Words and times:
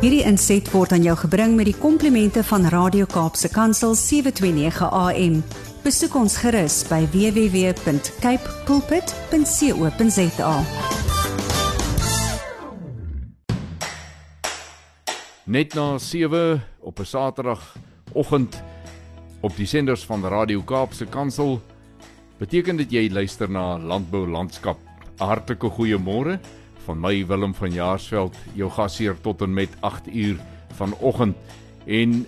Hierdie 0.00 0.22
inset 0.24 0.70
word 0.72 0.94
aan 0.96 1.04
jou 1.04 1.12
gebring 1.20 1.56
met 1.58 1.66
die 1.68 1.76
komplimente 1.76 2.40
van 2.48 2.64
Radio 2.72 3.04
Kaapse 3.04 3.50
Kansel 3.52 3.94
729 3.94 4.88
AM. 4.88 5.42
Besoek 5.84 6.14
ons 6.16 6.36
gerus 6.40 6.78
by 6.88 7.04
www.cape 7.12 8.54
pulpit.co.za. 8.64 10.54
Net 15.44 15.74
na 15.74 15.98
7 15.98 16.62
op 16.80 16.98
'n 16.98 17.04
Saterdagoggend 17.04 18.62
op 19.40 19.56
die 19.56 19.66
senders 19.66 20.04
van 20.04 20.24
Radio 20.24 20.62
Kaapse 20.62 21.06
Kansel 21.06 21.60
beteken 22.38 22.76
dit 22.76 22.90
jy 22.90 23.08
luister 23.12 23.50
na 23.50 23.78
Landbou 23.78 24.26
Landskap. 24.26 24.78
'n 25.20 25.24
Hartlike 25.24 25.68
goeiemôre 25.70 26.38
van 26.84 27.00
my 27.00 27.26
Willem 27.26 27.54
van 27.54 27.72
Jaarsveld, 27.72 28.36
jou 28.54 28.70
gasheer 28.70 29.16
tot 29.20 29.42
en 29.42 29.52
met 29.54 29.70
8 29.80 30.08
uur 30.14 30.38
vanoggend. 30.78 31.36
En 31.86 32.26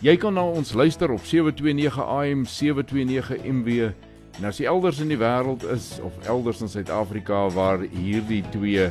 jy 0.00 0.16
kan 0.16 0.34
na 0.34 0.44
ons 0.44 0.72
luister 0.72 1.10
op 1.10 1.24
729 1.24 2.02
AM, 2.02 2.44
729 2.44 3.44
MW. 3.44 3.90
En 4.36 4.44
as 4.44 4.60
jy 4.60 4.68
elders 4.68 5.00
in 5.00 5.08
die 5.08 5.20
wêreld 5.20 5.64
is 5.72 5.96
of 6.04 6.12
elders 6.28 6.60
in 6.60 6.68
Suid-Afrika 6.68 7.46
waar 7.56 7.80
hierdie 7.80 8.44
twee 8.52 8.90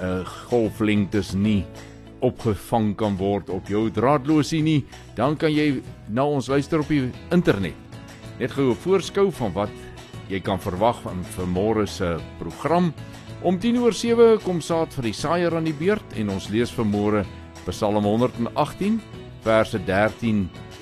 uh 0.00 0.24
golflengtes 0.48 1.34
nie 1.38 1.62
opgevang 2.24 2.94
kan 2.96 3.16
word 3.20 3.50
op 3.52 3.68
jou 3.68 3.86
draadlosie 3.92 4.62
nie, 4.64 4.80
dan 5.16 5.36
kan 5.36 5.52
jy 5.52 5.82
na 6.08 6.24
ons 6.24 6.48
luister 6.48 6.80
op 6.80 6.88
die 6.88 7.10
internet. 7.34 7.76
Net 8.40 8.52
gou 8.52 8.70
'n 8.70 8.82
voorskou 8.84 9.30
van 9.30 9.52
wat 9.52 9.70
jy 10.28 10.40
kan 10.40 10.58
verwag 10.60 11.00
van 11.02 11.24
vanmôre 11.36 11.86
se 11.86 12.16
program. 12.38 12.92
Om 13.44 13.58
10:07 13.60 14.38
kom 14.40 14.62
saad 14.64 14.94
vir 14.96 15.10
die 15.10 15.12
saaier 15.12 15.52
aan 15.52 15.66
die 15.68 15.76
beurt 15.76 16.14
en 16.16 16.30
ons 16.32 16.46
lees 16.48 16.70
vanmôre 16.72 17.26
Psalm 17.66 18.06
118 18.08 18.94
verse 19.44 19.76
13 19.84 20.38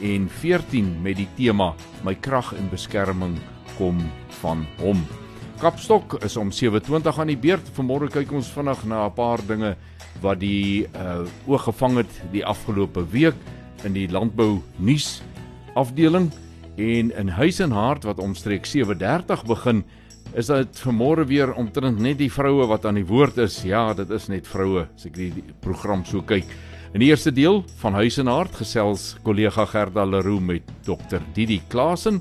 en 0.06 0.28
14 0.30 0.92
met 1.02 1.18
die 1.18 1.26
tema 1.34 1.72
My 2.06 2.14
krag 2.14 2.52
en 2.54 2.68
beskerming 2.70 3.34
kom 3.74 3.98
van 4.38 4.62
Hom. 4.78 5.00
Kapstok 5.58 6.20
is 6.22 6.36
om 6.38 6.52
7:20 6.54 7.18
aan 7.18 7.32
die 7.34 7.36
beurt. 7.36 7.66
Vanmôre 7.74 8.06
kyk 8.06 8.30
ons 8.30 8.52
vinnig 8.54 8.84
na 8.86 9.06
'n 9.06 9.14
paar 9.14 9.42
dinge 9.42 9.74
wat 10.22 10.38
die 10.38 10.86
uh 10.94 11.26
oog 11.46 11.64
gevang 11.66 11.96
het 11.96 12.22
die 12.30 12.46
afgelope 12.46 13.02
week 13.10 13.34
in 13.82 13.92
die 13.92 14.06
landbou 14.06 14.62
nuus 14.78 15.22
afdeling 15.74 16.30
en 16.76 17.10
in 17.10 17.28
huis 17.28 17.58
en 17.58 17.70
hart 17.70 18.04
wat 18.04 18.22
omstreek 18.22 18.66
7:30 18.66 19.42
begin 19.46 19.84
is 20.34 20.46
dit 20.46 20.82
vanmôre 20.84 21.26
weer 21.28 21.52
omtrent 21.54 21.98
net 22.00 22.18
die 22.18 22.30
vroue 22.32 22.66
wat 22.66 22.86
aan 22.88 22.94
die 22.94 23.06
woord 23.06 23.38
is. 23.38 23.62
Ja, 23.64 23.92
dit 23.94 24.10
is 24.10 24.28
net 24.28 24.46
vroue 24.46 24.86
as 24.94 25.06
ek 25.06 25.14
die, 25.14 25.30
die 25.30 25.54
program 25.60 26.04
so 26.04 26.22
kyk. 26.22 26.48
In 26.92 27.00
die 27.00 27.08
eerste 27.08 27.32
deel 27.32 27.62
van 27.80 27.94
huis 27.94 28.18
en 28.20 28.28
hart 28.28 28.56
gesels 28.60 29.14
kollega 29.24 29.64
Gerda 29.66 30.04
Leroux 30.04 30.40
met 30.44 30.62
Dr 30.84 31.20
Didi 31.34 31.60
Klasen. 31.72 32.20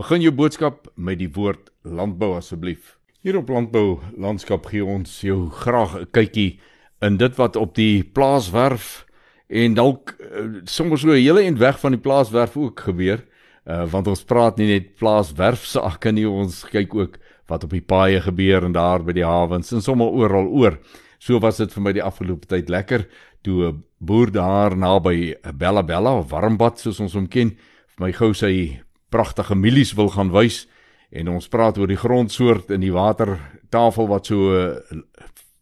begin 0.00 0.24
jou 0.24 0.32
boodskap 0.34 0.88
met 0.98 1.20
die 1.20 1.30
woord 1.30 1.70
landbou 1.86 2.32
asseblief. 2.34 2.96
Hier 3.22 3.36
op 3.38 3.50
landbou 3.52 4.00
landskap 4.18 4.66
gee 4.66 4.82
ons 4.82 5.20
jou 5.22 5.50
graag 5.50 5.94
'n 6.00 6.06
kykie 6.10 6.58
in 7.00 7.16
dit 7.16 7.36
wat 7.36 7.56
op 7.56 7.74
die 7.74 8.02
plaaswerf 8.02 9.06
en 9.48 9.74
dalk 9.74 10.16
uh, 10.18 10.62
sommer 10.64 10.98
so 10.98 11.08
'n 11.08 11.22
hele 11.22 11.42
end 11.42 11.58
weg 11.58 11.78
van 11.78 11.92
die 11.92 12.00
plaaswerf 12.00 12.56
ook 12.56 12.80
gebeur. 12.80 13.22
Uh, 13.66 13.86
want 13.86 14.06
ons 14.06 14.24
praat 14.24 14.56
nie 14.58 14.66
net 14.66 14.96
plaaswerf 14.96 15.64
sake 15.64 16.12
nie, 16.12 16.28
ons 16.28 16.64
kyk 16.64 16.94
ook 16.94 17.18
wat 17.46 17.64
op 17.64 17.70
die 17.70 17.80
paaie 17.80 18.20
gebeur 18.20 18.64
en 18.64 18.72
daar 18.72 19.02
by 19.04 19.12
die 19.12 19.24
hawens 19.24 19.72
en 19.72 19.80
sommer 19.80 20.06
oral 20.06 20.48
oor. 20.48 20.78
So 21.18 21.38
was 21.38 21.56
dit 21.56 21.72
vir 21.72 21.82
my 21.82 21.92
die 21.92 22.02
afgelope 22.02 22.46
tyd 22.46 22.68
lekker 22.68 23.06
toe 23.42 23.70
'n 23.70 23.84
boer 24.00 24.30
daar 24.30 24.76
naby 24.76 25.34
Bella 25.54 25.82
Bella 25.82 26.18
of 26.18 26.30
Warmbad 26.30 26.78
soos 26.78 27.00
ons 27.00 27.14
hom 27.14 27.28
ken, 27.28 27.56
vir 27.96 28.06
my 28.06 28.12
gou 28.12 28.34
sy 28.34 28.80
pragtige 29.10 29.54
mielies 29.54 29.94
wil 29.94 30.08
gaan 30.08 30.32
wys 30.32 30.66
en 31.10 31.28
ons 31.28 31.48
praat 31.48 31.78
oor 31.78 31.90
die 31.90 32.00
grondsoort 32.00 32.70
in 32.70 32.80
die 32.80 32.92
watertafel 32.92 34.08
wat 34.10 34.26
so 34.26 34.52
uh, 34.54 35.00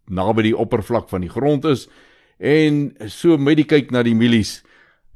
naby 0.08 0.42
die 0.42 0.56
oppervlak 0.56 1.08
van 1.08 1.20
die 1.20 1.32
grond 1.32 1.64
is 1.64 1.88
en 2.38 2.92
so 3.06 3.38
met 3.38 3.56
die 3.56 3.69
kyk 3.69 3.92
na 3.92 4.03
die 4.03 4.16
mielies 4.19 4.62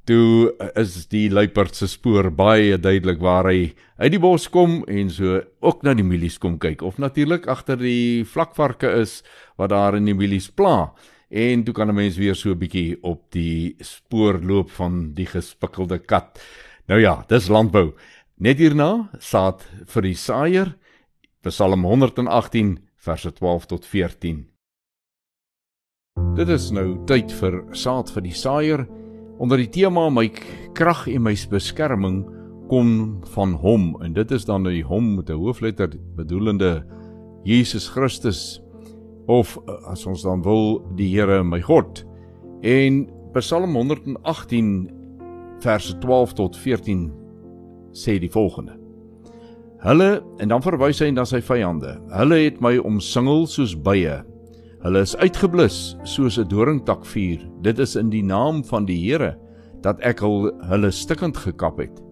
toe 0.06 0.52
uh, 0.52 0.70
is 0.78 1.06
die 1.10 1.26
luiperd 1.32 1.74
se 1.74 1.88
spoor 1.90 2.30
baie 2.34 2.78
duidelik 2.78 3.20
waar 3.22 3.50
hy 3.50 3.74
uit 3.98 4.12
die 4.14 4.22
bos 4.22 4.46
kom 4.52 4.82
en 4.88 5.10
so 5.10 5.40
ook 5.64 5.82
na 5.86 5.96
die 5.98 6.06
mielies 6.06 6.38
kom 6.42 6.60
kyk 6.62 6.84
of 6.86 7.00
natuurlik 7.02 7.48
agter 7.50 7.78
die 7.80 8.22
vlakvarke 8.28 8.92
is 9.02 9.20
wat 9.58 9.72
daar 9.74 9.98
in 9.98 10.06
die 10.06 10.16
mielies 10.16 10.48
pla. 10.50 10.92
En 11.26 11.64
toe 11.64 11.74
kan 11.74 11.88
'n 11.88 11.94
mens 11.94 12.16
weer 12.16 12.34
so 12.34 12.50
'n 12.50 12.58
bietjie 12.58 12.98
op 13.02 13.32
die 13.32 13.74
spoor 13.80 14.38
loop 14.40 14.70
van 14.70 15.12
die 15.14 15.26
gespikkelde 15.26 15.98
kat. 15.98 16.38
Nou 16.86 17.00
ja 17.00 17.24
dis 17.28 17.48
landbou 17.48 17.94
Net 18.36 18.58
hierna 18.60 19.08
saad 19.16 19.62
vir 19.88 20.04
die 20.04 20.16
saaier 20.20 20.74
Psalm 21.46 21.86
118 21.88 22.74
verse 23.00 23.32
12 23.32 23.64
tot 23.70 23.88
14. 23.88 24.42
Dit 26.36 26.52
is 26.52 26.66
nou 26.68 26.98
tyd 27.08 27.32
vir 27.38 27.62
saad 27.72 28.12
vir 28.12 28.26
die 28.26 28.34
saaier 28.36 28.84
onder 29.40 29.56
die 29.56 29.70
tema 29.72 30.10
my 30.12 30.26
krag 30.76 31.06
en 31.08 31.24
my 31.24 31.32
beskerming 31.48 32.26
kom 32.68 33.24
van 33.32 33.56
hom 33.64 33.94
en 34.04 34.12
dit 34.12 34.36
is 34.36 34.44
dan 34.44 34.68
die 34.68 34.84
hom 34.84 35.14
met 35.16 35.32
'n 35.32 35.40
hoofletter 35.40 35.96
bedoelende 36.20 36.84
Jesus 37.48 37.88
Christus 37.88 38.60
of 39.28 39.56
as 39.88 40.04
ons 40.04 40.22
dan 40.22 40.42
wil 40.42 40.84
die 40.94 41.08
Here 41.08 41.42
my 41.42 41.62
God. 41.62 42.04
En 42.60 43.08
Psalm 43.32 43.72
118 43.72 44.90
verse 45.60 45.98
12 45.98 46.34
tot 46.34 46.56
14 46.56 47.25
sê 47.96 48.18
die 48.20 48.30
volgende: 48.32 48.76
Hulle 49.86 50.22
en 50.42 50.50
dan 50.50 50.64
verwys 50.64 51.00
hy 51.04 51.12
na 51.14 51.24
sy 51.28 51.40
vyande. 51.44 51.96
Hulle 52.12 52.38
het 52.44 52.60
my 52.64 52.76
omsingel 52.82 53.46
soos 53.50 53.74
bye. 53.76 54.22
Hulle 54.82 55.02
is 55.02 55.16
uitgeblus 55.18 55.96
soos 56.04 56.38
'n 56.38 56.48
doringtakvuur. 56.48 57.40
Dit 57.62 57.78
is 57.78 57.96
in 57.96 58.10
die 58.10 58.22
naam 58.22 58.64
van 58.64 58.84
die 58.86 58.98
Here 58.98 59.36
dat 59.82 60.00
ek 60.00 60.22
al 60.22 60.50
hulle 60.68 60.90
stikkend 60.90 61.36
gekap 61.36 61.78
het. 61.78 62.02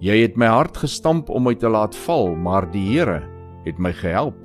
Jy 0.00 0.22
het 0.22 0.36
my 0.36 0.46
hart 0.46 0.76
gestamp 0.76 1.28
om 1.30 1.44
my 1.44 1.54
te 1.54 1.68
laat 1.68 1.94
val, 1.94 2.34
maar 2.34 2.70
die 2.72 2.86
Here 2.92 3.22
het 3.64 3.78
my 3.78 3.92
gehelp. 3.92 4.36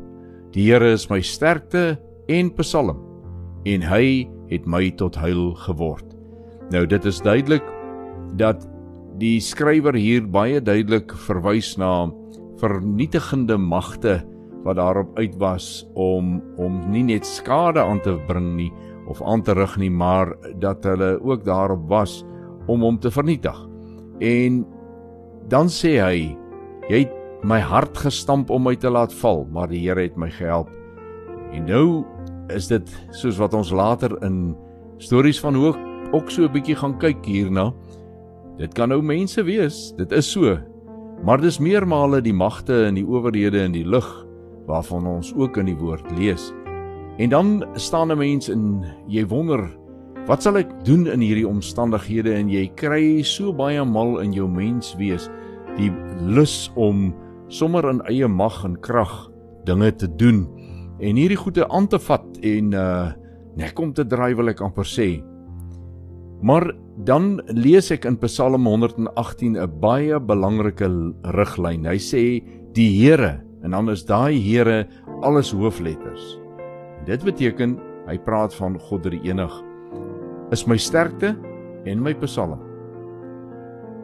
Die 0.51 0.71
Here 0.71 0.91
is 0.91 1.09
my 1.09 1.21
sterkte 1.21 1.97
en 2.27 2.51
psalm 2.55 2.99
en 3.65 3.81
hy 3.81 4.27
het 4.49 4.65
my 4.65 4.91
tot 4.91 5.15
heil 5.15 5.53
geword. 5.65 6.05
Nou 6.71 6.85
dit 6.85 7.05
is 7.05 7.21
duidelik 7.21 7.63
dat 8.37 8.67
die 9.19 9.39
skrywer 9.39 9.95
hier 9.95 10.25
baie 10.27 10.59
duidelik 10.59 11.13
verwys 11.27 11.75
na 11.79 12.09
vernietigende 12.59 13.57
magte 13.57 14.19
wat 14.65 14.79
daarop 14.79 15.13
uit 15.19 15.35
was 15.39 15.85
om 15.93 16.41
om 16.57 16.79
nie 16.91 17.03
net 17.05 17.27
skade 17.27 17.79
aan 17.79 18.01
te 18.03 18.15
bring 18.27 18.55
nie 18.57 18.71
of 19.07 19.21
aan 19.21 19.43
te 19.45 19.53
rig 19.53 19.75
nie, 19.77 19.91
maar 19.91 20.33
dat 20.59 20.83
hulle 20.83 21.19
ook 21.21 21.45
daarop 21.45 21.85
was 21.89 22.23
om 22.65 22.81
hom 22.81 22.97
te 22.99 23.11
vernietig. 23.13 23.57
En 24.19 24.63
dan 25.49 25.69
sê 25.69 25.99
hy: 26.01 26.35
"Jy 26.89 27.05
het 27.05 27.13
my 27.43 27.59
hart 27.59 27.97
gestamp 27.97 28.49
om 28.49 28.63
my 28.63 28.75
te 28.75 28.89
laat 28.89 29.13
val, 29.13 29.45
maar 29.51 29.67
die 29.67 29.87
Here 29.87 30.01
het 30.01 30.17
my 30.17 30.29
gehelp." 30.29 30.69
En 31.53 31.65
nou 31.65 32.03
is 32.49 32.67
dit 32.67 32.89
soos 33.11 33.37
wat 33.37 33.53
ons 33.53 33.71
later 33.71 34.17
in 34.23 34.55
stories 34.97 35.39
van 35.39 35.55
hoe 35.55 35.75
ook 36.11 36.31
so 36.31 36.43
'n 36.43 36.51
bietjie 36.51 36.75
gaan 36.75 36.97
kyk 36.97 37.25
hierna. 37.25 37.73
Dit 38.57 38.73
kan 38.73 38.89
nou 38.89 39.01
mense 39.03 39.43
wees, 39.43 39.89
dit 39.97 40.11
is 40.15 40.29
so. 40.31 40.55
Maar 41.25 41.41
dis 41.43 41.59
meermale 41.59 42.21
die 42.23 42.33
magte 42.35 42.85
en 42.87 42.95
die 42.95 43.05
owerhede 43.05 43.65
in 43.65 43.73
die 43.75 43.85
lig 43.87 44.07
waarvan 44.65 45.07
ons 45.07 45.33
ook 45.35 45.57
in 45.61 45.69
die 45.69 45.77
woord 45.77 46.05
lees. 46.17 46.53
En 47.17 47.29
dan 47.29 47.65
staan 47.75 48.11
'n 48.11 48.17
mens 48.17 48.49
en 48.49 48.85
jy 49.07 49.25
wonder, 49.27 49.69
wat 50.25 50.43
sal 50.43 50.57
ek 50.57 50.71
doen 50.85 51.05
in 51.07 51.21
hierdie 51.21 51.47
omstandighede 51.47 52.33
en 52.33 52.49
jy 52.49 52.67
kry 52.75 53.21
so 53.23 53.53
baie 53.53 53.83
mal 53.85 54.19
in 54.19 54.33
jou 54.33 54.47
mens 54.49 54.95
wees 54.97 55.29
die 55.77 55.91
lus 56.25 56.71
om 56.75 57.13
sommer 57.47 57.89
in 57.89 58.01
eie 58.09 58.27
mag 58.27 58.63
en 58.65 58.79
krag 58.79 59.29
dinge 59.65 59.91
te 59.95 60.07
doen 60.07 60.47
en 60.99 61.15
hierdie 61.15 61.37
goede 61.37 61.67
aan 61.69 61.87
te 61.87 61.99
vat 61.99 62.25
en 62.41 62.73
uh 62.73 63.11
net 63.55 63.71
kom 63.71 63.93
te 63.95 64.03
dryf 64.03 64.35
wil 64.35 64.49
ek 64.51 64.59
amper 64.59 64.83
sê. 64.83 65.23
Maar 66.45 66.67
dan 67.07 67.39
lees 67.57 67.89
ek 67.89 68.05
in 68.05 68.19
Psalm 68.21 68.67
118 68.69 69.55
'n 69.57 69.79
baie 69.81 70.19
belangrike 70.21 70.87
riglyn. 71.33 71.87
Hy 71.89 71.97
sê 71.97 72.21
die 72.77 72.91
Here 73.01 73.41
en 73.63 73.71
dan 73.71 73.89
is 73.89 74.05
daai 74.05 74.37
Here 74.37 74.85
alles 75.21 75.51
hoofletters. 75.51 76.37
En 76.99 77.05
dit 77.05 77.23
beteken 77.23 77.79
hy 78.05 78.17
praat 78.17 78.53
van 78.53 78.77
God 78.79 79.09
die 79.09 79.21
enig 79.25 79.51
is 80.51 80.67
my 80.67 80.77
sterkte 80.77 81.33
en 81.85 82.03
my 82.03 82.13
psalm. 82.13 82.61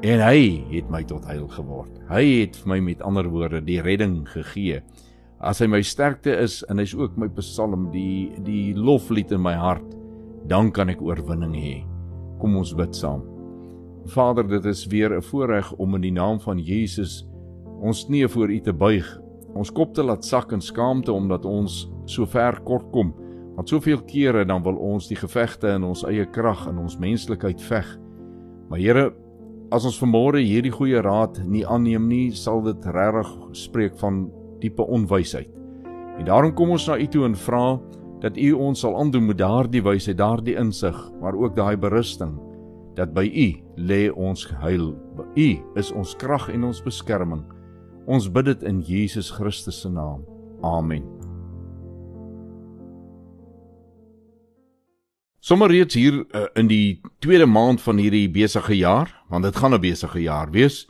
En 0.01 0.19
hy 0.19 0.65
het 0.71 0.89
my 0.89 1.03
tot 1.03 1.25
heil 1.29 1.47
geword. 1.47 1.93
Hy 2.09 2.41
het 2.41 2.57
vir 2.57 2.69
my 2.73 2.79
met 2.79 3.01
ander 3.01 3.29
woorde 3.29 3.61
die 3.61 3.81
redding 3.81 4.25
gegee. 4.25 4.81
As 5.39 5.61
hy 5.61 5.67
my 5.67 5.81
sterkte 5.81 6.33
is 6.41 6.63
en 6.69 6.81
hy's 6.81 6.95
ook 6.97 7.17
my 7.17 7.29
psalm, 7.37 7.91
die 7.91 8.31
die 8.41 8.73
loflied 8.73 9.31
in 9.31 9.41
my 9.41 9.53
hart, 9.53 9.85
dan 10.47 10.71
kan 10.71 10.89
ek 10.89 11.01
oorwinning 11.01 11.53
hê. 11.53 11.90
Kom 12.41 12.57
ons 12.57 12.73
bid 12.75 12.95
saam. 12.97 13.21
Vader, 14.09 14.47
dit 14.47 14.65
is 14.65 14.87
weer 14.89 15.15
'n 15.15 15.21
voorreg 15.21 15.73
om 15.77 15.95
in 15.95 16.01
die 16.01 16.11
naam 16.11 16.39
van 16.39 16.57
Jesus 16.57 17.27
ons 17.81 18.05
knieë 18.05 18.29
voor 18.29 18.49
U 18.49 18.59
te 18.59 18.73
buig 18.73 19.21
ons 19.57 19.71
kop 19.73 19.93
te 19.95 20.03
laat 20.03 20.25
sak 20.25 20.53
in 20.55 20.63
skaamte 20.63 21.11
omdat 21.13 21.45
ons 21.47 21.85
so 22.09 22.27
ver 22.29 22.59
kort 22.67 22.87
kom. 22.93 23.13
Want 23.57 23.69
soveel 23.69 24.01
kere 24.07 24.45
dan 24.47 24.63
wil 24.63 24.77
ons 24.79 25.09
die 25.11 25.19
gevegte 25.19 25.73
in 25.75 25.85
ons 25.87 26.05
eie 26.07 26.25
krag 26.25 26.67
en 26.69 26.79
ons 26.81 26.99
menslikheid 27.01 27.61
veg. 27.67 27.87
Maar 28.71 28.79
Here, 28.79 29.05
as 29.75 29.85
ons 29.87 29.99
vanmôre 29.99 30.39
hierdie 30.39 30.71
goeie 30.71 31.01
raad 31.03 31.41
nie 31.47 31.65
aanneem 31.67 32.07
nie, 32.07 32.31
sal 32.35 32.63
dit 32.63 32.87
regtig 32.95 33.31
spreek 33.59 33.97
van 33.99 34.25
diepe 34.63 34.83
onwysheid. 34.83 35.51
En 36.19 36.27
daarom 36.27 36.53
kom 36.55 36.71
ons 36.75 36.87
na 36.87 36.97
U 36.99 37.07
toe 37.11 37.25
en 37.27 37.35
vra 37.35 37.65
dat 38.21 38.37
U 38.37 38.51
ons 38.51 38.79
sal 38.79 38.95
aandoen 38.99 39.25
met 39.25 39.37
daardie 39.37 39.81
wysheid, 39.81 40.17
daardie 40.17 40.55
insig, 40.55 40.97
maar 41.21 41.35
ook 41.35 41.55
daai 41.55 41.77
berusting 41.77 42.37
dat 42.95 43.13
by 43.15 43.23
U 43.25 43.47
lê 43.81 44.09
ons 44.11 44.45
heil. 44.61 44.91
U 45.35 45.49
is 45.79 45.91
ons 45.91 46.15
krag 46.19 46.49
en 46.51 46.67
ons 46.69 46.83
beskerming. 46.83 47.43
Ons 48.05 48.27
bid 48.31 48.45
dit 48.45 48.63
in 48.67 48.81
Jesus 48.85 49.31
Christus 49.31 49.81
se 49.81 49.89
naam. 49.89 50.25
Amen. 50.61 51.05
Sommige 55.41 55.71
reeds 55.71 55.95
hier 55.97 56.19
uh, 56.21 56.45
in 56.53 56.67
die 56.69 57.01
tweede 57.19 57.47
maand 57.49 57.81
van 57.81 57.97
hierdie 57.97 58.27
besige 58.29 58.75
jaar, 58.77 59.09
want 59.29 59.43
dit 59.43 59.55
gaan 59.55 59.73
'n 59.73 59.81
besige 59.81 60.21
jaar 60.21 60.51
wees, 60.51 60.85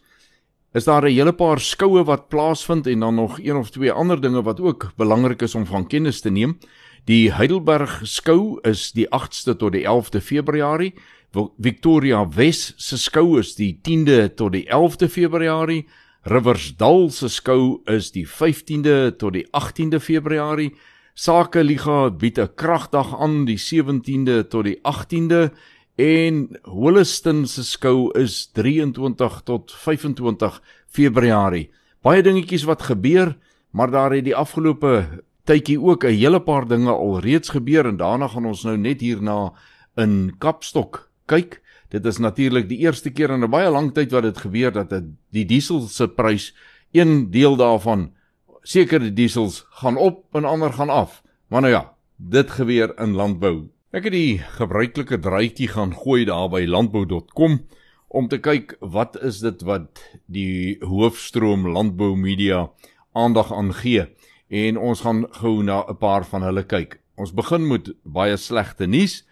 is 0.73 0.83
daar 0.83 1.03
'n 1.07 1.15
hele 1.15 1.33
paar 1.33 1.59
skoue 1.59 2.03
wat 2.03 2.27
plaasvind 2.27 2.87
en 2.87 2.99
dan 2.99 3.15
nog 3.15 3.39
een 3.39 3.55
of 3.55 3.69
twee 3.69 3.91
ander 3.91 4.21
dinge 4.21 4.41
wat 4.41 4.59
ook 4.59 4.91
belangrik 4.97 5.41
is 5.41 5.55
om 5.55 5.65
van 5.65 5.87
kennis 5.87 6.21
te 6.21 6.29
neem. 6.29 6.57
Die 7.09 7.31
Heidelberg 7.33 8.03
skou 8.05 8.59
is 8.61 8.91
die 8.93 9.07
8ste 9.09 9.55
tot 9.57 9.73
die 9.73 9.87
11de 9.89 10.19
Februarie. 10.21 10.91
Victoria 11.57 12.19
Wes 12.35 12.75
se 12.77 12.99
skou 13.01 13.39
is 13.39 13.55
die 13.57 13.71
10de 13.81 14.35
tot 14.37 14.53
die 14.53 14.67
11de 14.69 15.09
Februarie. 15.09 15.87
Riversdal 16.29 17.09
se 17.09 17.29
skou 17.33 17.79
is 17.89 18.11
die 18.13 18.27
15de 18.29 19.15
tot 19.17 19.33
die 19.33 19.47
18de 19.49 19.97
Februarie. 19.97 20.75
Sake 21.17 21.63
Liga 21.63 22.11
bied 22.11 22.37
'n 22.37 22.53
kragdag 22.55 23.17
aan 23.19 23.45
die 23.45 23.57
17de 23.57 24.47
tot 24.47 24.65
die 24.65 24.77
18de 24.85 25.49
en 25.97 26.57
Holliston 26.63 27.47
se 27.47 27.63
skou 27.63 28.11
is 28.13 28.51
23 28.53 29.41
tot 29.43 29.71
25 29.71 30.61
Februarie. 30.87 31.71
Baie 32.03 32.21
dingetjies 32.21 32.63
wat 32.63 32.81
gebeur, 32.81 33.37
maar 33.71 33.91
daar 33.91 34.13
het 34.13 34.25
die 34.25 34.35
afgelope 34.35 35.23
tydjie 35.45 35.79
ook 35.81 36.03
'n 36.05 36.17
hele 36.17 36.39
paar 36.39 36.67
dinge 36.67 36.91
al 36.91 37.19
reeds 37.19 37.49
gebeur 37.49 37.85
en 37.85 37.97
daarna 37.97 38.27
gaan 38.27 38.45
ons 38.45 38.63
nou 38.63 38.77
net 38.77 39.01
hierna 39.01 39.53
in 39.97 40.33
Kapstok 40.37 41.11
kyk. 41.25 41.61
Dit 41.89 42.05
is 42.05 42.17
natuurlik 42.17 42.69
die 42.69 42.77
eerste 42.77 43.09
keer 43.09 43.31
in 43.31 43.43
'n 43.43 43.49
baie 43.49 43.69
lang 43.69 43.93
tyd 43.93 44.11
wat 44.11 44.23
dit 44.23 44.37
gebeur 44.37 44.71
dat 44.71 45.03
die 45.31 45.45
diesel 45.45 45.81
se 45.81 46.07
prys 46.07 46.53
een 46.91 47.31
deel 47.31 47.55
daarvan 47.55 48.11
seker 48.63 48.99
die 48.99 49.13
diesels 49.13 49.65
gaan 49.81 49.97
op 49.97 50.25
en 50.35 50.45
ander 50.45 50.73
gaan 50.73 50.89
af. 50.89 51.23
Maar 51.47 51.61
nou 51.61 51.73
ja, 51.73 51.93
dit 52.17 52.51
gebeur 52.51 52.93
in 52.99 53.13
landbou. 53.13 53.69
Ek 53.91 54.03
het 54.03 54.13
die 54.13 54.37
gebruikelike 54.37 55.19
draaitjie 55.19 55.67
gaan 55.67 55.93
gooi 55.93 56.25
daar 56.25 56.49
by 56.49 56.65
landbou.com 56.65 57.59
om 58.07 58.27
te 58.27 58.37
kyk 58.37 58.75
wat 58.79 59.17
is 59.23 59.39
dit 59.39 59.61
wat 59.61 59.99
die 60.27 60.77
hoofstroom 60.79 61.67
landbou 61.67 62.15
media 62.15 62.69
aandag 63.11 63.51
aan 63.53 63.73
gee 63.73 64.07
en 64.51 64.77
ons 64.77 65.01
gaan 65.01 65.25
gou 65.39 65.63
na 65.63 65.85
'n 65.87 65.97
paar 65.97 66.25
van 66.25 66.43
hulle 66.43 66.63
kyk. 66.63 66.99
Ons 67.15 67.33
begin 67.33 67.67
met 67.67 67.93
baie 68.03 68.37
slegte 68.37 68.87
nuus. 68.87 69.23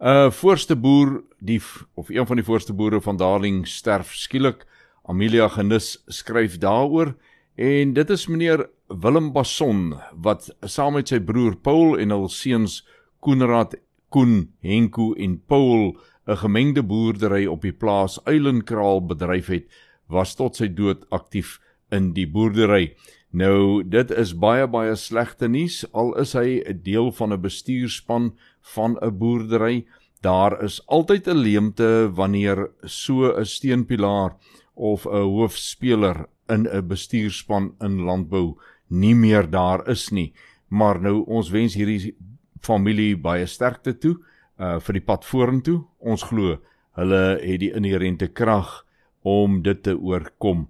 'n 0.00 0.06
uh, 0.06 0.30
Voorste 0.30 0.76
boer, 0.76 1.22
die 1.40 1.60
of 1.94 2.08
een 2.08 2.26
van 2.26 2.36
die 2.36 2.44
voorste 2.44 2.72
boere 2.72 3.00
van 3.00 3.16
Darling 3.16 3.66
sterf 3.66 4.14
skielik. 4.14 4.66
Amelia 5.04 5.48
Genus 5.48 6.02
skryf 6.06 6.58
daaroor 6.58 7.14
en 7.54 7.92
dit 7.92 8.10
is 8.10 8.26
meneer 8.26 8.68
Willem 8.88 9.32
Basson 9.32 9.94
wat 10.12 10.50
saam 10.60 10.92
met 10.92 11.08
sy 11.08 11.20
broer 11.20 11.56
Paul 11.56 11.98
en 11.98 12.10
hul 12.10 12.28
seuns 12.28 12.82
Koenraad, 13.20 13.76
Koen, 14.08 14.52
Henko 14.60 15.14
en 15.14 15.40
Paul 15.46 15.96
'n 16.26 16.36
gemengde 16.36 16.82
boerdery 16.82 17.46
op 17.46 17.62
die 17.62 17.72
plaas 17.72 18.18
Eilenkraal 18.24 19.06
bedryf 19.06 19.46
het, 19.46 19.66
was 20.08 20.34
tot 20.34 20.56
sy 20.56 20.68
dood 20.68 21.06
aktief 21.10 21.60
in 21.90 22.12
die 22.12 22.26
boerdery. 22.26 22.96
Nou 23.30 23.82
dit 23.82 24.10
is 24.10 24.34
baie 24.38 24.66
baie 24.66 24.94
slegte 24.96 25.48
nuus 25.48 25.84
al 25.92 26.14
is 26.20 26.32
hy 26.32 26.62
'n 26.62 26.82
deel 26.82 27.12
van 27.12 27.32
'n 27.32 27.40
bestuurspan 27.40 28.34
van 28.74 28.96
'n 29.02 29.18
boerdery. 29.18 29.86
Daar 30.20 30.62
is 30.62 30.80
altyd 30.86 31.28
'n 31.28 31.36
leemte 31.36 32.10
wanneer 32.14 32.70
so 32.84 33.32
'n 33.32 33.44
steunpilaar 33.44 34.36
of 34.74 35.06
'n 35.06 35.22
hoofspeler 35.22 36.26
in 36.48 36.66
'n 36.66 36.86
bestuurspan 36.86 37.74
in 37.80 38.00
landbou 38.00 38.56
nie 38.88 39.14
meer 39.14 39.50
daar 39.50 39.88
is 39.88 40.10
nie. 40.10 40.32
Maar 40.68 41.00
nou 41.00 41.24
ons 41.26 41.50
wens 41.50 41.74
hierdie 41.74 42.14
familie 42.60 43.16
baie 43.16 43.46
sterkte 43.46 43.98
toe 43.98 44.16
uh 44.58 44.78
vir 44.80 44.92
die 44.92 45.04
pad 45.04 45.24
vorentoe. 45.24 45.84
Ons 45.98 46.22
glo 46.22 46.58
hulle 46.96 47.38
het 47.42 47.60
die 47.60 47.72
inherente 47.76 48.28
krag 48.28 48.86
om 49.22 49.62
dit 49.62 49.82
te 49.82 49.98
oorkom. 49.98 50.68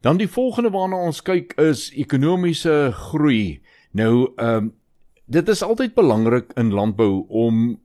Dan 0.00 0.16
die 0.16 0.28
volgende 0.28 0.70
waarna 0.70 0.96
ons 0.96 1.20
kyk 1.22 1.52
is 1.60 1.90
ekonomiese 1.92 2.92
groei. 2.96 3.60
Nou 3.92 4.32
ehm 4.36 4.56
um, 4.56 4.76
dit 5.30 5.48
is 5.48 5.62
altyd 5.62 5.94
belangrik 5.94 6.50
in 6.58 6.72
landbou 6.74 7.24
om 7.28 7.78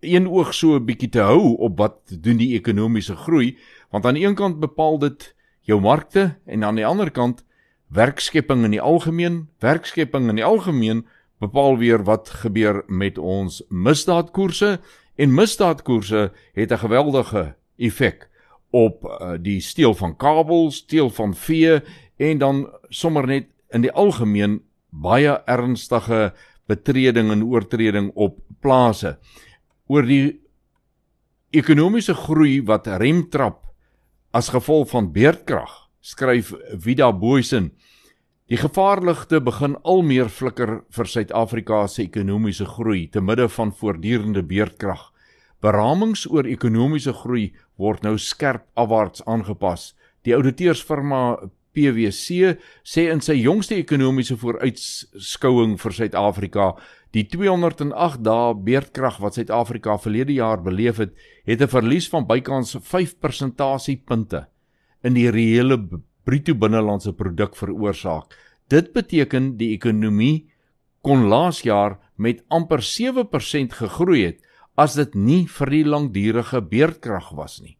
een 0.00 0.28
oog 0.28 0.54
so 0.54 0.74
'n 0.74 0.84
bietjie 0.84 1.08
te 1.08 1.20
hou 1.20 1.54
op 1.56 1.78
wat 1.78 1.98
doen 2.20 2.36
die 2.36 2.54
ekonomiese 2.58 3.16
groei, 3.16 3.58
want 3.90 4.06
aan 4.06 4.14
die 4.14 4.26
een 4.26 4.34
kant 4.34 4.60
bepaal 4.60 4.98
dit 4.98 5.34
jou 5.60 5.80
markte 5.80 6.36
en 6.46 6.64
aan 6.64 6.74
die 6.74 6.86
ander 6.86 7.10
kant 7.10 7.44
werkskepping 7.88 8.64
in 8.64 8.70
die 8.70 8.80
algemeen, 8.80 9.48
werkskepping 9.58 10.28
in 10.28 10.34
die 10.34 10.44
algemeen 10.44 11.06
bepaal 11.38 11.78
weer 11.78 12.04
wat 12.04 12.30
gebeur 12.30 12.82
met 12.86 13.18
ons 13.18 13.62
misdaadkoerse 13.68 14.80
en 15.14 15.34
misdaadkoerse 15.34 16.32
het 16.52 16.72
'n 16.72 16.78
geweldige 16.78 17.54
effek 17.76 18.28
op 18.74 19.04
uh, 19.06 19.34
die 19.38 19.60
steel 19.62 19.94
van 19.94 20.16
kabels, 20.18 20.82
steel 20.82 21.10
van 21.14 21.34
vee 21.38 21.78
en 22.18 22.40
dan 22.42 22.64
sommer 22.90 23.26
net 23.30 23.50
in 23.74 23.84
die 23.86 23.92
algemeen 23.92 24.60
baie 24.90 25.36
ernstige 25.50 26.32
betreding 26.70 27.30
en 27.30 27.44
oortreding 27.44 28.10
op 28.14 28.38
plase. 28.62 29.16
Oor 29.86 30.06
die 30.08 30.40
ekonomiese 31.54 32.16
groei 32.18 32.58
wat 32.66 32.88
remtrap 33.00 33.62
as 34.34 34.50
gevolg 34.50 34.90
van 34.90 35.12
beerdkrag, 35.14 35.70
skryf 36.02 36.52
Vida 36.74 37.12
Boysen. 37.12 37.70
Die 38.50 38.58
gevaarligte 38.60 39.40
begin 39.40 39.76
al 39.88 40.02
meer 40.04 40.28
flikker 40.28 40.82
vir 40.92 41.08
Suid-Afrika 41.08 41.84
se 41.88 42.02
ekonomiese 42.02 42.66
groei 42.68 43.06
te 43.08 43.22
midde 43.22 43.46
van 43.48 43.72
voortdurende 43.72 44.42
beerdkrag. 44.44 45.12
Beramings 45.64 46.26
oor 46.28 46.44
ekonomiese 46.44 47.14
groei 47.16 47.54
word 47.80 48.02
nou 48.02 48.16
skerp 48.18 48.66
afwaarts 48.78 49.24
aangepas. 49.26 49.92
Die 50.24 50.34
ouditeursfirma 50.34 51.50
PwC 51.74 52.54
sê 52.86 53.08
in 53.12 53.22
sy 53.24 53.36
jongste 53.40 53.76
ekonomiese 53.76 54.36
vooruitskouing 54.38 55.76
vir 55.82 55.96
Suid-Afrika, 55.98 56.68
die 57.14 57.26
208 57.30 58.22
dae 58.26 58.54
beerdkrag 58.66 59.20
wat 59.22 59.38
Suid-Afrika 59.38 59.98
verlede 60.02 60.38
jaar 60.38 60.62
beleef 60.62 61.02
het, 61.02 61.14
het 61.46 61.62
'n 61.62 61.68
verlies 61.68 62.08
van 62.08 62.26
bykans 62.26 62.76
5 62.80 63.18
persentasiepunte 63.20 64.46
in 65.02 65.14
die 65.14 65.30
reële 65.30 65.78
bruto 66.24 66.54
binnelandse 66.54 67.12
produk 67.12 67.56
veroorsaak. 67.56 68.32
Dit 68.68 68.92
beteken 68.92 69.56
die 69.56 69.74
ekonomie 69.74 70.48
kon 71.02 71.28
laas 71.28 71.62
jaar 71.62 71.98
met 72.16 72.42
amper 72.48 72.80
7% 72.80 73.72
gegroei 73.72 74.24
het 74.24 74.40
as 74.76 74.96
dit 74.98 75.14
nie 75.14 75.46
vir 75.46 75.70
die 75.70 75.84
langdurige 75.86 76.60
beerdkrag 76.60 77.30
was 77.38 77.60
nie. 77.62 77.76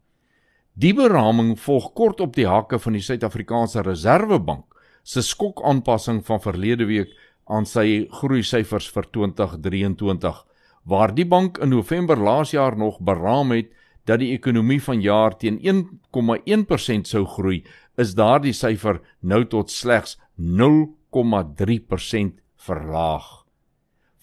Die 0.75 0.93
beraming 0.93 1.55
volg 1.59 1.93
kort 1.95 2.21
op 2.21 2.35
die 2.35 2.47
hakke 2.47 2.79
van 2.79 2.97
die 2.97 3.03
Suid-Afrikaanse 3.03 3.83
Reserwebank 3.83 4.65
se 5.03 5.23
skokaanpassing 5.23 6.23
van 6.25 6.41
verlede 6.43 6.87
week 6.89 7.13
aan 7.45 7.67
sy 7.69 8.07
groei 8.19 8.43
syfers 8.43 8.89
vir 8.91 9.07
2023 9.13 10.43
waar 10.85 11.15
die 11.15 11.25
bank 11.25 11.57
in 11.57 11.69
November 11.69 12.17
laas 12.17 12.51
jaar 12.53 12.77
nog 12.77 12.99
beraam 12.99 13.51
het 13.51 13.71
dat 14.05 14.19
die 14.21 14.33
ekonomie 14.35 14.81
vanjaar 14.81 15.37
teen 15.41 15.57
1,1% 15.59 17.09
sou 17.09 17.25
groei, 17.25 17.63
is 17.97 18.13
daardie 18.13 18.53
syfer 18.53 19.01
nou 19.21 19.45
tot 19.49 19.73
slegs 19.73 20.19
0,3% 20.37 22.37
verlaag. 22.67 23.44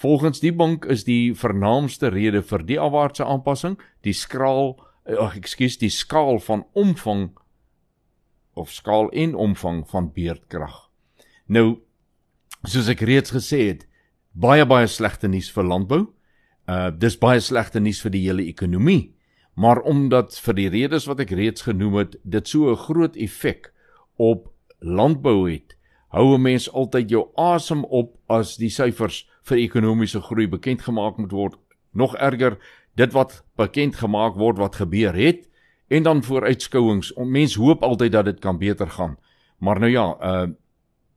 Volgens 0.02 0.40
die 0.42 0.52
bank 0.52 0.85
is 0.90 1.04
die 1.06 1.30
vernaamste 1.38 2.09
rede 2.11 2.40
vir 2.42 2.64
die 2.66 2.78
afwaartse 2.82 3.23
aanpassing 3.23 3.76
die 4.02 4.14
skraal 4.18 4.73
ag 5.06 5.18
oh, 5.18 5.37
ekskuus 5.38 5.76
die 5.78 5.92
skaal 5.94 6.40
van 6.42 6.64
omvang 6.78 7.28
of 8.59 8.73
skaal 8.75 9.12
en 9.14 9.37
omvang 9.38 9.85
van 9.90 10.09
beerdkrag. 10.14 10.75
Nou 11.47 11.82
soos 12.66 12.90
ek 12.90 13.04
reeds 13.06 13.30
gesê 13.35 13.61
het, 13.68 13.87
baie 14.35 14.66
baie 14.66 14.90
slegte 14.90 15.30
nuus 15.30 15.52
vir 15.54 15.71
landbou. 15.71 16.02
Uh 16.66 16.90
dis 16.90 17.18
baie 17.23 17.38
slegte 17.40 17.78
nuus 17.82 18.02
vir 18.02 18.14
die 18.16 18.25
hele 18.26 18.47
ekonomie. 18.50 19.14
Maar 19.54 19.85
omdat 19.87 20.35
vir 20.42 20.59
die 20.59 20.71
redes 20.73 21.06
wat 21.06 21.23
ek 21.23 21.35
reeds 21.38 21.68
genoem 21.68 22.00
het, 22.00 22.16
dit 22.25 22.49
so 22.49 22.73
'n 22.73 22.82
groot 22.88 23.16
effek 23.16 23.71
op 24.18 24.50
landbou 24.80 25.47
het, 25.47 25.76
hou 26.11 26.35
'n 26.35 26.42
mens 26.42 26.66
altyd 26.73 27.11
jou 27.11 27.28
asem 27.37 27.85
op 27.85 28.18
as 28.26 28.56
die 28.56 28.71
syfers 28.71 29.28
vir 29.43 29.59
ekonomiese 29.59 30.21
groei 30.21 30.49
bekend 30.49 30.83
gemaak 30.83 31.17
moet 31.17 31.33
word. 31.33 31.59
Nog 31.93 32.17
erger, 32.17 32.59
dit 32.95 33.13
wat 33.13 33.45
bekend 33.57 33.97
gemaak 33.97 34.35
word 34.35 34.59
wat 34.59 34.77
gebeur 34.77 35.15
het 35.15 35.49
en 35.89 36.03
dan 36.03 36.23
vooruitskouings. 36.23 37.13
Mense 37.17 37.61
hoop 37.61 37.83
altyd 37.83 38.13
dat 38.13 38.25
dit 38.25 38.41
kan 38.41 38.59
beter 38.59 38.91
gaan. 38.91 39.17
Maar 39.59 39.81
nou 39.81 39.91
ja, 39.91 40.17
uh 40.21 40.51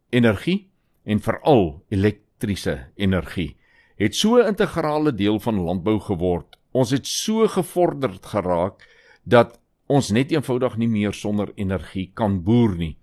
energie 0.10 0.70
en 1.04 1.20
veral 1.20 1.84
elektriese 1.90 2.88
energie 2.96 3.58
het 3.96 4.16
so 4.16 4.38
'n 4.38 4.48
integrale 4.48 5.14
deel 5.14 5.40
van 5.40 5.60
landbou 5.60 6.00
geword 6.00 6.56
Ons 6.76 6.92
het 6.92 7.08
so 7.08 7.48
gevorderd 7.48 8.26
geraak 8.28 8.84
dat 9.24 9.56
ons 9.88 10.10
net 10.12 10.34
eenvoudig 10.34 10.76
nie 10.82 10.90
meer 10.92 11.14
sonder 11.16 11.54
energie 11.56 12.10
kan 12.14 12.42
boer 12.44 12.76
nie. 12.76 12.96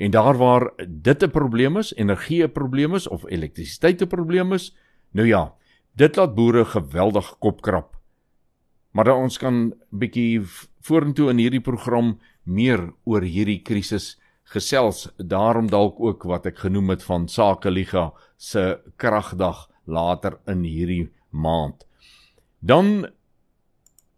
En 0.00 0.10
daar 0.10 0.36
waar 0.36 0.72
dit 0.88 1.22
'n 1.22 1.30
probleem 1.30 1.76
is, 1.76 1.94
energie 1.94 2.42
'n 2.42 2.52
probleem 2.52 2.94
is 2.94 3.08
of 3.08 3.24
elektrisiteit 3.28 4.02
'n 4.02 4.06
probleem 4.06 4.52
is, 4.52 4.76
nou 5.10 5.26
ja, 5.26 5.54
dit 5.92 6.16
laat 6.16 6.34
boere 6.34 6.64
geweldig 6.64 7.38
kopkrap. 7.38 7.96
Maar 8.90 9.04
dan 9.04 9.22
ons 9.22 9.38
kan 9.38 9.74
bietjie 9.90 10.40
vorentoe 10.80 11.30
in 11.30 11.38
hierdie 11.38 11.60
program 11.60 12.18
meer 12.42 12.92
oor 13.04 13.22
hierdie 13.22 13.62
krisis 13.62 14.20
gesels. 14.42 15.08
Daarom 15.16 15.70
dalk 15.70 16.00
ook 16.00 16.22
wat 16.22 16.46
ek 16.46 16.58
genoem 16.58 16.88
het 16.88 17.02
van 17.02 17.28
Sakeliga 17.28 18.12
se 18.36 18.80
kragdag 18.96 19.68
later 19.84 20.38
in 20.46 20.62
hierdie 20.62 21.12
maand. 21.30 21.86
Dan 22.58 23.06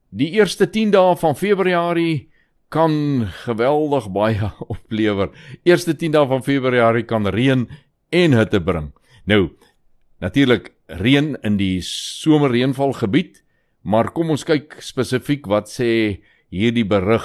die 0.08 0.30
eerste 0.30 0.70
10 0.70 0.90
dae 0.90 1.16
van 1.16 1.36
Februarie 1.36 2.31
kan 2.72 3.28
geweldig 3.44 4.08
baie 4.12 4.50
oplewer. 4.74 5.30
Eerste 5.68 5.94
10 5.98 6.16
dae 6.16 6.28
van 6.30 6.44
Februarie 6.46 7.06
kan 7.08 7.28
reën 7.28 7.66
en 8.12 8.36
hitte 8.36 8.60
bring. 8.64 8.90
Nou, 9.28 9.52
natuurlik 10.24 10.72
reën 10.86 11.34
in 11.44 11.58
die 11.60 11.80
somerreënvalgebied, 11.86 13.42
maar 13.82 14.12
kom 14.14 14.32
ons 14.32 14.46
kyk 14.46 14.78
spesifiek 14.84 15.46
wat 15.50 15.70
sê 15.70 16.22
hierdie 16.52 16.86
berig 16.88 17.24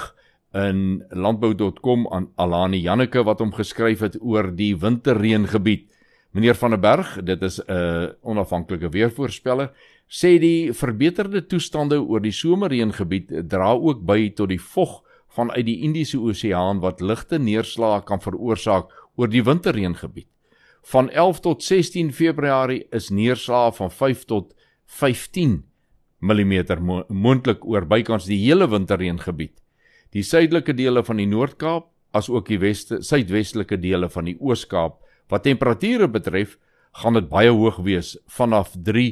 in 0.56 1.02
landbou.com 1.12 2.06
aan 2.14 2.30
Alani 2.40 2.80
Janneke 2.80 3.22
wat 3.26 3.42
hom 3.44 3.52
geskryf 3.54 4.02
het 4.06 4.16
oor 4.20 4.50
die 4.56 4.74
winterreëngebied. 4.76 5.86
Meneer 6.36 6.56
van 6.60 6.74
der 6.74 6.80
Berg, 6.80 7.18
dit 7.24 7.42
is 7.42 7.60
'n 7.60 8.14
onafhanklike 8.22 8.88
weervoorspeller, 8.88 9.72
sê 10.08 10.38
die 10.40 10.72
verbeterde 10.72 11.46
toestande 11.46 12.00
oor 12.00 12.20
die 12.20 12.32
somerreëngebied 12.32 13.48
dra 13.48 13.72
ook 13.72 14.04
by 14.04 14.30
tot 14.30 14.48
die 14.48 14.60
vog 14.60 15.02
vanuit 15.38 15.66
die 15.66 15.78
Indiese 15.86 16.18
Oseaan 16.18 16.82
wat 16.82 17.00
ligte 17.00 17.38
neerslae 17.38 18.02
kan 18.06 18.22
veroorsaak 18.22 18.90
oor 19.16 19.30
die 19.30 19.44
winterreëngebied. 19.46 20.28
Van 20.90 21.10
11 21.10 21.40
tot 21.46 21.62
16 21.62 22.12
Februarie 22.12 22.84
is 22.94 23.10
neerslae 23.14 23.72
van 23.78 23.90
5 23.90 24.24
tot 24.30 24.54
15 24.98 25.62
mm 26.20 26.54
mo 26.82 27.04
moontlik 27.08 27.64
oor 27.64 27.86
bykans 27.86 28.26
die 28.26 28.40
hele 28.42 28.66
winterreëngebied. 28.68 29.54
Die 30.12 30.24
suidelike 30.24 30.74
dele 30.74 31.04
van 31.04 31.20
die 31.20 31.28
Noord-Kaap, 31.28 31.90
asook 32.16 32.48
die 32.48 32.58
weste 32.58 33.02
suidwestelike 33.04 33.76
dele 33.78 34.08
van 34.08 34.30
die 34.30 34.38
Oos-Kaap 34.40 34.96
Wat 35.28 35.44
temperature 35.44 36.08
betref, 36.08 36.56
gaan 36.92 37.18
dit 37.18 37.28
baie 37.28 37.50
hoog 37.52 37.82
wees 37.84 38.14
vanaf 38.32 38.72
3 38.84 39.10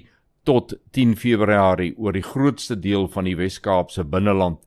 tot 0.48 0.72
10 0.96 1.16
Februarie 1.20 1.92
oor 2.00 2.16
die 2.16 2.24
grootste 2.24 2.78
deel 2.80 3.04
van 3.12 3.28
die 3.28 3.36
Wes-Kaapse 3.36 4.06
binneland. 4.08 4.62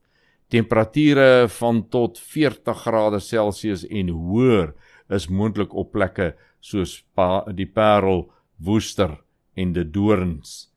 Temperature 0.50 1.48
van 1.60 1.84
tot 1.89 2.20
40 2.20 2.82
grade 2.84 3.20
Celsius 3.20 3.86
en 3.88 4.10
hoër 4.10 4.74
is 5.10 5.29
moontlik 5.29 5.74
op 5.74 5.91
plekke 5.94 6.34
soos 6.60 7.00
pa, 7.15 7.46
die 7.53 7.70
Parel, 7.70 8.27
Woester 8.58 9.20
en 9.56 9.74
die 9.74 9.86
Dorings. 9.86 10.70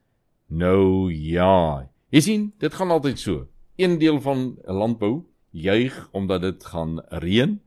Nou 0.49 1.11
ja, 1.12 1.88
jy 2.12 2.21
sien, 2.21 2.49
dit 2.61 2.75
gaan 2.75 2.93
altyd 2.93 3.19
so. 3.19 3.47
Een 3.81 3.99
deel 3.99 4.21
van 4.21 4.52
landbou 4.69 5.25
juig 5.50 5.97
omdat 6.12 6.45
dit 6.45 6.64
gaan 6.64 7.00
reën 7.25 7.59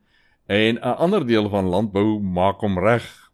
En 0.46 0.76
'n 0.76 0.98
ander 0.98 1.28
deel 1.28 1.50
van 1.50 1.66
landbou 1.66 2.20
maak 2.22 2.60
hom 2.60 2.80
reg. 2.80 3.32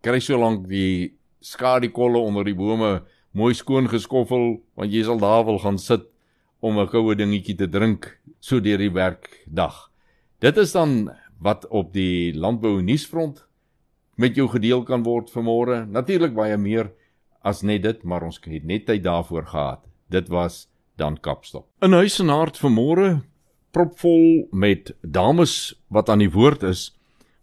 Kry 0.00 0.20
so 0.20 0.38
lank 0.38 0.68
die 0.68 1.18
skadikolle 1.40 2.18
onder 2.18 2.44
die 2.44 2.54
bome 2.54 3.02
mooi 3.30 3.54
skoon 3.54 3.88
geskoffel 3.88 4.62
want 4.74 4.92
jy 4.92 5.02
sal 5.02 5.18
daar 5.18 5.44
wil 5.44 5.58
gaan 5.58 5.78
sit 5.78 6.08
om 6.60 6.78
'n 6.78 6.88
koue 6.88 7.14
dingetjie 7.14 7.56
te 7.56 7.68
drink 7.68 8.20
so 8.40 8.60
deur 8.60 8.78
die 8.78 8.92
werkdag. 8.92 9.90
Dit 10.40 10.56
is 10.56 10.72
dan 10.72 11.10
wat 11.40 11.66
op 11.68 11.92
die 11.92 12.34
landbou 12.34 12.82
nuusfront 12.82 13.46
met 14.16 14.36
jou 14.36 14.48
gedeel 14.48 14.82
kan 14.82 15.02
word 15.02 15.30
vanmôre. 15.30 15.86
Natuurlik 15.88 16.34
baie 16.34 16.56
meer 16.56 16.92
as 17.42 17.62
net 17.62 17.82
dit, 17.82 18.04
maar 18.04 18.22
ons 18.22 18.40
het 18.42 18.64
net 18.64 18.86
tyd 18.86 19.02
daarvoor 19.02 19.46
gehad. 19.46 19.84
Dit 20.08 20.28
was 20.28 20.68
dan 20.96 21.20
Kapstop. 21.20 21.66
In 21.80 21.92
huis 21.92 22.18
en 22.20 22.28
hart 22.28 22.58
vanmôre 22.58 23.22
propvol 23.70 24.48
met 24.52 24.94
dames 25.02 25.74
wat 25.88 26.08
aan 26.08 26.18
die 26.24 26.32
woord 26.32 26.62
is. 26.62 26.94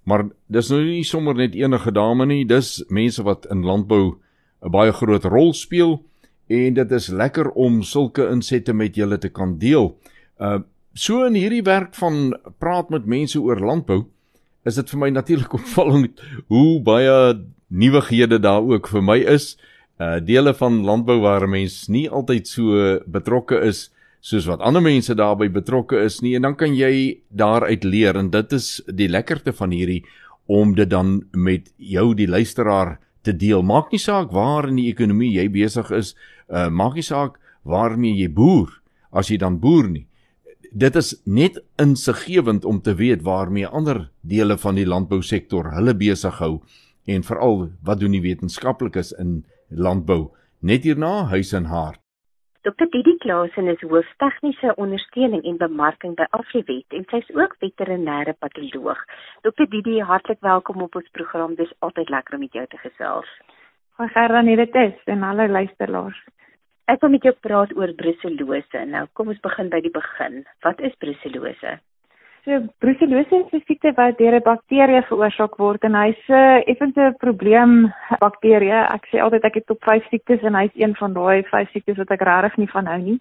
Maar 0.04 0.26
dis 0.48 0.70
nou 0.70 0.82
nie 0.84 1.04
sommer 1.04 1.36
net 1.36 1.56
enige 1.56 1.92
dame 1.92 2.26
nie, 2.26 2.46
dis 2.46 2.82
mense 2.90 3.24
wat 3.24 3.46
in 3.52 3.64
landbou 3.64 4.18
'n 4.64 4.72
baie 4.72 4.92
groot 4.92 5.24
rol 5.24 5.54
speel 5.54 6.02
en 6.48 6.74
dit 6.74 6.92
is 6.92 7.08
lekker 7.08 7.50
om 7.50 7.82
sulke 7.84 8.28
insette 8.32 8.74
met 8.74 8.96
julle 8.96 9.18
te 9.18 9.30
kan 9.30 9.58
deel. 9.60 9.94
Uh 10.40 10.62
so 10.94 11.24
in 11.26 11.34
hierdie 11.34 11.64
werk 11.66 11.96
van 11.98 12.36
praat 12.62 12.92
met 12.94 13.08
mense 13.10 13.40
oor 13.42 13.58
landbou 13.58 14.04
is 14.70 14.76
dit 14.78 14.92
vir 14.94 15.00
my 15.02 15.08
natuurlik 15.10 15.56
opvallend 15.60 16.22
hoe 16.54 16.82
baie 16.86 17.16
nuwighede 17.74 18.38
daar 18.40 18.62
ook 18.62 18.92
vir 18.92 19.02
my 19.02 19.18
is. 19.18 19.56
Uh 19.98 20.20
dele 20.22 20.54
van 20.54 20.84
landbou 20.86 21.20
waar 21.22 21.48
'n 21.48 21.50
mens 21.50 21.88
nie 21.90 22.10
altyd 22.10 22.48
so 22.48 23.00
betrokke 23.08 23.58
is 23.66 23.90
soos 24.24 24.46
wat 24.48 24.62
ander 24.64 24.82
mense 24.82 25.16
daarbey 25.16 25.50
betrokke 25.52 26.00
is 26.00 26.22
nie 26.24 26.36
en 26.36 26.46
dan 26.48 26.56
kan 26.56 26.76
jy 26.76 27.20
daaruit 27.30 27.84
leer 27.84 28.16
en 28.16 28.30
dit 28.32 28.54
is 28.56 28.82
die 28.88 29.10
lekkerte 29.12 29.52
van 29.52 29.72
hierdie 29.76 30.04
om 30.48 30.76
dit 30.76 30.90
dan 30.90 31.24
met 31.36 31.68
jou 31.78 32.14
die 32.16 32.28
luisteraar 32.28 33.00
te 33.24 33.34
deel. 33.36 33.64
Maak 33.64 33.92
nie 33.92 34.02
saak 34.02 34.32
waar 34.36 34.68
in 34.70 34.78
die 34.80 34.90
ekonomie 34.92 35.32
jy 35.34 35.48
besig 35.52 35.92
is, 35.96 36.14
uh, 36.50 36.70
maak 36.70 36.98
nie 37.00 37.06
saak 37.06 37.40
waarmee 37.64 38.16
jy 38.20 38.30
boer 38.30 38.72
as 39.12 39.32
jy 39.32 39.40
dan 39.42 39.60
boer 39.64 39.88
nie. 39.90 40.06
Dit 40.74 40.98
is 40.98 41.14
net 41.26 41.60
insiggewend 41.82 42.66
om 42.66 42.82
te 42.82 42.96
weet 42.98 43.24
waarmee 43.24 43.70
ander 43.70 44.08
dele 44.22 44.58
van 44.58 44.76
die 44.76 44.88
landbousektor 44.90 45.70
hulle 45.76 45.94
besig 45.94 46.40
hou 46.42 46.56
en 47.06 47.24
veral 47.24 47.68
wat 47.86 48.02
doen 48.02 48.16
die 48.16 48.24
wetenskaplikes 48.24 49.14
in 49.22 49.44
landbou. 49.70 50.32
Net 50.62 50.88
hierna 50.88 51.28
huis 51.30 51.54
en 51.54 51.70
hart. 51.70 52.03
Dr. 52.64 52.86
Didi 52.92 53.18
Klaasen 53.20 53.68
is 53.68 53.82
hoof 53.84 54.08
tegniese 54.24 54.70
ondersteuning 54.80 55.42
en 55.44 55.58
bemarking 55.60 56.14
by 56.16 56.24
Afriwet 56.38 56.96
en 56.96 57.04
sy 57.10 57.20
is 57.20 57.32
ook 57.36 57.58
veterinêre 57.60 58.32
patoloog. 58.40 59.02
Dr. 59.44 59.68
Didi, 59.74 59.98
hartlik 60.00 60.40
welkom 60.48 60.86
op 60.86 60.96
ons 60.96 61.10
program. 61.18 61.58
Dis 61.60 61.74
altyd 61.84 62.14
lekker 62.16 62.38
om 62.38 62.46
met 62.46 62.56
jou 62.56 62.64
te 62.72 62.80
gesels. 62.86 63.34
Goeie 64.00 64.14
Gerda, 64.16 64.46
nee 64.48 64.56
dit 64.56 64.80
is 64.80 65.12
en 65.12 65.28
alle 65.28 65.50
luisteraars. 65.52 66.22
Ek 66.88 67.04
wil 67.04 67.12
met 67.18 67.28
jou 67.28 67.36
praat 67.44 67.76
oor 67.76 67.92
bruselose. 68.00 68.86
Nou, 68.96 69.10
kom 69.12 69.36
ons 69.36 69.44
begin 69.44 69.68
by 69.76 69.84
die 69.84 69.92
begin. 70.00 70.46
Wat 70.64 70.80
is 70.80 70.96
bruselose? 71.04 71.82
So 72.46 72.52
brucellose 72.84 73.36
is 73.40 73.54
'n 73.54 73.62
siekte 73.68 73.92
wat 73.96 74.18
deur 74.18 74.36
'n 74.36 74.44
bakterie 74.44 75.02
veroorsaak 75.08 75.54
word 75.64 75.84
en 75.88 75.94
hy's 75.96 76.24
'n 76.28 76.34
uh, 76.34 76.64
effens 76.72 76.98
'n 76.98 77.16
probleem 77.24 77.94
bakterie. 78.20 78.80
Ek 78.96 79.08
sê 79.08 79.22
altyd 79.24 79.44
ek 79.46 79.54
het 79.54 79.66
top 79.68 79.80
5 79.84 80.04
siektes 80.12 80.44
en 80.44 80.56
hy's 80.56 80.76
een 80.76 80.96
van 80.96 81.14
daai 81.14 81.44
5 81.44 81.72
siektes 81.72 81.98
wat 81.98 82.12
ek 82.12 82.22
regtig 82.22 82.58
nie 82.58 82.68
van 82.68 82.86
hou 82.86 82.98
nie. 83.00 83.20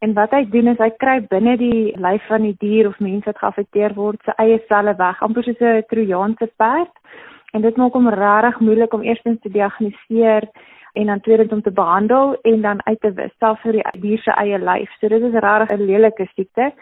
En 0.00 0.14
wat 0.14 0.30
hy 0.30 0.44
doen 0.44 0.68
is 0.68 0.78
hy 0.78 0.90
kry 1.02 1.18
binne 1.20 1.56
die 1.56 1.92
lyf 1.98 2.22
van 2.28 2.42
die 2.42 2.56
dier 2.60 2.86
of 2.86 3.00
mens 3.00 3.24
wat 3.24 3.42
geaffekteer 3.42 3.94
word 3.94 4.22
se 4.24 4.32
eie 4.38 4.62
selle 4.68 4.94
weg, 4.96 5.22
amper 5.22 5.42
soos 5.42 5.60
'n 5.60 5.82
trojaanse 5.90 6.46
perd. 6.56 6.94
En 7.52 7.62
dit 7.62 7.76
maak 7.76 7.92
hom 7.92 8.08
regtig 8.08 8.60
moeilik 8.60 8.94
om 8.94 9.02
eerstens 9.02 9.40
te 9.40 9.50
diagnoseer 9.50 10.46
en 10.92 11.06
dan 11.06 11.20
tweedens 11.20 11.52
om 11.52 11.62
te 11.62 11.72
behandel 11.72 12.36
en 12.42 12.60
dan 12.60 12.86
uit 12.86 13.00
te 13.00 13.12
wis 13.12 13.32
selfs 13.38 13.62
vir 13.62 13.72
die 13.72 14.00
dier 14.00 14.18
se 14.18 14.30
eie 14.30 14.58
lyf. 14.58 14.90
So 15.00 15.08
dit 15.08 15.22
is 15.22 15.38
regtig 15.44 15.78
'n 15.78 15.86
lelike 15.86 16.26
siekte 16.34 16.72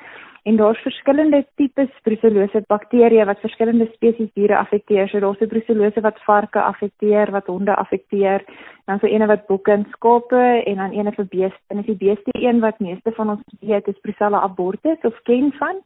en 0.49 0.57
daar's 0.57 0.81
verskillende 0.81 1.43
tipes 1.61 1.91
brucellose 2.07 2.63
bakterieë 2.73 3.25
wat 3.29 3.41
verskillende 3.45 3.89
spesies 3.93 4.31
diere 4.39 4.57
affekteer. 4.57 5.09
So 5.09 5.21
daar's 5.21 5.41
'n 5.41 5.49
brucellose 5.49 6.01
wat 6.01 6.23
varke 6.25 6.61
affekteer, 6.63 7.31
wat 7.31 7.47
honde 7.47 7.75
affekteer, 7.75 8.45
dan 8.87 8.99
so 8.99 9.07
ene 9.07 9.27
wat 9.27 9.47
bokke 9.47 9.73
en 9.73 9.87
skape 9.91 10.63
en 10.65 10.77
dan 10.77 10.93
ene 10.93 11.13
vir 11.13 11.27
beeste. 11.27 11.65
En 11.69 11.79
is 11.79 11.87
die 11.87 12.03
beeste 12.07 12.31
een 12.33 12.61
wat 12.61 12.81
meeste 12.81 13.13
van 13.13 13.31
ons 13.31 13.43
weet 13.61 13.89
is 13.89 14.01
Brucella 14.01 14.41
abortus 14.41 15.01
of 15.03 15.23
ken 15.23 15.53
van. 15.53 15.77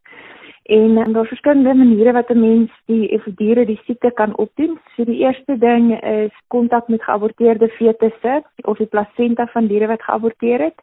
En, 0.62 0.96
en 0.96 1.12
daar's 1.12 1.28
verskillende 1.28 1.74
maniere 1.74 2.12
wat 2.12 2.28
'n 2.28 2.40
mens 2.40 2.70
die 2.86 3.10
of 3.10 3.24
diere 3.34 3.64
die 3.66 3.80
siekte 3.84 4.10
kan 4.14 4.36
opdoen. 4.36 4.78
So 4.96 5.04
die 5.04 5.18
eerste 5.18 5.58
ding 5.58 6.02
is 6.02 6.34
kontak 6.46 6.88
met 6.88 7.02
geaborteerde 7.02 7.68
fetusse 7.68 8.42
of 8.56 8.76
die 8.76 8.86
plasenta 8.86 9.46
van 9.46 9.66
diere 9.66 9.86
wat 9.86 10.02
geaborteer 10.02 10.60
het. 10.60 10.78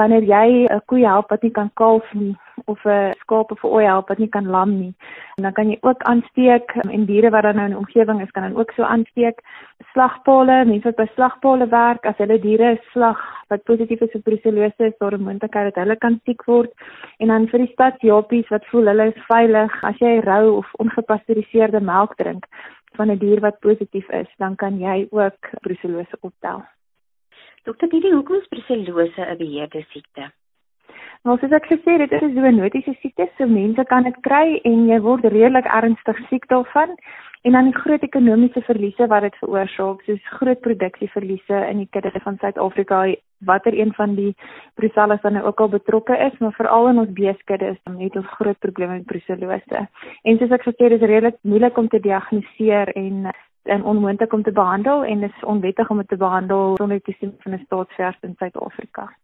Wanneer 0.00 0.24
jy 0.24 0.66
'n 0.72 0.80
koe 0.88 1.00
help 1.04 1.28
wat 1.28 1.42
nie 1.42 1.50
kan 1.52 1.70
kalf 1.74 2.06
nie 2.14 2.34
of 2.72 2.84
'n 2.86 3.12
skaap 3.22 3.50
of 3.52 3.64
'n 3.64 3.72
ooi 3.76 3.84
help 3.84 4.08
wat 4.08 4.18
nie 4.18 4.28
kan 4.36 4.46
lam 4.46 4.70
nie, 4.78 4.94
dan 5.36 5.52
kan 5.52 5.68
jy 5.70 5.78
ook 5.80 6.02
aansteek 6.02 6.68
en 6.88 7.04
diere 7.04 7.30
wat 7.30 7.42
dan 7.42 7.56
nou 7.56 7.64
in 7.64 7.74
die 7.74 7.82
omgewing 7.82 8.20
is 8.22 8.30
kan 8.30 8.42
dan 8.42 8.56
ook 8.56 8.70
so 8.70 8.82
aansteek. 8.82 9.42
Slagpale, 9.92 10.64
mense 10.64 10.88
wat 10.88 10.96
by 10.96 11.08
slagpale 11.14 11.68
werk, 11.68 12.06
as 12.06 12.16
hulle 12.16 12.40
diere 12.40 12.78
slag 12.92 13.20
wat 13.48 13.64
positief 13.64 14.00
is 14.00 14.12
vir 14.12 14.22
brucellose, 14.22 14.84
is 14.86 14.98
daar 14.98 15.18
'n 15.18 15.26
moontlikheid 15.28 15.74
dat 15.74 15.82
hulle 15.82 15.96
kan 15.96 16.20
siek 16.24 16.44
word. 16.44 16.72
En 17.18 17.28
dan 17.28 17.48
vir 17.48 17.58
die 17.58 17.72
stadsjoppies 17.72 18.48
wat 18.48 18.66
voel 18.66 18.86
hulle 18.86 19.06
is 19.06 19.24
veilig, 19.28 19.84
as 19.84 19.98
jy 19.98 20.20
rou 20.20 20.56
of 20.56 20.74
ongepasteuriseerde 20.78 21.80
melk 21.80 22.16
drink 22.16 22.46
van 22.96 23.10
'n 23.10 23.18
die 23.18 23.26
dier 23.26 23.40
wat 23.40 23.60
positief 23.60 24.08
is, 24.08 24.28
dan 24.38 24.56
kan 24.56 24.78
jy 24.78 25.06
ook 25.10 25.40
brucellose 25.60 26.16
optel. 26.20 26.62
Dokter 27.68 27.90
Didi, 27.92 28.08
hoekom 28.12 28.36
is 28.40 28.48
brucellose 28.48 29.20
'n 29.20 29.36
beheerde 29.36 29.84
siekte? 29.92 30.30
Nou 31.24 31.36
soos 31.38 31.52
ek 31.52 31.66
gesê 31.68 31.98
het, 32.00 32.10
dit 32.10 32.22
is 32.22 32.22
'n 32.32 32.34
zoonotiese 32.34 32.94
siekte, 33.00 33.28
so 33.36 33.46
mense 33.46 33.84
kan 33.84 34.02
dit 34.02 34.16
kry 34.22 34.60
en 34.64 34.88
jy 34.88 35.00
word 35.00 35.24
redelik 35.24 35.66
ernstig 35.66 36.16
siek 36.28 36.46
daarvan 36.48 36.96
en 37.44 37.52
dan 37.52 37.64
die 37.64 37.80
groot 37.82 38.02
ekonomiese 38.02 38.62
verliese 38.62 39.06
wat 39.06 39.22
dit 39.22 39.36
veroorsaak, 39.42 40.02
soos 40.02 40.32
groot 40.38 40.60
produksieverliese 40.60 41.58
in 41.70 41.76
die 41.76 41.88
kudde 41.90 42.20
van 42.20 42.38
Suid-Afrika, 42.40 43.14
watter 43.44 43.74
een 43.74 43.92
van 43.92 44.14
die 44.14 44.34
brucellosis 44.74 45.22
dan 45.22 45.32
nou 45.32 45.44
ook 45.44 45.60
al 45.60 45.68
betrokke 45.68 46.16
is, 46.16 46.38
maar 46.38 46.52
veral 46.52 46.88
in 46.88 46.98
ons 46.98 47.12
beeskudde 47.12 47.66
is 47.66 47.80
dan 47.84 48.00
het 48.00 48.16
ons 48.16 48.26
groot 48.26 48.58
probleme 48.58 48.92
met 48.92 49.06
brucellose. 49.06 49.88
En 50.22 50.38
soos 50.38 50.50
ek 50.50 50.62
gesê 50.62 50.84
het, 50.88 50.92
is 50.92 51.08
redelik 51.08 51.36
moeilik 51.42 51.76
om 51.76 51.88
te 51.88 52.00
diagnoseer 52.00 52.88
en 52.96 53.32
en 53.62 53.84
onmoontlik 53.84 54.32
om 54.32 54.42
te 54.42 54.52
behandel 54.52 55.04
en 55.04 55.22
is 55.22 55.44
onwettig 55.44 55.90
om 55.90 55.96
dit 55.96 56.08
te 56.08 56.16
behandel 56.16 56.76
sonder 56.76 57.02
toestemming 57.02 57.42
van 57.42 57.52
'n 57.52 57.62
staatsvers 57.64 58.18
in 58.20 58.34
Suid-Afrika. 58.38 59.16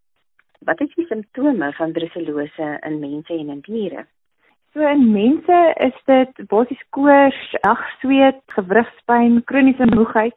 Wat 0.59 0.81
is 0.81 0.95
die 0.95 1.05
simptome 1.05 1.73
van 1.73 1.91
brucellose 1.91 2.77
in 2.79 2.99
mense 2.99 3.33
en 3.33 3.49
in 3.49 3.59
diere? 3.59 4.05
So 4.77 4.85
in 4.85 5.07
mense 5.11 5.59
is 5.81 5.95
dit 6.05 6.41
basies 6.51 6.81
koors, 6.93 7.37
nagsweet, 7.63 8.43
gewrigspyn, 8.53 9.39
kroniese 9.49 9.87
moegheid. 9.89 10.35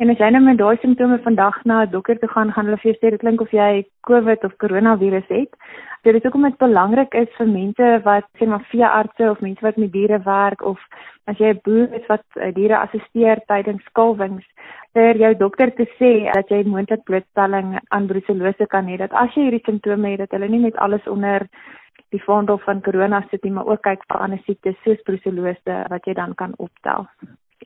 En 0.00 0.08
as 0.08 0.20
jy 0.22 0.30
nou 0.32 0.40
met 0.46 0.56
daai 0.56 0.78
simptome 0.80 1.18
vandag 1.26 1.58
na 1.68 1.82
'n 1.82 1.90
dokter 1.92 2.16
toe 2.18 2.30
gaan, 2.30 2.52
gaan 2.52 2.64
hulle 2.70 2.78
vir 2.80 2.90
jou 2.90 2.96
sê 2.98 3.10
dit 3.10 3.20
klink 3.20 3.42
of 3.44 3.52
jy 3.52 3.84
COVID 4.08 4.44
of 4.48 4.56
koronavirus 4.64 5.28
het. 5.28 5.52
Dit 6.04 6.24
is 6.24 6.32
omdat 6.32 6.56
dit 6.56 6.64
belangrik 6.64 7.14
is 7.14 7.28
vir 7.36 7.46
mense 7.46 8.00
wat 8.04 8.24
sê 8.40 8.48
maar 8.48 8.64
veeartse 8.72 9.30
of 9.30 9.40
mense 9.40 9.60
wat 9.60 9.76
met 9.76 9.92
diere 9.92 10.18
werk 10.24 10.62
of 10.62 10.78
as 11.26 11.36
jy 11.36 11.52
'n 11.52 11.60
boer 11.64 11.92
is 11.92 12.06
wat 12.08 12.24
uh, 12.36 12.48
diere 12.54 12.78
assisteer 12.78 13.44
tydens 13.46 13.84
skalwings, 13.90 14.46
vir 14.94 15.16
jou 15.16 15.34
dokter 15.34 15.70
te 15.74 15.86
sê 15.98 16.32
dat 16.32 16.48
jy 16.48 16.64
moontlik 16.64 17.04
blootstelling 17.04 17.78
aan 17.90 18.06
brucellose 18.06 18.66
kan 18.66 18.86
hê. 18.86 18.96
Dat 18.96 19.12
as 19.12 19.34
jy 19.34 19.42
hierdie 19.42 19.64
simptome 19.64 20.08
het, 20.08 20.18
dat 20.18 20.30
hulle 20.30 20.48
nie 20.48 20.64
net 20.64 20.76
alles 20.76 21.06
onder 21.06 21.46
die 22.12 22.22
vaandel 22.22 22.58
van 22.64 22.82
corona 22.84 23.22
sit 23.30 23.44
nie, 23.44 23.52
maar 23.52 23.70
ook 23.70 23.82
kyk 23.86 24.04
vir 24.08 24.20
ander 24.20 24.42
siektes 24.46 24.76
soos 24.84 25.00
brucellose 25.08 25.78
wat 25.92 26.06
jy 26.06 26.14
dan 26.18 26.34
kan 26.38 26.52
optel. 26.58 27.08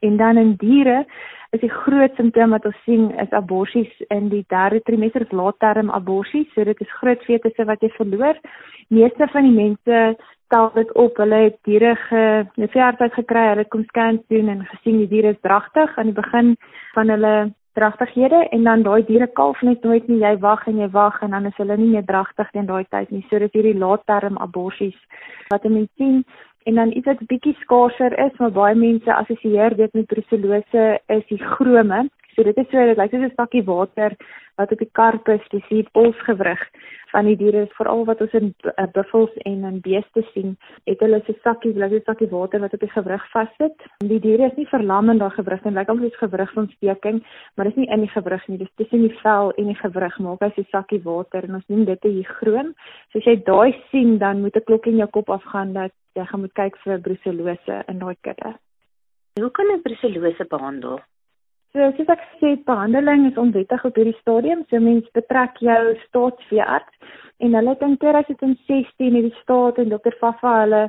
En 0.05 0.17
dan 0.17 0.37
in 0.37 0.55
diere 0.61 1.05
is 1.51 1.61
die 1.61 1.73
groot 1.73 2.15
simptoom 2.17 2.53
wat 2.53 2.67
ons 2.69 2.79
sien 2.85 3.11
is 3.23 3.33
aborsies 3.33 3.93
in 4.13 4.29
die 4.29 4.45
derde 4.53 4.83
trimester 4.85 5.25
of 5.25 5.33
laatterm 5.33 5.91
aborsies. 5.91 6.49
So 6.55 6.65
dit 6.65 6.81
is 6.81 6.97
groot 7.01 7.23
fetusse 7.25 7.65
wat 7.65 7.85
jy 7.85 7.91
verloor. 7.97 8.41
Meeste 8.89 9.29
van 9.33 9.49
die 9.49 9.55
mense 9.57 10.01
stel 10.47 10.71
dit 10.75 10.93
op. 10.95 11.17
Hulle 11.23 11.43
het 11.47 11.57
diere 11.69 11.95
ge 12.07 12.25
neveartheid 12.61 13.15
gekry, 13.15 13.47
hulle 13.55 13.69
kom 13.73 13.85
scans 13.89 14.21
doen 14.33 14.51
en 14.53 14.67
gesien 14.73 15.01
die 15.03 15.11
diere 15.11 15.35
is 15.35 15.45
dragtig 15.47 15.97
aan 15.97 16.13
die 16.13 16.21
begin 16.21 16.57
van 16.95 17.15
hulle 17.15 17.37
dragtighede 17.77 18.41
en 18.57 18.65
dan 18.65 18.83
daai 18.83 19.05
diere 19.05 19.29
kalf 19.39 19.61
net 19.63 19.85
nooit 19.85 20.09
nie. 20.09 20.19
Jy 20.23 20.35
wag 20.41 20.67
en 20.67 20.81
jy 20.81 20.89
wag 20.97 21.21
en 21.23 21.37
dan 21.37 21.47
is 21.47 21.57
hulle 21.61 21.77
nie 21.77 21.93
meer 21.93 22.05
dragtig 22.09 22.51
teen 22.55 22.69
daai 22.71 22.85
tyd 22.91 23.13
nie. 23.15 23.25
So 23.29 23.39
dit 23.39 23.53
is 23.53 23.59
hierdie 23.59 23.79
laatterm 23.79 24.41
aborsies 24.43 24.99
wat 25.53 25.69
mense 25.69 25.93
sien 26.01 26.23
en 26.67 26.81
dan 26.81 26.93
iets 26.97 27.07
wat 27.07 27.23
bietjie 27.31 27.55
skaarser 27.61 28.17
is, 28.19 28.33
maar 28.43 28.51
baie 28.51 28.75
mense 28.75 29.13
assosieer 29.15 29.77
dit 29.79 29.93
met 29.95 30.09
brucellose 30.11 30.87
is 31.19 31.27
die 31.31 31.43
chrome. 31.53 32.07
So 32.37 32.45
dit 32.45 32.59
is 32.61 32.67
so 32.69 32.83
dit 32.85 32.99
lyk 33.01 33.15
soos 33.15 33.23
'n 33.25 33.33
sakkie 33.35 33.65
water 33.65 34.13
wat 34.61 34.73
op 34.73 34.79
die 34.79 34.91
karpus, 34.99 35.45
die 35.53 35.65
seed 35.69 35.87
polsgewrig 35.97 36.61
van 37.13 37.25
die 37.25 37.37
diere, 37.37 37.63
veral 37.79 38.05
wat 38.05 38.21
ons 38.21 38.35
in 38.37 38.51
uh, 38.65 38.85
buffels 38.93 39.33
en 39.49 39.65
in 39.65 39.79
beeste 39.81 40.23
sien, 40.35 40.53
het 40.85 41.01
hulle 41.01 41.23
so 41.25 41.33
sakkie, 41.45 41.73
lyk 41.73 41.95
soos 41.95 42.03
'n 42.03 42.11
sakkie 42.11 42.29
water 42.29 42.61
wat 42.61 42.75
op 42.77 42.85
die 42.85 42.93
gewrig 42.93 43.25
vassit. 43.33 43.89
Die 44.05 44.21
diere 44.21 44.51
is 44.51 44.57
nie 44.61 44.69
verlam 44.69 45.09
in 45.11 45.19
daai 45.19 45.33
gewrig 45.39 45.65
nie, 45.65 45.73
lyk 45.73 45.89
amper 45.89 46.11
soos 46.11 46.21
gewrigsontsteking, 46.25 47.25
maar 47.57 47.65
dit 47.65 47.73
is 47.73 47.81
nie 47.81 47.91
in 47.97 48.05
die 48.05 48.13
gewrig 48.19 48.49
nie, 48.49 48.59
dis 48.59 48.77
tussen 48.77 49.09
die 49.09 49.17
vel 49.23 49.53
en 49.57 49.73
die 49.73 49.81
gewrig 49.81 50.19
maak 50.19 50.41
hy 50.45 50.53
so 50.53 50.61
'n 50.61 50.73
sakkie 50.77 51.03
water 51.09 51.45
en 51.45 51.55
ons 51.55 51.69
noem 51.69 51.85
dit 51.87 52.05
'n 52.05 52.17
hygroom. 52.21 52.75
So 53.13 53.19
as 53.19 53.25
jy 53.25 53.37
daai 53.45 53.73
sien, 53.91 54.19
dan 54.19 54.43
moet 54.43 54.57
'n 54.57 54.65
klok 54.69 54.87
in 54.87 54.99
jou 54.99 55.09
kop 55.09 55.31
afgaan 55.31 55.73
dat 55.73 55.93
jy 56.15 56.25
gaan 56.25 56.41
moet 56.41 56.55
kyk 56.55 56.77
vir 56.85 57.01
brucellose 57.01 57.85
in 57.89 57.99
daai 57.99 58.17
kudde. 58.21 58.59
Hoe 59.41 59.51
kan 59.51 59.67
'n 59.73 59.83
brucellose 59.83 60.45
behandel? 60.45 61.01
So 61.73 61.91
soos 61.97 62.13
ek 62.13 62.23
sê, 62.41 62.55
behandeling 62.69 63.27
is 63.31 63.41
onwettig 63.41 63.85
op 63.85 63.99
hierdie 63.99 64.17
stadium. 64.21 64.65
So 64.71 64.81
mens 64.81 65.09
betrek 65.19 65.59
jou 65.65 65.83
staatsveearts 66.07 67.13
en 67.45 67.59
hulle 67.59 67.75
het 67.75 67.83
in 67.85 67.97
2016 68.01 69.19
hierdie 69.19 69.35
staat 69.43 69.79
en 69.83 69.93
dokter 69.93 70.17
Fafa 70.21 70.55
hulle 70.63 70.83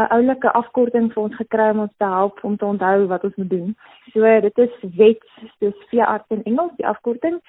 'n 0.00 0.08
oulike 0.16 0.52
afkorting 0.60 1.10
vir 1.12 1.22
ons 1.22 1.36
gekry 1.36 1.68
om 1.70 1.84
ons 1.84 1.96
te 1.98 2.08
help 2.14 2.40
om 2.44 2.56
te 2.56 2.64
onthou 2.64 3.06
wat 3.12 3.24
ons 3.24 3.36
moet 3.36 3.50
doen. 3.50 3.76
So 4.12 4.40
dit 4.40 4.58
is 4.58 4.74
wet, 4.96 5.22
soos 5.60 5.86
veearts 5.90 6.30
in 6.30 6.42
Engels, 6.44 6.72
die 6.76 6.86
afkorting. 6.86 7.40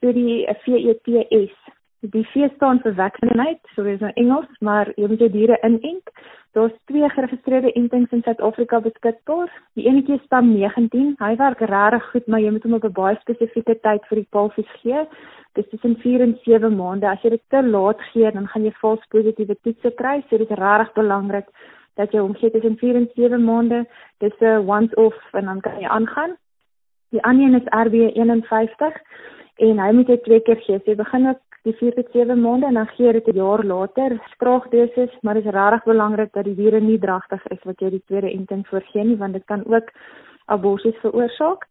So 0.00 0.12
die 0.12 0.46
VETS 0.64 1.56
Die 2.02 2.24
V 2.26 2.48
staan 2.56 2.80
vir 2.82 2.96
vaccinate, 2.98 3.60
so 3.76 3.84
dis 3.86 4.00
nou 4.02 4.10
Engels, 4.18 4.48
maar 4.58 4.88
jy 4.98 5.06
moet 5.06 5.20
jou 5.22 5.28
diere 5.30 5.58
inent. 5.62 6.08
Daar's 6.52 6.74
twee 6.90 7.08
geregistreerde 7.08 7.70
entings 7.78 8.10
in 8.10 8.24
Suid-Afrika 8.26 8.80
beskikbaar. 8.82 9.52
Die 9.78 9.86
enetjie 9.86 10.16
is 10.18 10.24
stam 10.26 10.50
19. 10.50 11.12
Hy 11.20 11.30
werk 11.38 11.62
regtig 11.70 12.08
goed, 12.10 12.26
maar 12.26 12.42
jy 12.42 12.50
moet 12.50 12.66
hom 12.66 12.74
op 12.74 12.88
'n 12.88 12.92
baie 12.92 13.18
spesifieke 13.20 13.78
tyd 13.86 14.02
vir 14.10 14.18
die 14.18 14.26
palfies 14.34 14.72
gee. 14.82 15.06
Dis 15.54 15.68
tussen 15.70 15.94
4 16.02 16.20
en 16.20 16.34
7 16.42 16.74
maande. 16.76 17.06
As 17.06 17.22
jy 17.22 17.30
dit 17.30 17.42
te 17.48 17.62
laat 17.62 18.02
gee, 18.10 18.30
dan 18.30 18.48
gaan 18.48 18.64
jy 18.64 18.72
vals 18.82 19.06
positiewe 19.08 19.56
toetse 19.62 19.90
kry. 19.94 20.24
So 20.28 20.38
dit 20.38 20.50
is 20.50 20.58
regtig 20.58 20.92
belangrik 20.94 21.46
dat 21.94 22.12
jy 22.12 22.18
hom 22.18 22.34
gee 22.34 22.50
tussen 22.50 22.76
4 22.76 22.96
en 22.96 23.08
7 23.14 23.44
maande. 23.44 23.86
Dis 24.18 24.34
'n 24.40 24.66
once 24.66 24.94
off 24.96 25.34
en 25.34 25.44
dan 25.44 25.60
kan 25.60 25.78
jy 25.80 25.86
aangaan. 25.86 26.36
Die 27.10 27.22
ander 27.22 27.46
een 27.46 27.54
is 27.54 27.68
RB51 27.70 29.00
en 29.56 29.78
hy 29.78 29.92
moet 29.92 30.08
jy 30.08 30.16
twee 30.16 30.40
keer 30.40 30.56
gee. 30.56 30.78
So 30.78 30.90
jy 30.90 30.96
begin 30.96 31.28
ook 31.28 31.51
die 31.62 31.74
4 31.78 31.94
tot 31.94 32.08
7 32.12 32.40
maande 32.40 32.66
en 32.66 32.74
dan 32.74 32.88
gee 32.96 33.12
dit 33.12 33.26
'n 33.26 33.36
jaar 33.36 33.64
later. 33.64 34.20
Spraakdosis, 34.34 35.12
maar 35.20 35.34
dit 35.34 35.44
is 35.44 35.50
regtig 35.50 35.84
belangrik 35.84 36.32
dat 36.32 36.44
die 36.44 36.54
diere 36.54 36.80
nie 36.80 36.98
dragtig 36.98 37.46
is 37.46 37.62
wat 37.62 37.80
jy 37.80 37.90
die 37.90 38.02
tweede 38.06 38.30
enting 38.30 38.66
voorgee 38.66 39.04
nie 39.04 39.16
want 39.16 39.32
dit 39.32 39.44
kan 39.44 39.64
ook 39.66 39.90
abortus 40.46 40.96
veroorsaak. 41.00 41.66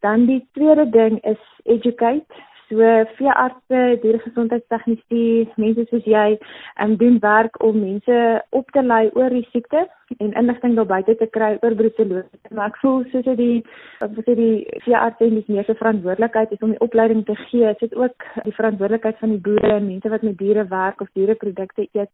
Dan 0.00 0.26
die 0.26 0.46
tweede 0.52 0.90
ding 0.90 1.24
is 1.24 1.42
educate. 1.64 2.26
So 2.68 2.78
veeartse, 3.16 3.98
diergesondheidstegnisie, 4.02 5.48
mense 5.56 5.84
soos 5.90 6.04
jy, 6.04 6.38
um, 6.82 6.96
doen 6.96 7.18
werk 7.20 7.62
om 7.62 7.80
mense 7.80 8.44
op 8.50 8.70
te 8.70 8.82
lei 8.82 9.10
oor 9.12 9.28
die 9.28 9.46
siekte 9.50 9.88
en 10.18 10.32
inligting 10.32 10.74
daar 10.76 10.86
buite 10.86 11.14
te 11.16 11.26
kry 11.26 11.50
oor 11.62 11.74
brucellose. 11.74 12.40
Maar 12.50 12.70
ek 12.70 12.78
voel 12.82 13.04
soos 13.12 13.24
dit 13.26 13.38
die 13.40 13.62
wat 14.00 14.18
sê 14.26 14.34
die 14.38 14.66
veeartse 14.84 15.26
en 15.26 15.34
die 15.38 15.56
meeste 15.56 15.74
verantwoordelikheid 15.80 16.54
is 16.56 16.62
om 16.66 16.74
die 16.74 16.80
opleiding 16.86 17.24
te 17.26 17.36
gee. 17.46 17.74
Dit 17.80 17.92
is 17.92 17.98
ook 17.98 18.26
die 18.44 18.54
verantwoordelikheid 18.58 19.18
van 19.24 19.34
die 19.34 19.42
boere 19.48 19.74
en 19.76 19.88
mense 19.88 20.12
wat 20.12 20.24
met 20.28 20.38
diere 20.38 20.64
werk 20.70 21.00
of 21.00 21.12
diereprodukte 21.18 21.88
eet 21.92 22.10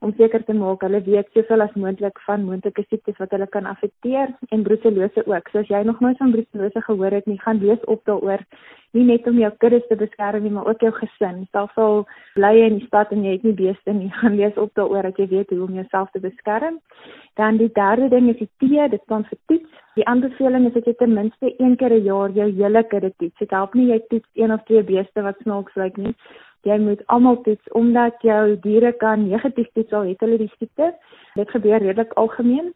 om 0.00 0.14
seker 0.18 0.44
te 0.44 0.56
maak 0.58 0.84
hulle 0.86 1.02
weet 1.06 1.32
soveel 1.36 1.66
as 1.66 1.80
moontlik 1.84 2.20
van 2.26 2.46
moontlike 2.48 2.86
siektes 2.88 3.18
wat 3.22 3.34
hulle 3.36 3.46
kan 3.46 3.66
affekteer 3.66 4.34
en 4.50 4.66
brucellose 4.68 5.26
ook. 5.26 5.50
So 5.52 5.64
as 5.64 5.72
jy 5.72 5.82
nog 5.86 6.00
nooit 6.00 6.20
van 6.22 6.36
brucellose 6.36 6.86
gehoor 6.88 7.18
het 7.20 7.26
nie, 7.26 7.40
gaan 7.40 7.62
lees 7.64 7.90
op 7.90 8.04
daaroor 8.06 8.46
nie 8.92 9.04
net 9.08 9.26
om 9.28 9.38
jou 9.40 9.50
kuddes 9.62 9.84
te 9.88 9.96
beskerm 9.96 10.44
nie, 10.44 10.52
maar 10.52 10.68
ook 10.68 10.82
jou 10.84 10.92
gesin. 10.98 11.46
Selfs 11.56 11.78
al 11.80 12.02
bly 12.36 12.52
jy 12.58 12.66
in 12.68 12.78
die 12.80 12.88
stad 12.88 13.12
en 13.14 13.24
jy 13.24 13.36
het 13.38 13.46
nie 13.46 13.54
beeste 13.56 13.94
nie, 13.96 14.10
gaan 14.20 14.36
lees 14.40 14.58
op 14.60 14.72
daaroor 14.78 15.08
dat 15.08 15.20
jy 15.20 15.28
weet 15.32 15.54
hoe 15.54 15.62
om 15.66 15.78
jouself 15.80 16.12
te 16.12 16.20
beskerm. 16.24 16.78
Dan 17.42 17.56
die 17.56 17.72
derde 17.72 18.08
ding 18.08 18.28
is 18.30 18.38
die 18.38 18.50
T, 18.62 18.90
dit 18.90 19.00
staan 19.02 19.24
vir 19.26 19.38
toets. 19.50 19.78
Die 19.98 20.04
aanbeveling 20.06 20.68
is 20.68 20.74
dat 20.76 20.86
jy 20.86 20.92
ten 20.98 21.14
minste 21.16 21.48
een 21.58 21.74
keer 21.76 21.94
'n 21.96 22.04
jaar 22.04 22.30
jou 22.30 22.48
hele 22.58 22.82
kudde 22.90 23.10
toets. 23.18 23.38
Dit 23.38 23.50
help 23.50 23.74
nie 23.74 23.86
jy 23.86 23.98
toets 24.08 24.28
een 24.34 24.52
of 24.52 24.62
twee 24.68 24.82
beeste 24.82 25.22
wat 25.22 25.40
snaaks 25.42 25.74
lyk 25.74 25.96
nie. 25.96 26.14
Jy 26.62 26.78
moet 26.78 27.02
almal 27.06 27.40
toets 27.42 27.72
omdat 27.72 28.14
jou 28.22 28.60
diere 28.60 28.92
kan 28.92 29.28
negatief 29.28 29.68
toets 29.72 29.92
al 29.92 30.06
het 30.10 30.20
hulle 30.20 30.38
die 30.38 30.52
siekte. 30.58 30.94
Dit 31.34 31.50
gebeur 31.50 31.78
redelik 31.78 32.12
algemeen 32.12 32.72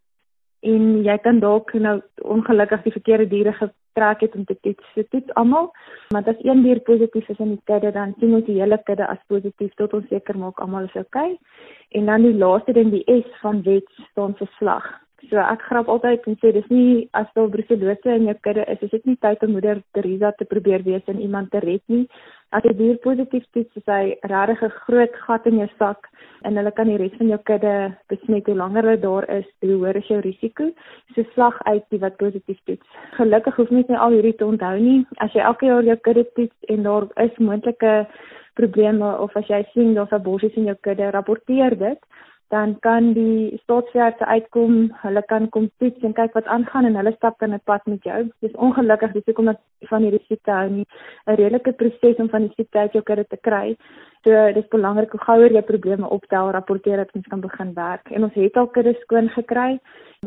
en 0.72 0.85
jy 1.07 1.16
kan 1.24 1.40
dalk 1.42 1.72
nou 1.74 1.96
ongelukkig 2.37 2.83
die 2.87 2.94
verkeerde 2.96 3.29
diere 3.31 3.52
getrek 3.61 4.24
het 4.24 4.35
om 4.37 4.44
te 4.44 4.57
toets. 4.66 4.92
So 4.94 5.07
toets 5.14 5.35
almal, 5.40 5.70
maar 6.12 6.29
as 6.33 6.42
een 6.44 6.62
dier 6.66 6.81
positief 6.88 7.29
is 7.33 7.40
in 7.42 7.55
die 7.55 7.62
kudde, 7.70 7.92
dan 7.94 8.14
sien 8.20 8.35
ons 8.35 8.46
die 8.48 8.61
hele 8.61 8.79
kudde 8.88 9.07
as 9.07 9.22
positief 9.33 9.74
tot 9.81 9.94
ons 9.96 10.09
seker 10.12 10.38
maak 10.38 10.61
almal 10.61 10.90
is 10.90 11.00
oukei. 11.00 11.33
Okay. 11.33 11.66
En 11.98 12.12
dan 12.12 12.26
die 12.26 12.37
laaste 12.37 12.74
ding, 12.76 12.92
die 12.92 13.05
S 13.07 13.42
van 13.42 13.62
wet 13.66 13.90
staan 14.11 14.35
vir 14.38 14.50
slag. 14.59 14.87
So 15.31 15.40
ek 15.40 15.62
grap 15.66 15.88
altyd 15.90 16.26
en 16.31 16.37
sê 16.42 16.52
dis 16.55 16.66
nie 16.70 17.07
as 17.18 17.26
daar 17.35 17.48
brucellose 17.50 18.18
in 18.18 18.29
jou 18.29 18.35
kudde 18.46 18.66
is, 18.70 18.83
is 18.85 18.92
dit 18.92 19.07
nie 19.11 19.16
tyd 19.24 19.42
om 19.42 19.55
moeder 19.57 19.81
Teresa 19.96 20.33
te 20.37 20.46
probeer 20.46 20.85
wees 20.87 21.09
en 21.11 21.22
iemand 21.22 21.50
te 21.50 21.62
red 21.64 21.83
nie. 21.90 22.05
As 22.54 22.62
jy 22.62 22.72
dier 22.78 22.98
positief 23.02 23.42
toets, 23.54 23.78
is 23.78 23.88
hy 23.90 24.14
regtig 24.30 24.62
'n 24.62 24.74
groot 24.87 25.14
gat 25.26 25.46
in 25.46 25.59
jou 25.59 25.68
sak 25.78 26.06
en 26.44 26.56
hulle 26.56 26.70
kan 26.70 26.87
die 26.87 26.96
res 26.96 27.16
van 27.18 27.28
jou 27.28 27.38
kudde 27.50 27.72
besmet. 28.09 28.46
Hoe 28.46 28.54
langer 28.54 28.82
hulle 28.87 29.00
daar 29.00 29.26
is, 29.30 29.48
hoe 29.61 29.78
hoër 29.80 29.96
is 29.96 30.06
jou 30.06 30.20
risiko. 30.20 30.70
So 31.14 31.24
slag 31.35 31.59
uit 31.66 31.85
die 31.90 31.98
wat 31.98 32.16
positief 32.16 32.59
toets. 32.64 32.87
Gelukkig 33.18 33.56
hoef 33.56 33.70
mens 33.70 33.88
nie 33.88 33.98
al 33.98 34.14
hierdie 34.14 34.37
te 34.37 34.46
onthou 34.46 34.78
nie. 34.78 35.06
As 35.18 35.32
jy 35.32 35.40
elke 35.40 35.66
jaar 35.66 35.82
jou 35.82 35.96
kudde 35.96 36.24
toets 36.35 36.56
en 36.68 36.82
daar 36.82 37.09
is 37.16 37.37
moontlike 37.38 38.06
probleme 38.54 39.18
of 39.18 39.37
as 39.37 39.48
jy 39.48 39.62
sien 39.72 39.94
daar's 39.94 40.22
borsie 40.22 40.52
in 40.54 40.70
jou 40.70 40.76
kudde, 40.80 41.11
rapporteer 41.11 41.78
dit 41.78 41.98
dan 42.48 42.76
kan 42.80 43.12
die 43.12 43.59
staatsveerders 43.62 44.28
uitkom, 44.30 44.74
hulle 45.02 45.22
kan 45.26 45.48
kom 45.54 45.66
toets 45.82 46.04
en 46.06 46.14
kyk 46.14 46.37
wat 46.38 46.46
aangaan 46.46 46.87
en 46.87 46.98
hulle 47.00 47.12
stap 47.16 47.38
dan 47.38 47.54
'n 47.54 47.61
pad 47.64 47.87
met 47.87 48.02
jou. 48.02 48.30
Dis 48.40 48.54
ongelukkig 48.66 49.12
dis 49.12 49.24
hoekom 49.26 49.44
dat 49.44 49.61
van 49.90 50.02
hierdie 50.02 50.24
siekte 50.28 50.50
hou 50.50 50.68
nie 50.70 50.87
'n 51.26 51.35
redelike 51.35 51.72
proses 51.72 52.16
om 52.16 52.28
van 52.28 52.42
die 52.46 52.52
siekte 52.56 52.78
uit 52.78 52.92
jou 52.92 53.02
kudde 53.02 53.26
te 53.26 53.37
kry. 53.37 53.76
So 54.24 54.52
dis 54.52 54.68
belangrik 54.68 55.11
hoe 55.11 55.20
gouer 55.20 55.52
jy 55.52 55.62
probleme 55.62 56.09
optel, 56.09 56.50
rapporteer 56.50 56.96
dat 56.96 57.14
ons 57.14 57.26
kan 57.26 57.40
begin 57.40 57.74
werk. 57.74 58.11
En 58.11 58.22
ons 58.22 58.35
het 58.35 58.56
al 58.56 58.66
kudde 58.66 58.94
skoon 59.00 59.28
gekry 59.28 59.78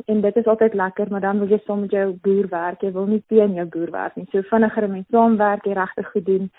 en 0.06 0.22
dit 0.22 0.36
is 0.36 0.46
altyd 0.46 0.74
lekker, 0.74 1.08
maar 1.10 1.22
dan 1.22 1.38
moet 1.38 1.50
jy 1.50 1.62
saam 1.66 1.82
met 1.82 1.92
jou 1.92 2.14
boer 2.22 2.48
werk. 2.48 2.82
Jy 2.82 2.92
wil 2.92 3.06
nie 3.06 3.24
teen 3.28 3.54
jou 3.54 3.66
boer 3.66 3.92
werk 3.92 4.16
nie. 4.16 4.28
So 4.32 4.42
vinniger 4.42 4.90
mense 4.90 5.12
saamwerk, 5.12 5.66
jy 5.66 5.74
regtig 5.74 6.12
goed 6.12 6.26
doen 6.26 6.52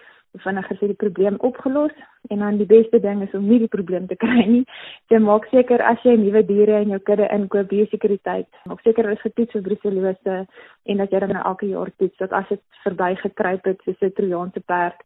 vinniger 0.44 0.78
vir 0.78 0.92
die 0.92 0.98
probleem 1.02 1.36
opgelos 1.46 1.94
en 2.30 2.38
dan 2.44 2.58
die 2.60 2.68
beste 2.68 3.00
ding 3.00 3.22
is 3.22 3.34
om 3.34 3.48
nie 3.48 3.58
die 3.58 3.70
probleem 3.72 4.06
te 4.06 4.16
kry 4.16 4.46
nie. 4.46 4.62
Jy 5.10 5.18
maak 5.24 5.48
seker 5.50 5.82
as 5.82 5.98
jy 6.06 6.16
nuwe 6.16 6.44
diere 6.46 6.80
in 6.84 6.94
jou 6.94 7.00
kudde 7.10 7.28
inkoop, 7.34 7.68
biosekuriteit. 7.72 8.48
Maak 8.70 8.82
seker 8.86 9.08
hulle 9.08 9.18
is 9.18 9.26
getoets 9.26 9.56
vir 9.56 9.66
brucellose 9.68 10.38
en 10.86 11.04
dat 11.04 11.12
jy 11.12 11.20
dan 11.26 11.36
elke 11.42 11.66
jaar 11.66 11.92
toets 11.98 12.22
dat 12.22 12.32
as 12.32 12.48
dit 12.48 12.62
verbygekruip 12.86 13.70
het 13.72 13.84
soos 13.84 14.02
'n 14.02 14.12
Trojaanse 14.16 14.60
perd, 14.60 15.00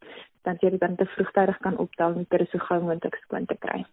dan 0.44 0.56
jy 0.60 0.70
dit 0.70 0.80
dan 0.80 0.96
te 0.96 1.06
vroegtydig 1.16 1.58
kan 1.58 1.78
optel 1.78 2.14
om 2.14 2.26
dit 2.28 2.50
so 2.50 2.58
gou 2.58 2.80
moontlik 2.80 3.16
skoon 3.24 3.46
te 3.46 3.56
kry. 3.56 3.84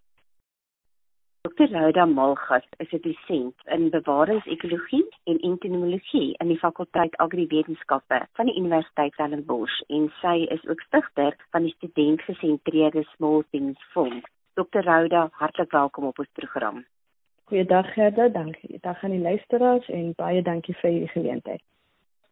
Dr. 1.43 1.73
Rhoda 1.73 2.05
Malgas 2.05 2.65
is 2.83 2.91
'n 2.93 3.01
dosent 3.01 3.55
in 3.75 3.89
bewaringsekologie 3.89 5.07
en 5.23 5.39
entomologie 5.39 6.35
in 6.37 6.47
die 6.47 6.57
fakulteit 6.63 7.15
Agriwetenskappe 7.17 8.19
van 8.37 8.45
die 8.45 8.55
Universiteit 8.59 9.13
Stellenbosch 9.13 9.77
en 9.87 10.03
sy 10.19 10.35
is 10.55 10.67
ook 10.67 10.81
stigter 10.81 11.35
van 11.49 11.63
die 11.65 11.73
studentgesentreerde 11.77 13.03
Small 13.13 13.41
Things 13.49 13.81
Fonds. 13.93 14.27
Dr. 14.53 14.83
Rhoda, 14.89 15.23
hartlik 15.31 15.71
welkom 15.71 16.05
op 16.11 16.19
ons 16.19 16.29
program. 16.33 16.85
Goeiedag 17.43 17.93
Gerda, 17.93 18.29
dankie. 18.29 18.77
Dag 18.81 19.03
aan 19.03 19.17
die 19.17 19.25
luisteraars 19.29 19.89
en 19.89 20.13
baie 20.21 20.41
dankie 20.41 20.77
vir 20.83 20.89
hierdie 20.91 21.13
geleentheid. 21.15 21.63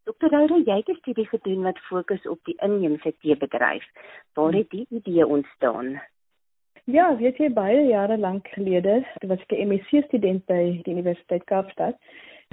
Dr. 0.05 0.29
Rhoda, 0.35 0.61
jy 0.69 0.77
het 0.83 0.89
'n 0.89 1.01
studie 1.01 1.27
gedoen 1.33 1.63
wat 1.63 1.81
fokus 1.89 2.27
op 2.27 2.39
die 2.43 2.57
inheemse 2.61 3.15
teebedryf. 3.21 3.89
Waar 4.33 4.53
het 4.53 4.69
die 4.69 4.85
idee 4.89 5.27
ontstaan? 5.27 5.97
Ja, 6.89 7.11
weet 7.17 7.37
jy 7.37 7.51
baie 7.53 7.81
jare 7.85 8.15
lank 8.17 8.47
gelede, 8.55 9.03
was 9.29 9.41
ek 9.43 9.51
'n 9.53 9.67
MSc 9.69 10.07
student 10.07 10.45
by 10.49 10.81
die 10.85 10.93
Universiteit 10.93 11.43
Kaapstad. 11.45 11.99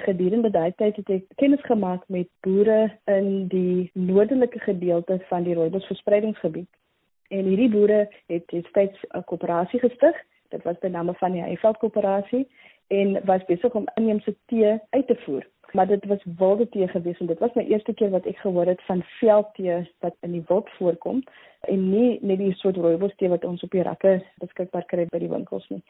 Gedurende 0.05 0.51
daai 0.51 0.75
tyd 0.77 0.96
het 0.96 1.11
ek 1.11 1.25
kennis 1.40 1.62
gemaak 1.64 2.03
met 2.09 2.29
boere 2.44 2.90
in 3.07 3.49
die 3.49 3.90
noordelike 3.94 4.61
gedeelte 4.61 5.18
van 5.31 5.49
die 5.49 5.55
rooibos 5.55 5.87
verspreidingsgebied. 5.87 6.68
En 7.31 7.49
hierdie 7.49 7.70
boere 7.70 8.09
het 8.27 8.53
steeds 8.68 8.99
'n 9.14 9.25
koöperasie 9.25 9.81
gestig. 9.81 10.16
Dit 10.51 10.62
was 10.64 10.79
by 10.79 10.88
name 10.88 11.14
van 11.14 11.33
die 11.33 11.42
Heiveld 11.42 11.79
koöperasie 11.79 12.46
en 12.88 13.20
was 13.25 13.44
besig 13.44 13.75
om 13.75 13.88
inheemse 13.94 14.37
tee 14.46 14.79
uit 14.90 15.07
te 15.07 15.16
voer 15.25 15.46
maar 15.76 15.86
dit 15.86 16.04
was 16.06 16.22
wilde 16.38 16.68
tee 16.68 16.88
gewees 16.88 17.18
en 17.18 17.26
dit 17.26 17.38
was 17.38 17.52
my 17.54 17.64
eerste 17.68 17.92
keer 17.94 18.10
wat 18.10 18.26
ek 18.30 18.38
gehoor 18.44 18.66
het 18.66 18.82
van 18.88 19.02
veldtee 19.18 19.80
wat 20.04 20.14
in 20.26 20.32
die 20.32 20.44
wild 20.48 20.70
voorkom 20.78 21.20
en 21.72 21.82
nie 21.90 22.18
net 22.22 22.38
die 22.40 22.54
soort 22.60 22.78
rooibos 22.80 23.12
tee 23.20 23.28
wat 23.28 23.44
ons 23.44 23.64
op 23.66 23.74
die 23.76 23.84
rakke 23.84 24.14
beskikbaar 24.44 24.86
kry 24.92 25.04
by 25.10 25.20
die 25.20 25.32
winkels 25.32 25.66
nie. 25.68 25.82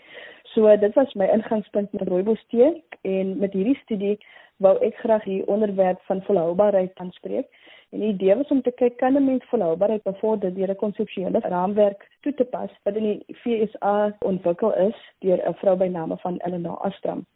So 0.55 0.73
dit 0.83 0.99
was 0.99 1.15
my 1.15 1.29
ingangspunt 1.37 1.95
met 1.95 2.09
rooibos 2.09 2.43
tee 2.55 2.73
en 3.03 3.37
met 3.39 3.55
hierdie 3.55 3.79
studie 3.85 4.17
wou 4.67 4.75
ek 4.89 4.99
graag 5.05 5.25
hier 5.29 5.47
onderwerp 5.53 6.03
van 6.11 6.25
volhoubaarheid 6.27 6.99
aanspreek. 7.05 7.47
En 7.95 8.03
die 8.03 8.13
idee 8.15 8.35
was 8.41 8.51
om 8.51 8.63
te 8.63 8.75
kyk 8.81 8.97
kan 8.99 9.15
'n 9.17 9.25
mens 9.25 9.45
volhoubaarheid 9.53 10.03
bevorder 10.03 10.55
deur 10.55 10.71
'n 10.71 10.83
konseptuele 10.83 11.41
raamwerk 11.43 12.09
toe 12.21 12.35
te 12.35 12.45
pas 12.45 12.71
wat 12.83 12.97
in 12.97 13.07
die 13.11 13.37
FSA 13.43 14.17
ontwikkel 14.19 14.75
is 14.75 14.99
deur 15.19 15.39
'n 15.49 15.55
vrou 15.63 15.77
by 15.77 15.87
name 15.87 16.17
van 16.17 16.41
Eleanor 16.47 16.79
Astram. 16.79 17.27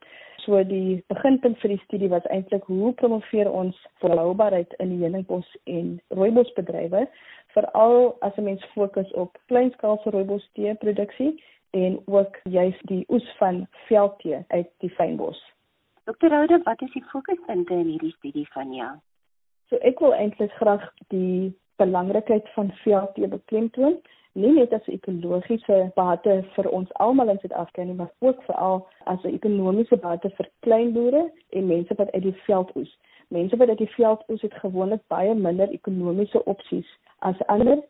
So 0.44 0.62
die 0.64 1.02
beginpunt 1.12 1.58
vir 1.60 1.74
die 1.74 1.82
studie 1.84 2.08
was 2.08 2.26
eintlik 2.32 2.64
hoe 2.70 2.92
promoveer 3.00 3.50
ons 3.50 3.76
volhoubaarheid 4.00 4.72
in 4.78 4.94
die 4.94 5.02
heuningbos 5.02 5.48
en 5.64 5.98
rooibosbedrywe 6.16 7.06
veral 7.54 8.16
as 8.26 8.36
'n 8.38 8.44
mens 8.44 8.64
fokus 8.74 9.10
op 9.12 9.38
kleinskaalse 9.52 10.10
rooibostee 10.10 10.74
produksie 10.74 11.32
en 11.70 12.00
ook 12.06 12.38
juis 12.44 12.78
die 12.82 13.04
oes 13.08 13.36
van 13.38 13.66
veldtee 13.88 14.44
uit 14.48 14.70
die 14.78 14.90
fynbos. 14.90 15.40
Dokter 16.04 16.32
Oude, 16.32 16.60
wat 16.64 16.82
is 16.82 16.92
die 16.92 17.04
fokuspunte 17.12 17.74
in 17.74 17.86
hierdie 17.86 18.14
studie 18.16 18.48
van 18.52 18.72
jou? 18.74 18.92
So 19.68 19.76
ek 19.76 20.00
wil 20.00 20.14
eintlik 20.14 20.52
graag 20.52 20.88
die 21.08 21.52
belangrikheid 21.76 22.48
van 22.54 22.72
veldtee 22.82 23.28
beklemtoon 23.28 24.00
nie 24.32 24.52
net 24.52 24.72
as 24.72 24.86
'n 24.88 24.92
ekologiese 24.92 25.92
bate 25.94 26.42
vir 26.54 26.70
ons 26.70 26.92
almal 26.94 27.28
in 27.28 27.38
Suid-Afrika 27.38 27.84
nie, 27.84 27.94
maar 27.94 28.12
ook 28.18 28.42
veral 28.42 28.86
as 29.04 29.22
'n 29.24 29.34
ekonomiese 29.34 29.96
bate 29.96 30.30
vir 30.30 30.48
klein 30.60 30.92
boere 30.92 31.30
en 31.50 31.66
mense 31.66 31.94
wat 31.94 32.12
uit 32.12 32.22
die 32.22 32.40
veld 32.46 32.76
oes. 32.76 32.98
Mense 33.28 33.56
wat 33.56 33.68
uit 33.68 33.78
die 33.78 33.94
veld 33.94 34.22
oes 34.28 34.42
het 34.42 34.54
gewoonlik 34.54 35.00
baie 35.08 35.34
minder 35.34 35.68
ekonomiese 35.68 36.44
opsies 36.44 36.86
as 37.18 37.46
ander 37.46 37.82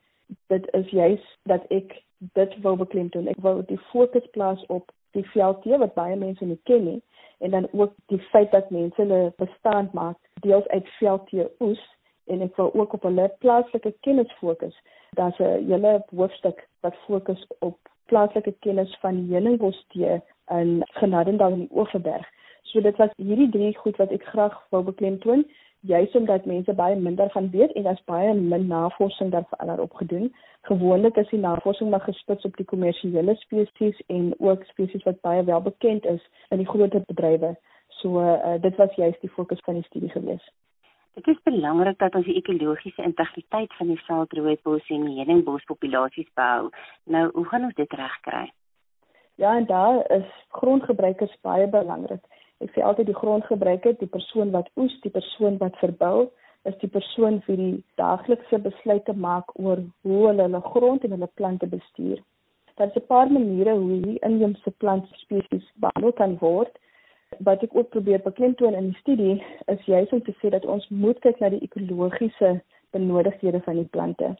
dit 0.47 0.73
is 0.73 0.91
juis 0.91 1.39
dat 1.43 1.65
ek 1.69 2.03
dit 2.19 2.61
wou 2.63 2.77
beklemtoon. 2.77 3.29
Ek 3.29 3.41
wou 3.41 3.63
die 3.67 3.81
fokus 3.91 4.27
plaas 4.31 4.65
op 4.67 4.93
die 5.17 5.25
veldtee 5.33 5.79
wat 5.79 5.95
baie 5.95 6.17
mense 6.17 6.45
nie 6.45 6.61
ken 6.65 6.85
nie 6.85 7.03
en 7.41 7.51
dan 7.51 7.69
ook 7.73 7.95
die 8.07 8.21
feit 8.31 8.51
dat 8.53 8.71
mense 8.71 9.01
hulle 9.01 9.33
bestaan 9.37 9.89
maak 9.93 10.17
deels 10.45 10.67
uit 10.69 10.89
veldtee 10.99 11.49
oes 11.61 11.81
en 12.27 12.43
ek 12.47 12.57
wou 12.57 12.69
ook 12.79 12.93
op 12.99 13.07
hulle 13.09 13.29
plaaslike 13.43 13.95
kennis 14.07 14.33
fokus. 14.39 14.77
Daar's 15.19 15.39
'n 15.39 15.67
hele 15.71 16.05
hoofstuk 16.17 16.69
wat 16.81 16.95
fokus 17.07 17.47
op 17.59 17.79
plaaslike 18.07 18.55
kennis 18.59 18.99
van 19.01 19.27
heuningbostee 19.31 20.21
in 20.49 20.83
Genadendal 20.85 21.53
in 21.53 21.59
die 21.59 21.77
Oeverberg. 21.79 22.27
So 22.63 22.81
dit 22.81 22.97
was 22.97 23.11
hierdie 23.17 23.51
drie 23.51 23.77
goed 23.77 23.97
wat 23.97 24.11
ek 24.11 24.25
graag 24.25 24.67
wou 24.71 24.83
beklemtoon 24.83 25.45
juis 25.81 26.13
omdat 26.13 26.45
mense 26.45 26.73
baie 26.73 26.97
minder 26.97 27.31
gaan 27.31 27.51
weet 27.51 27.73
en 27.73 27.83
daar's 27.83 28.05
baie 28.05 28.35
min 28.35 28.67
navorsing 28.67 29.31
daarop 29.31 29.95
gedoen. 29.95 30.35
Gewoonlik 30.63 31.17
is 31.17 31.29
die 31.29 31.39
navorsing 31.39 31.91
maar 31.91 32.01
gespits 32.01 32.45
op 32.45 32.57
die 32.57 32.67
kommersiële 32.67 33.35
spesies 33.35 34.03
en 34.07 34.35
ook 34.39 34.65
spesies 34.65 35.03
wat 35.03 35.21
baie 35.21 35.45
wel 35.45 35.61
bekend 35.61 36.05
is 36.05 36.31
in 36.49 36.57
die 36.57 36.69
groter 36.69 37.03
bedrywe. 37.07 37.57
So 37.89 38.21
uh, 38.21 38.61
dit 38.61 38.77
was 38.77 38.95
juis 38.95 39.21
die 39.21 39.31
fokus 39.31 39.61
van 39.65 39.75
die 39.75 39.83
studie 39.83 40.11
gewees. 40.11 40.53
Dit 41.21 41.37
is 41.37 41.43
belangrik 41.43 41.99
dat 41.99 42.15
ons 42.15 42.25
die 42.25 42.35
ekologiese 42.41 43.03
integriteit 43.05 43.73
van 43.77 43.91
die 43.93 43.99
veldrooibos 44.07 44.87
en 44.95 45.03
die 45.05 45.19
heuningbos-populasies 45.19 46.31
behou. 46.39 46.71
Nou, 47.05 47.27
hoe 47.35 47.45
gaan 47.51 47.67
ons 47.69 47.77
dit 47.77 47.93
regkry? 47.93 48.47
Ja, 49.43 49.51
en 49.57 49.67
daar 49.69 49.99
is 50.17 50.31
grondgebruikers 50.57 51.35
baie 51.45 51.67
belangrik. 51.69 52.25
Ek 52.65 52.73
sê 52.73 52.81
altyd 52.81 53.11
die 53.11 53.19
grondgebruiker, 53.19 53.99
die 54.01 54.09
persoon 54.09 54.55
wat 54.57 54.73
oes, 54.81 54.97
die 55.05 55.13
persoon 55.13 55.59
wat 55.61 55.77
verbou, 55.83 56.31
is 56.65 56.81
die 56.81 56.89
persoon 56.89 57.43
wie 57.51 57.59
die 57.61 57.77
daaglikse 58.01 58.63
besluite 58.65 59.13
maak 59.13 59.53
oor 59.61 59.85
hoe 60.09 60.23
hulle 60.31 60.49
hulle 60.49 60.65
grond 60.73 61.05
en 61.05 61.19
hulle 61.19 61.33
plante 61.41 61.69
bestuur. 61.69 62.25
Daar 62.81 62.89
is 62.89 62.97
'n 63.03 63.07
paar 63.13 63.29
maniere 63.29 63.77
hoe 63.77 63.91
hierdie 63.93 64.23
inheemse 64.31 64.71
plantspesies 64.71 65.69
behandel 65.85 66.13
kan 66.13 66.39
word. 66.41 66.73
Wat 67.39 67.63
ek 67.63 67.75
ook 67.77 67.89
probeer 67.89 68.21
beklemtoon 68.21 68.75
in 68.75 68.91
die 68.91 68.99
studie 68.99 69.45
is 69.67 69.85
juis 69.85 70.11
om 70.11 70.23
te 70.23 70.35
sê 70.39 70.51
dat 70.51 70.65
ons 70.65 70.89
moet 70.89 71.19
kyk 71.19 71.39
na 71.41 71.49
die 71.49 71.63
ekologiese 71.63 72.61
benodigdhede 72.91 73.61
van 73.67 73.79
die 73.79 73.91
plante. 73.97 74.31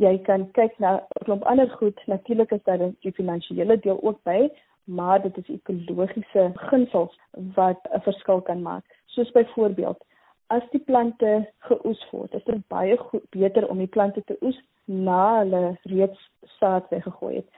Jy 0.00 0.18
kan 0.28 0.46
kyk 0.58 0.78
na 0.78 0.94
'n 0.96 1.24
klomp 1.24 1.44
ander 1.44 1.70
goed, 1.70 2.00
natuurlik 2.06 2.50
is 2.50 2.62
daar 2.62 2.78
die 2.78 3.12
finansiële 3.12 3.76
deel 3.78 4.00
ook 4.02 4.22
by, 4.22 4.48
maar 4.84 5.22
dit 5.22 5.36
is 5.36 5.48
ekologiese 5.48 6.50
beginsels 6.54 7.18
wat 7.54 7.80
'n 7.92 8.00
verskil 8.00 8.40
kan 8.40 8.62
maak. 8.62 8.84
Soos 9.06 9.30
byvoorbeeld, 9.30 10.04
as 10.46 10.62
die 10.70 10.80
plante 10.80 11.48
geoes 11.58 12.10
word, 12.10 12.34
is 12.34 12.44
dit 12.44 12.68
baie 12.68 12.96
goed, 12.96 13.30
beter 13.30 13.68
om 13.68 13.78
die 13.78 13.86
plante 13.96 14.22
te 14.24 14.36
oes 14.40 14.60
na 14.84 15.38
hulle 15.38 15.78
reeds 15.82 16.30
saad 16.58 16.88
weggegooi 16.88 17.34
het. 17.34 17.48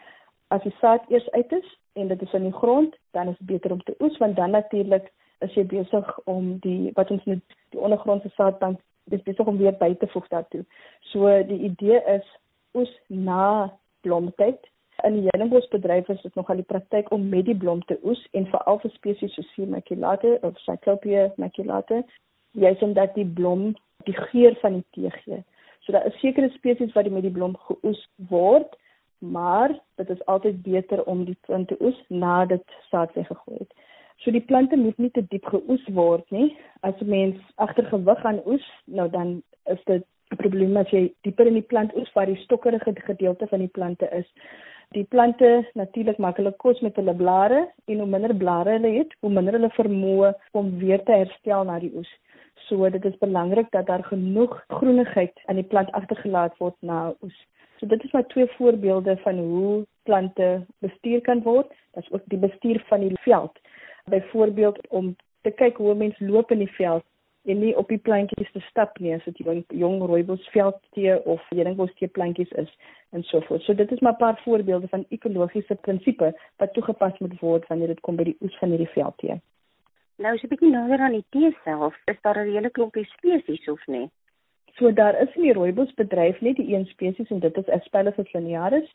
As 0.55 0.63
die 0.63 0.75
saad 0.81 1.05
eers 1.11 1.31
uit 1.31 1.53
is 1.53 1.69
en 1.93 2.09
dit 2.09 2.23
is 2.23 2.35
in 2.39 2.49
die 2.49 2.59
grond, 2.59 2.97
dan 3.17 3.29
is 3.29 3.39
dit 3.39 3.47
beter 3.47 3.73
om 3.73 3.83
te 3.83 3.95
oes 4.01 4.19
want 4.23 4.37
dan 4.37 4.51
natuurlik 4.51 5.11
is 5.45 5.55
jy 5.55 5.67
besig 5.69 6.19
om 6.25 6.57
die 6.65 6.93
wat 6.95 7.11
ons 7.11 7.25
net 7.25 7.43
die 7.75 7.81
ondergrondse 7.81 8.31
saadbank 8.37 8.81
dis 9.13 9.23
besig 9.23 9.47
om 9.47 9.59
weer 9.59 9.75
by 9.79 9.95
te 9.95 10.07
voeg 10.11 10.29
daartoe. 10.29 10.65
So 11.13 11.31
die 11.51 11.61
idee 11.71 12.01
is 12.17 12.27
oes 12.75 12.93
na 13.09 13.73
blomtyd 14.07 14.65
In 15.05 15.13
die 15.13 15.29
heuningbosbedryf 15.29 16.09
is 16.09 16.23
dit 16.23 16.35
nogal 16.35 16.63
die 16.63 16.69
praktyk 16.69 17.11
om 17.13 17.29
met 17.29 17.45
die 17.45 17.57
blom 17.57 17.83
te 17.85 17.99
oes 18.03 18.23
en 18.39 18.47
veral 18.49 18.79
vir 18.81 18.93
spesies 18.95 19.35
soos 19.37 19.49
C. 19.53 19.67
maculata 19.69 20.39
of 20.47 20.57
Cyclopia 20.65 21.27
maculata, 21.37 22.01
juis 22.57 22.85
omdat 22.87 23.13
die 23.15 23.27
blom 23.39 23.75
die 24.09 24.17
geur 24.17 24.57
van 24.63 24.79
die 24.79 24.87
tee 24.97 25.13
gee. 25.19 25.43
So 25.85 25.93
daar 25.93 26.09
is 26.09 26.17
sekere 26.23 26.49
spesies 26.55 26.95
wat 26.97 27.11
met 27.13 27.27
die 27.29 27.35
blom 27.35 27.59
geoes 27.69 28.01
word, 28.33 28.73
maar 29.19 29.79
dit 29.95 30.11
is 30.11 30.25
altyd 30.25 30.63
beter 30.63 31.05
om 31.05 31.25
die 31.25 31.39
plante 31.47 31.77
te 31.77 31.85
oes 31.85 32.05
nadat 32.09 32.65
saad 32.91 33.13
weggegooi 33.15 33.59
het. 33.59 33.73
So 34.17 34.31
die 34.31 34.45
plante 34.45 34.77
moet 34.77 34.99
nie 34.99 35.11
te 35.11 35.25
diep 35.29 35.45
geoes 35.53 35.85
word 35.93 36.31
nie. 36.31 36.57
As 36.81 37.01
'n 37.01 37.09
mens 37.09 37.37
agtergewig 37.55 38.25
aan 38.25 38.41
oes, 38.47 38.67
nou 38.85 39.11
dan 39.11 39.43
is 39.65 39.83
dit 39.85 40.05
'n 40.31 40.37
probleem 40.37 40.77
as 40.77 40.91
jy 40.91 41.13
dieper 41.23 41.47
in 41.47 41.55
die 41.55 41.69
plant 41.73 41.95
oes 41.97 42.13
waar 42.13 42.27
die 42.27 42.43
stokkerige 42.45 42.95
gedeelte 43.11 43.47
van 43.47 43.59
die 43.59 43.75
plante 43.79 44.09
is. 44.11 44.29
Die 44.95 45.05
plante 45.05 45.69
natuurlik 45.75 46.19
maak 46.19 46.37
hulle 46.37 46.53
kos 46.53 46.81
met 46.81 46.97
hulle 46.97 47.15
blare 47.15 47.69
en 47.85 47.99
hoe 47.99 48.07
minder 48.07 48.35
blare 48.37 48.71
hulle 48.71 48.93
het, 48.99 49.15
hoe 49.21 49.31
minder 49.31 49.53
hulle 49.53 49.71
vermoë 49.71 50.33
om 50.53 50.79
weer 50.79 51.03
te 51.05 51.13
herstel 51.13 51.65
na 51.65 51.79
die 51.79 51.93
oes. 51.95 52.11
So 52.69 52.91
dit 52.91 53.05
is 53.05 53.19
belangrik 53.19 53.71
dat 53.71 53.87
daar 53.87 54.05
genoeg 54.05 54.65
groenigheid 54.69 55.43
aan 55.47 55.61
die 55.61 55.71
plant 55.73 55.93
agtergelaat 55.93 56.59
word 56.59 56.77
na 56.81 57.15
oes. 57.23 57.47
So 57.77 57.87
dit 57.87 58.05
is 58.05 58.13
maar 58.13 58.27
twee 58.27 58.47
voorbeelde 58.47 59.17
van 59.17 59.39
hoe 59.39 59.87
plante 60.03 60.67
bestuur 60.79 61.21
kan 61.21 61.43
word. 61.43 61.69
Dit 61.69 62.05
is 62.05 62.13
ook 62.13 62.23
die 62.25 62.39
bestuur 62.39 62.85
van 62.89 63.01
die 63.01 63.19
veld. 63.21 63.59
Byvoorbeeld 64.05 64.89
om 64.89 65.17
te 65.41 65.51
kyk 65.51 65.77
hoe 65.77 65.95
mense 65.95 66.25
loop 66.25 66.51
in 66.51 66.59
die 66.59 66.75
veld 66.79 67.05
en 67.47 67.59
nie 67.59 67.77
op 67.77 67.89
die 67.89 67.99
plantjies 67.99 68.51
te 68.53 68.61
stap 68.61 68.99
nie 68.99 69.15
as 69.15 69.25
dit 69.25 69.39
jong, 69.39 69.63
jong 69.69 70.01
rooibosveldtee 70.03 71.19
of 71.25 71.43
heuningbostee 71.49 72.09
plantjies 72.09 72.51
is 72.63 72.73
en 73.15 73.23
so 73.23 73.41
voort. 73.47 73.63
So 73.63 73.75
dit 73.75 73.93
is 73.93 74.01
maar 74.01 74.13
'n 74.13 74.23
paar 74.23 74.41
voorbeelde 74.45 74.89
van 74.89 75.05
ekologiese 75.09 75.75
prinsipes 75.75 76.35
wat 76.57 76.73
toegepas 76.73 77.19
moet 77.19 77.39
word 77.41 77.67
wanneer 77.67 77.87
dit 77.87 78.01
kom 78.01 78.17
by 78.17 78.25
die 78.25 78.37
oes 78.41 78.59
van 78.59 78.69
hierdie 78.69 78.95
veldtee. 78.95 79.41
Nou 80.17 80.35
as 80.35 80.41
jy 80.41 80.49
bietjie 80.49 80.71
nader 80.71 81.01
aan 81.01 81.13
die 81.13 81.25
tee 81.31 81.57
self, 81.65 81.95
is 82.05 82.21
daar 82.23 82.39
'n 82.39 82.53
hele 82.53 82.71
klompie 82.71 83.05
spesies 83.05 83.69
of 83.69 83.87
nie? 83.87 84.11
So 84.79 84.93
daar 84.93 85.21
is 85.21 85.35
in 85.35 85.43
die 85.43 85.53
rooibosbedryf 85.57 86.41
net 86.45 86.59
die 86.61 86.75
een 86.75 86.85
spesies 86.87 87.31
en 87.33 87.39
dit 87.41 87.57
is 87.57 87.69
Aspergillus 87.73 88.33
linearis, 88.33 88.89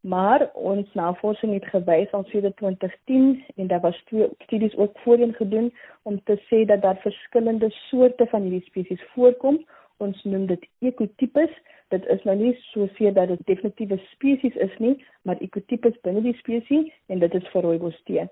maar 0.00 0.44
ons 0.54 0.92
navorsing 0.94 1.56
het 1.56 1.66
gewys 1.72 2.12
al 2.14 2.22
sedert 2.28 2.56
2010 2.60 3.42
en 3.56 3.66
daar 3.66 3.80
was 3.82 3.98
studies 4.44 4.76
ook 4.76 4.98
voorheen 5.02 5.34
gedoen 5.34 5.72
om 6.02 6.20
te 6.24 6.38
sê 6.46 6.62
dat 6.70 6.82
daar 6.82 7.00
verskillende 7.02 7.70
soorte 7.70 8.26
van 8.26 8.46
hierdie 8.46 8.62
spesies 8.68 9.02
voorkom. 9.14 9.58
Ons 9.96 10.22
noem 10.22 10.46
dit 10.46 10.68
ekotipes. 10.78 11.50
Dit 11.88 12.06
is 12.06 12.22
nou 12.22 12.36
nie 12.38 12.54
soseer 12.70 13.14
dat 13.14 13.28
dit 13.28 13.46
definitiewe 13.46 13.98
spesies 14.12 14.54
is 14.54 14.78
nie, 14.78 14.94
maar 15.22 15.42
ekotipes 15.42 15.98
binne 16.06 16.22
die 16.22 16.38
spesies 16.38 16.94
en 17.06 17.18
dit 17.18 17.34
is 17.34 17.50
vir 17.50 17.66
rooibostee. 17.66 18.28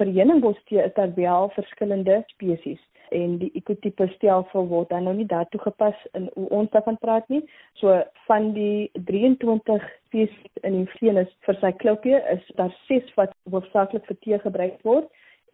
Vir 0.00 0.10
heuningbostee 0.18 0.82
is 0.82 0.94
daar 0.98 1.14
wel 1.14 1.50
verskillende 1.54 2.24
spesies 2.34 2.82
en 3.12 3.38
die 3.40 3.50
ekotipe 3.58 4.08
stelsel 4.16 4.66
word 4.70 4.90
dan 4.92 5.06
nou 5.08 5.14
nie 5.16 5.28
daartoe 5.30 5.60
gepas 5.60 5.98
in 6.18 6.28
ons 6.34 6.70
daarvan 6.74 6.98
praat 7.02 7.28
nie. 7.32 7.42
So 7.80 7.98
van 8.26 8.52
die 8.56 8.90
23 9.10 9.88
spesies 10.08 10.62
in 10.66 10.80
die 10.80 10.86
genus 10.98 11.30
vir 11.46 11.58
sy 11.60 11.72
klopie 11.82 12.18
is 12.34 12.44
daar 12.60 12.74
6 12.88 13.14
wat 13.20 13.34
hoofsaaklik 13.50 14.06
vir 14.08 14.20
tee 14.24 14.40
gebruik 14.44 14.78
word, 14.88 15.08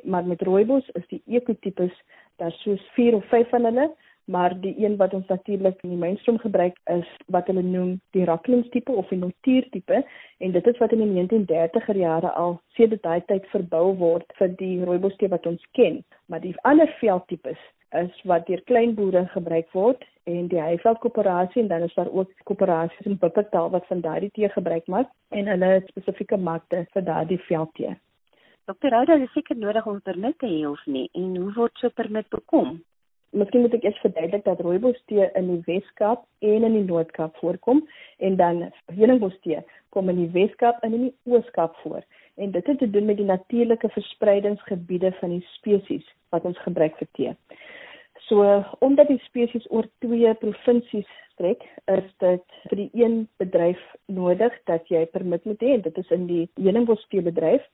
maar 0.05 0.27
met 0.27 0.42
rooibos 0.47 0.87
is 1.01 1.07
die 1.12 1.23
ekotipes 1.27 1.94
daar 2.38 2.55
soos 2.62 2.83
4 2.94 3.18
of 3.18 3.27
5 3.33 3.51
van 3.55 3.66
hulle 3.71 3.88
maar 4.29 4.55
die 4.61 4.75
een 4.85 4.97
wat 5.01 5.14
ons 5.17 5.27
natuurlik 5.27 5.83
in 5.83 5.95
die 5.95 6.01
mainstream 6.01 6.38
gebruik 6.38 6.77
is 6.93 7.09
wat 7.27 7.47
hulle 7.51 7.62
noem 7.62 7.95
die 8.17 8.27
Racklins 8.29 8.69
tipe 8.75 8.93
of 8.93 9.09
die 9.09 9.19
Notier 9.19 9.69
tipe 9.73 10.03
en 10.38 10.53
dit 10.53 10.67
is 10.67 10.79
wat 10.83 10.93
in 10.93 11.05
die 11.05 11.11
1930er 11.17 12.03
jare 12.03 12.33
al 12.43 12.61
sedert 12.77 13.03
daai 13.03 13.25
tyd 13.33 13.49
verbou 13.55 13.97
word 14.03 14.38
vir 14.41 14.55
die 14.61 14.77
rooibostee 14.85 15.33
wat 15.33 15.47
ons 15.47 15.64
ken 15.79 16.03
maar 16.27 16.45
die 16.45 16.55
ander 16.69 16.93
veldtipes 17.01 17.61
is 17.97 18.23
wat 18.25 18.47
deur 18.47 18.61
klein 18.69 18.95
boere 18.95 19.25
gebruik 19.33 19.71
word 19.73 20.05
en 20.29 20.49
die 20.53 20.61
Heiveld 20.61 21.01
koöperasie 21.01 21.62
en 21.62 21.69
dan 21.69 21.87
is 21.87 21.95
daar 21.95 22.11
ook 22.12 22.33
koöperasies 22.45 23.07
in 23.07 23.17
Wuppertal 23.21 23.71
wat 23.71 23.87
van 23.87 24.01
daardie 24.05 24.31
tee 24.37 24.49
gebruik 24.53 24.87
maak 24.87 25.09
en 25.29 25.49
hulle 25.49 25.71
het 25.79 25.88
spesifieke 25.88 26.37
markte 26.37 26.85
vir 26.93 27.05
daardie 27.05 27.41
veldtee. 27.47 27.95
Dokter 28.69 28.91
Rauda, 28.93 29.17
is 29.17 29.33
seker 29.33 29.57
nodig 29.57 29.87
om 29.87 30.01
permit 30.05 30.38
te 30.38 30.47
hê 30.47 30.67
of 30.69 30.85
nie 30.87 31.09
en 31.14 31.37
hoe 31.37 31.53
word 31.57 31.81
so 31.81 31.88
permit 31.88 32.29
bekom? 32.29 32.77
Miskien 33.37 33.61
moet 33.61 33.75
ek 33.77 33.85
eers 33.85 33.99
verduidelik 34.01 34.45
dat 34.47 34.61
rooibostee 34.64 35.27
in 35.37 35.51
die 35.51 35.61
Weskaap 35.67 36.23
en 36.41 36.64
in 36.64 36.77
die 36.79 36.87
Noord-Kaap 36.87 37.37
voorkom 37.43 37.83
en 38.25 38.38
dan 38.41 38.62
heuningbostee 38.97 39.61
kom 39.93 40.09
in 40.09 40.23
die 40.23 40.31
Weskaap 40.33 40.81
en 40.87 40.95
in 40.97 41.09
die 41.09 41.14
Oos-Kaap 41.29 41.77
voor. 41.83 42.01
En 42.41 42.51
dit 42.55 42.67
het 42.67 42.79
te 42.79 42.91
doen 42.91 43.05
met 43.05 43.21
die 43.21 43.29
natuurlike 43.29 43.88
verspreidingsgebiede 43.93 45.12
van 45.21 45.37
die 45.37 45.45
spesies 45.53 46.07
wat 46.33 46.45
ons 46.49 46.61
gebruik 46.64 46.97
vir 46.97 47.11
tee. 47.19 47.35
So 48.29 48.45
omdat 48.85 49.12
die 49.12 49.21
spesies 49.27 49.69
oor 49.71 49.88
twee 50.05 50.33
provinsies 50.41 51.09
strek, 51.35 51.62
is 51.93 52.09
dit 52.25 52.57
vir 52.71 52.81
die 52.81 52.91
een 52.97 53.21
bedryf 53.41 53.81
nodig 54.07 54.57
dat 54.71 54.88
jy 54.93 55.05
permit 55.12 55.45
moet 55.45 55.62
hê. 55.64 55.77
Dit 55.85 56.01
is 56.01 56.11
in 56.17 56.27
die 56.31 56.47
heuningbostee 56.57 57.23
bedryf 57.29 57.64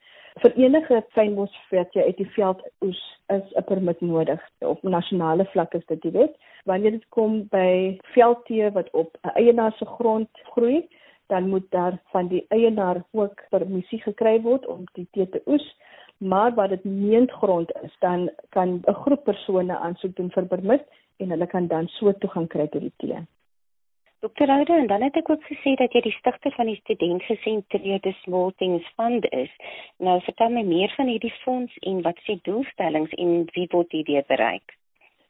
vir 0.43 0.53
enige 0.57 1.03
fynbosvet 1.15 1.95
jy 1.95 2.03
uit 2.09 2.17
die 2.17 2.31
veld 2.37 2.61
oes 2.83 3.03
is 3.37 3.47
'n 3.57 3.65
permit 3.71 4.01
nodig 4.01 4.41
op 4.61 4.83
nasionale 4.83 5.45
vlak 5.53 5.75
is 5.75 5.87
dit 5.87 6.03
die 6.03 6.11
wet 6.11 6.35
wanneer 6.65 6.91
dit 6.91 7.09
kom 7.09 7.49
by 7.49 7.99
veldtee 8.15 8.71
wat 8.71 8.91
op 8.93 9.17
'n 9.23 9.35
eienaar 9.35 9.73
se 9.79 9.85
grond 9.85 10.29
groei 10.55 10.89
dan 11.27 11.49
moet 11.49 11.71
daar 11.71 12.03
van 12.05 12.29
die 12.29 12.45
eienaar 12.49 13.03
ook 13.11 13.45
permissie 13.49 14.01
gekry 14.03 14.41
word 14.41 14.67
om 14.67 14.85
die 14.93 15.07
tee 15.11 15.29
te 15.29 15.43
oes. 15.47 15.77
Maar 16.19 16.55
wat 16.55 16.69
dit 16.69 16.85
meentgrond 16.85 17.73
is 17.83 17.97
dan 17.99 18.31
kan 18.49 18.69
'n 18.87 18.95
groep 18.95 19.25
persone 19.25 19.77
aansoek 19.77 20.17
doen 20.17 20.31
vir 20.31 20.47
permit 20.47 20.85
en 21.17 21.31
hulle 21.31 21.47
kan 21.47 21.67
dan 21.67 21.87
so 21.89 22.13
toegang 22.13 22.49
kry 22.49 22.67
tot 22.69 22.81
die 22.81 22.93
tee 22.97 23.27
Dr. 24.25 24.49
Oude 24.49 24.73
en 24.73 24.87
dan 24.87 25.03
het 25.03 25.17
ek 25.21 25.29
ook 25.31 25.43
gesê 25.45 25.75
dat 25.77 25.93
jy 25.93 26.01
die 26.07 26.15
stigter 26.17 26.53
van 26.57 26.69
die 26.71 26.79
student 26.79 27.23
gesentreerde 27.29 28.13
Small 28.23 28.55
Things 28.57 28.87
Fund 28.97 29.27
is. 29.37 29.51
Nou 30.01 30.15
vertel 30.25 30.55
my 30.55 30.63
meer 30.65 30.93
van 30.97 31.11
hierdie 31.13 31.33
fonds 31.43 31.75
en 31.91 32.01
wat 32.07 32.23
se 32.25 32.39
doelstellings 32.49 33.13
en 33.21 33.35
wie 33.53 33.67
word 33.75 33.93
hierdeur 33.93 34.25
bereik? 34.33 34.77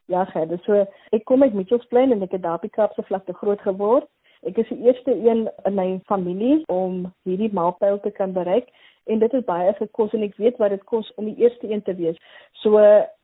Ja, 0.07 0.23
gerde. 0.31 0.61
So 0.63 0.85
ek 1.11 1.25
kom 1.27 1.43
uit 1.43 1.57
Mitchells 1.57 1.83
Plain 1.91 2.15
en 2.15 2.23
ek 2.23 2.37
het 2.37 2.45
daar 2.47 2.63
die 2.63 2.71
Kaapse 2.71 3.03
vlakte 3.09 3.35
groot 3.35 3.59
geword. 3.67 4.07
Ek 4.47 4.63
is 4.63 4.71
die 4.71 4.87
eerste 4.87 5.11
een 5.11 5.43
in 5.67 5.75
my 5.75 5.89
familie 6.07 6.61
om 6.71 7.03
hierdie 7.27 7.51
mylpaal 7.51 7.99
te 7.99 8.15
kan 8.15 8.31
bereik 8.31 8.71
en 9.05 9.19
dit 9.19 9.31
het 9.31 9.45
baie 9.45 9.73
gekos 9.77 10.13
en 10.13 10.23
ek 10.25 10.37
weet 10.41 10.57
wat 10.61 10.73
dit 10.73 10.83
kos 10.89 11.11
om 11.15 11.27
die 11.29 11.37
eerste 11.43 11.69
een 11.69 11.81
te 11.85 11.95
wees. 11.95 12.17
So 12.61 12.81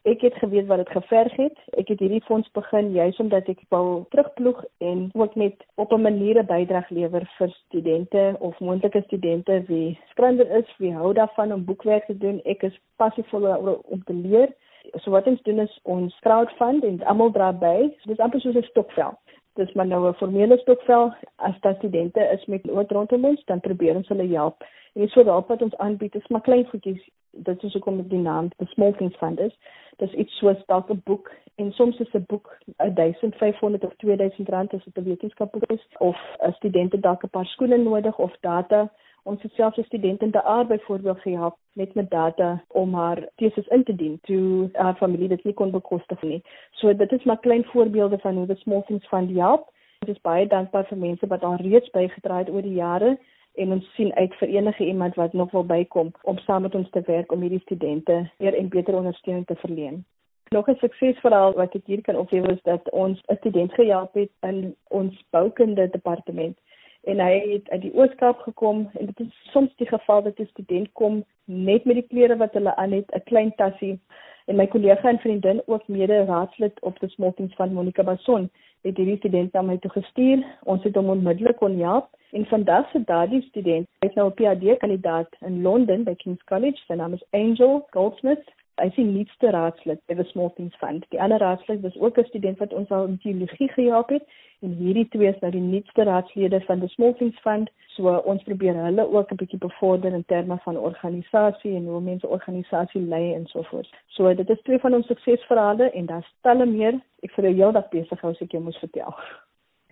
ek 0.10 0.24
het 0.26 0.38
geweet 0.42 0.68
wat 0.70 0.82
dit 0.84 0.94
geverg 0.94 1.36
het. 1.38 1.58
Ek 1.78 1.90
het 1.94 2.00
hierdie 2.00 2.24
fonds 2.28 2.50
begin 2.58 2.92
juis 2.96 3.20
omdat 3.24 3.50
ek 3.54 3.64
wou 3.74 4.04
terugploeg 4.14 4.64
en 4.86 5.10
ook 5.14 5.36
net 5.36 5.66
op 5.76 5.94
'n 5.94 6.02
manier 6.02 6.40
'n 6.40 6.46
bydrae 6.46 6.86
lewer 6.90 7.26
vir 7.38 7.50
studente 7.50 8.36
of 8.40 8.60
moontlike 8.60 9.02
studente 9.06 9.64
wie 9.68 10.00
skrywer 10.10 10.50
is, 10.58 10.78
wie 10.78 10.94
hou 10.94 11.14
daarvan 11.14 11.54
om 11.54 11.66
boekwerk 11.66 12.06
te 12.06 12.18
doen. 12.18 12.42
Ek 12.46 12.64
is 12.64 12.80
passievol 12.96 13.46
om 13.90 14.04
te 14.04 14.14
leer. 14.14 14.50
So 14.96 15.12
wat 15.12 15.28
ons 15.28 15.42
doen 15.42 15.60
is 15.60 15.80
ons 15.84 16.20
crowdfund 16.20 16.84
en 16.84 17.04
almal 17.04 17.32
dra 17.32 17.54
by. 17.54 17.90
So 17.98 18.10
dit 18.10 18.20
is 18.20 18.24
amper 18.26 18.40
soos 18.42 18.56
'n 18.56 18.64
stokvel 18.64 19.18
dis 19.54 19.74
maar 19.74 19.88
nou 19.88 20.08
'n 20.08 20.14
formele 20.14 20.58
stokvel. 20.58 21.14
As 21.36 21.60
daar 21.60 21.76
studente 21.76 22.20
is 22.20 22.46
met 22.46 22.66
wat 22.66 22.92
rondom 22.92 23.26
ons 23.26 23.46
dan 23.46 23.60
probeer 23.60 23.96
ons 23.96 24.08
hulle 24.08 24.28
help. 24.28 24.64
En 24.94 25.08
so 25.08 25.24
daarop 25.24 25.48
wat 25.48 25.62
ons 25.62 25.78
aanbied 25.78 26.16
is 26.16 26.28
maar 26.28 26.42
klein 26.42 26.66
goedjies. 26.66 27.10
Dit 27.32 27.64
is 27.64 27.74
hoekom 27.74 28.08
die 28.08 28.20
naam 28.20 28.50
the 28.58 28.66
small 28.66 28.94
things 28.94 29.16
fund 29.18 29.40
is. 29.40 29.58
Dis 29.98 30.14
iets 30.14 30.38
soos 30.38 30.66
dalk 30.66 30.90
'n 30.90 31.02
boek 31.04 31.32
en 31.56 31.72
soms 31.72 32.00
is 32.00 32.14
'n 32.14 32.24
boek 32.28 32.58
1500 32.78 33.84
of 33.84 33.96
2000 33.96 34.50
rand 34.50 34.74
as 34.74 34.84
dit 34.84 34.98
'n 34.98 35.04
wetenskapboek 35.04 35.64
is 35.72 35.88
of 35.98 36.18
'n 36.40 36.52
studente 36.52 37.00
dalk 37.00 37.24
'n 37.24 37.30
paar 37.30 37.46
skoene 37.46 37.78
nodig 37.78 38.18
of 38.18 38.36
data 38.40 38.92
ons 39.24 39.42
het 39.42 39.52
selfs 39.54 39.78
'n 39.78 39.84
student 39.84 40.22
in 40.22 40.32
die 40.32 40.40
aard 40.40 40.68
byvoorbeeld 40.68 41.20
gehelp 41.20 41.56
net 41.74 41.94
met 41.94 42.10
data 42.10 42.64
om 42.68 42.94
haar 42.94 43.28
teses 43.36 43.68
in 43.68 43.84
te 43.84 43.96
dien 43.96 44.20
toe 44.22 44.70
haar 44.74 44.96
familie 44.96 45.28
dit 45.28 45.44
nie 45.44 45.54
kon 45.54 45.72
bekostig 45.72 46.22
nie. 46.22 46.42
So 46.72 46.94
dit 46.94 47.12
is 47.12 47.24
maar 47.24 47.40
klein 47.40 47.66
voorbeelde 47.66 48.18
van 48.18 48.36
hoe 48.36 48.46
die 48.46 48.56
Small 48.56 48.84
Things 48.84 49.08
Fund 49.08 49.38
help. 49.38 49.70
Ons 50.00 50.12
is 50.12 50.22
baie 50.22 50.48
dankbaar 50.48 50.86
vir 50.86 50.98
mense 50.98 51.28
wat 51.28 51.44
al 51.44 51.56
reeds 51.56 51.90
bygedra 51.90 52.38
het 52.38 52.50
oor 52.50 52.62
die 52.62 52.74
jare 52.74 53.18
en 53.54 53.72
ons 53.72 53.94
sien 53.96 54.14
uit 54.16 54.34
vir 54.40 54.48
enige 54.48 54.86
iemand 54.86 55.16
wat 55.16 55.34
nog 55.34 55.52
wil 55.52 55.66
bykom 55.66 56.12
om 56.22 56.38
saam 56.38 56.62
met 56.62 56.76
ons 56.76 56.90
te 56.90 57.02
werk 57.06 57.32
om 57.32 57.42
hierdie 57.42 57.60
studente 57.60 58.30
meer 58.38 58.58
en 58.58 58.70
beter 58.70 58.96
ondersteuning 58.96 59.46
te 59.46 59.56
verleen. 59.56 60.06
Nog 60.50 60.68
'n 60.68 60.76
suksesverhaal 60.76 61.54
wat 61.54 61.76
ek 61.76 61.86
hier 61.86 62.02
kan 62.02 62.16
oplewer 62.16 62.52
is 62.52 62.64
dat 62.64 62.90
ons 62.90 63.22
'n 63.28 63.36
student 63.36 63.74
gehelp 63.74 64.14
het 64.14 64.32
in 64.42 64.76
ons 64.88 65.24
boukunde 65.30 65.90
departement 65.90 66.58
en 67.04 67.20
hy 67.20 67.40
het 67.52 67.70
uit 67.70 67.82
die 67.82 67.94
Ooskaap 67.94 68.40
gekom 68.40 68.90
en 69.00 69.06
dit 69.06 69.20
is 69.20 69.52
soms 69.52 69.76
die 69.76 69.88
geval 69.88 70.24
dat 70.24 70.40
'n 70.40 70.46
student 70.46 70.92
kom 70.94 71.24
net 71.46 71.86
met 71.86 71.96
die 71.96 72.08
klere 72.08 72.38
wat 72.38 72.54
hulle 72.54 72.76
aan 72.76 72.92
het, 72.92 73.12
'n 73.16 73.24
klein 73.24 73.56
tassie 73.56 74.00
en 74.46 74.56
my 74.56 74.68
kollega 74.68 75.10
en 75.10 75.20
vriendin 75.20 75.62
ook 75.66 75.88
mede 75.88 76.26
raadslid 76.26 76.82
op 76.82 77.00
die 77.00 77.10
smokings 77.10 77.56
van 77.56 77.74
Monica 77.74 78.04
Bason 78.04 78.50
het 78.82 78.98
hierdie 78.98 79.18
student 79.18 79.54
na 79.54 79.62
my 79.62 79.78
toe 79.78 79.92
gestuur. 79.92 80.46
Ons 80.64 80.84
het 80.84 80.96
hom 80.96 81.10
onmiddellik 81.10 81.58
kon 81.58 81.78
help 81.80 82.08
en 82.32 82.46
vandag 82.46 82.90
se 82.92 83.04
daardie 83.06 83.42
student 83.42 83.88
is 84.00 84.14
nou 84.14 84.30
'n 84.30 84.34
PhD 84.34 84.78
kandidaat 84.78 85.36
in 85.40 85.62
Londen 85.62 86.04
by 86.04 86.16
King's 86.16 86.44
College. 86.44 86.82
Sy 86.88 86.94
naam 86.94 87.14
is 87.14 87.26
Angel 87.30 87.88
Goldsmith 87.90 88.44
hy 88.82 88.90
sien 88.96 89.12
nuutste 89.14 89.52
raadslid 89.54 90.00
by 90.10 90.16
the 90.18 90.26
Small 90.32 90.50
Things 90.58 90.76
Fund. 90.82 91.06
Die 91.14 91.20
ander 91.22 91.40
raadslid 91.40 91.82
was 91.82 91.98
ook 91.98 92.18
'n 92.18 92.26
student 92.30 92.58
wat 92.60 92.74
ons 92.74 92.90
al 92.90 93.06
in 93.06 93.20
teologie 93.24 93.70
gehelp 93.70 94.10
het 94.10 94.26
en 94.62 94.74
hierdie 94.78 95.08
twee 95.10 95.30
is 95.30 95.40
nou 95.42 95.52
die 95.52 95.62
nuutste 95.62 96.04
raadslede 96.04 96.62
van 96.62 96.80
the 96.80 96.88
Small 96.88 97.14
Things 97.14 97.40
Fund. 97.42 97.70
So 97.96 98.16
ons 98.34 98.44
probeer 98.44 98.76
hulle 98.76 99.06
ook 99.14 99.32
'n 99.32 99.36
bietjie 99.36 99.60
bevorder 99.60 100.14
in 100.14 100.26
terme 100.26 100.58
van 100.64 100.78
organisasie 100.78 101.76
en 101.76 101.86
hoe 101.86 102.02
mense 102.02 102.28
organisasie 102.28 103.02
lei 103.02 103.34
en 103.34 103.46
so 103.48 103.62
voort. 103.62 103.94
So 104.08 104.34
dit 104.34 104.50
is 104.50 104.62
twee 104.62 104.80
van 104.80 104.94
ons 104.94 105.08
suksesverhale 105.08 105.92
en 105.92 106.06
daar's 106.06 106.34
talle 106.42 106.66
meer. 106.66 107.00
Ek 107.24 107.32
vir 107.32 107.50
jou 107.50 107.72
dag 107.72 107.90
besig 107.90 108.22
hou 108.22 108.32
as 108.32 108.42
ek 108.42 108.52
jou 108.52 108.64
moet 108.64 108.78
vertel. 108.78 109.16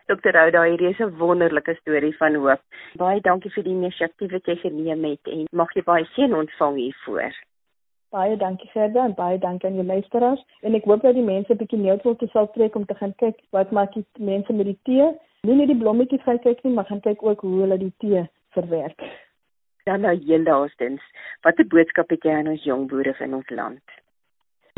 Dr. 0.10 0.38
Ouda, 0.38 0.64
hierdie 0.64 0.90
is 0.90 1.00
'n 1.00 1.18
wonderlike 1.18 1.76
storie 1.82 2.18
van 2.18 2.36
hoop. 2.36 2.62
Baie 2.98 3.22
dankie 3.22 3.52
vir 3.52 3.64
die 3.64 3.74
inisiatief 3.74 4.32
wat 4.32 4.46
jy 4.46 4.56
geneem 4.56 5.04
het 5.04 5.28
en 5.28 5.46
mag 5.52 5.74
jy 5.76 5.84
baie 5.84 6.06
seën 6.16 6.34
ontvang 6.34 6.76
hiervoor. 6.76 7.34
Baie 8.10 8.38
dankie 8.42 8.70
Gerda 8.74 9.04
en 9.06 9.14
baie 9.14 9.38
dankie 9.38 9.70
aan 9.70 9.76
jou 9.78 9.86
luisteraars 9.86 10.42
en 10.66 10.74
ek 10.78 10.88
hoop 10.90 11.04
dat 11.06 11.14
die 11.14 11.26
mense 11.26 11.54
'n 11.54 11.58
bietjie 11.62 11.80
neutral 11.82 12.16
te 12.16 12.28
sal 12.34 12.48
trek 12.56 12.76
om 12.76 12.86
te 12.86 12.96
gaan 13.02 13.14
kyk 13.22 13.38
wat 13.58 13.72
maak 13.72 13.94
die 13.94 14.06
mense 14.18 14.54
met 14.54 14.66
die 14.66 14.80
tee. 14.84 15.14
Nie 15.48 15.56
net 15.56 15.68
die 15.68 15.78
blommetjies 15.82 16.24
gaan 16.24 16.40
kyk 16.40 16.64
nie, 16.64 16.74
maar 16.74 16.86
gaan 16.86 17.06
kyk 17.06 17.24
ook 17.24 17.42
hoe 17.42 17.60
hulle 17.62 17.78
die 17.78 17.94
tee 17.98 18.26
verwerk. 18.58 19.00
Dan 19.86 20.02
nou 20.02 20.16
heel 20.26 20.44
laastens, 20.44 21.02
watter 21.44 21.68
boodskap 21.68 22.10
het 22.10 22.24
jy 22.24 22.32
aan 22.32 22.48
ons 22.48 22.64
jong 22.64 22.90
boere 22.90 23.16
in 23.20 23.34
ons 23.34 23.50
land? 23.50 23.82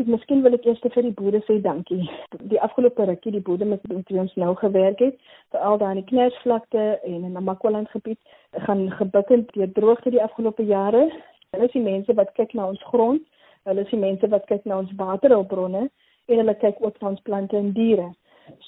Miskien 0.06 0.42
wil 0.42 0.54
ek 0.56 0.64
eers 0.66 0.80
vir 0.94 1.02
die 1.02 1.14
boere 1.18 1.40
sê 1.46 1.60
dankie. 1.62 2.10
Die 2.50 2.60
afgelope 2.60 3.04
rukkie 3.06 3.32
die 3.32 3.42
boere 3.48 3.64
met 3.64 3.80
wie 3.88 4.20
ons 4.20 4.34
nou 4.36 4.54
gewerk 4.60 4.98
het, 4.98 5.18
veral 5.50 5.78
daar 5.78 5.96
in 5.96 6.00
die 6.02 6.08
Knersvlakte 6.10 7.00
en 7.04 7.12
in 7.14 7.22
die 7.22 7.34
Namakwaland 7.36 7.90
gebied, 7.90 8.18
gaan 8.66 8.90
gebukkend 8.90 9.52
deur 9.54 9.72
droogte 9.72 10.10
die 10.10 10.22
afgelope 10.22 10.64
jare. 10.66 11.08
Hulle 11.52 11.66
is 11.68 11.72
die 11.76 11.84
mense 11.84 12.14
wat 12.16 12.30
kyk 12.36 12.54
na 12.56 12.66
ons 12.72 12.84
grond, 12.88 13.24
hulle 13.68 13.82
is 13.84 13.90
die 13.92 13.98
mense 14.00 14.28
wat 14.32 14.46
kyk 14.48 14.62
na 14.64 14.78
ons 14.80 14.92
waterhulpbronne 14.96 15.82
en 15.84 16.38
hulle 16.40 16.54
kyk 16.62 16.78
ook 16.80 16.94
na 17.02 17.10
ons 17.10 17.24
plante 17.26 17.58
en 17.58 17.66
diere. 17.76 18.06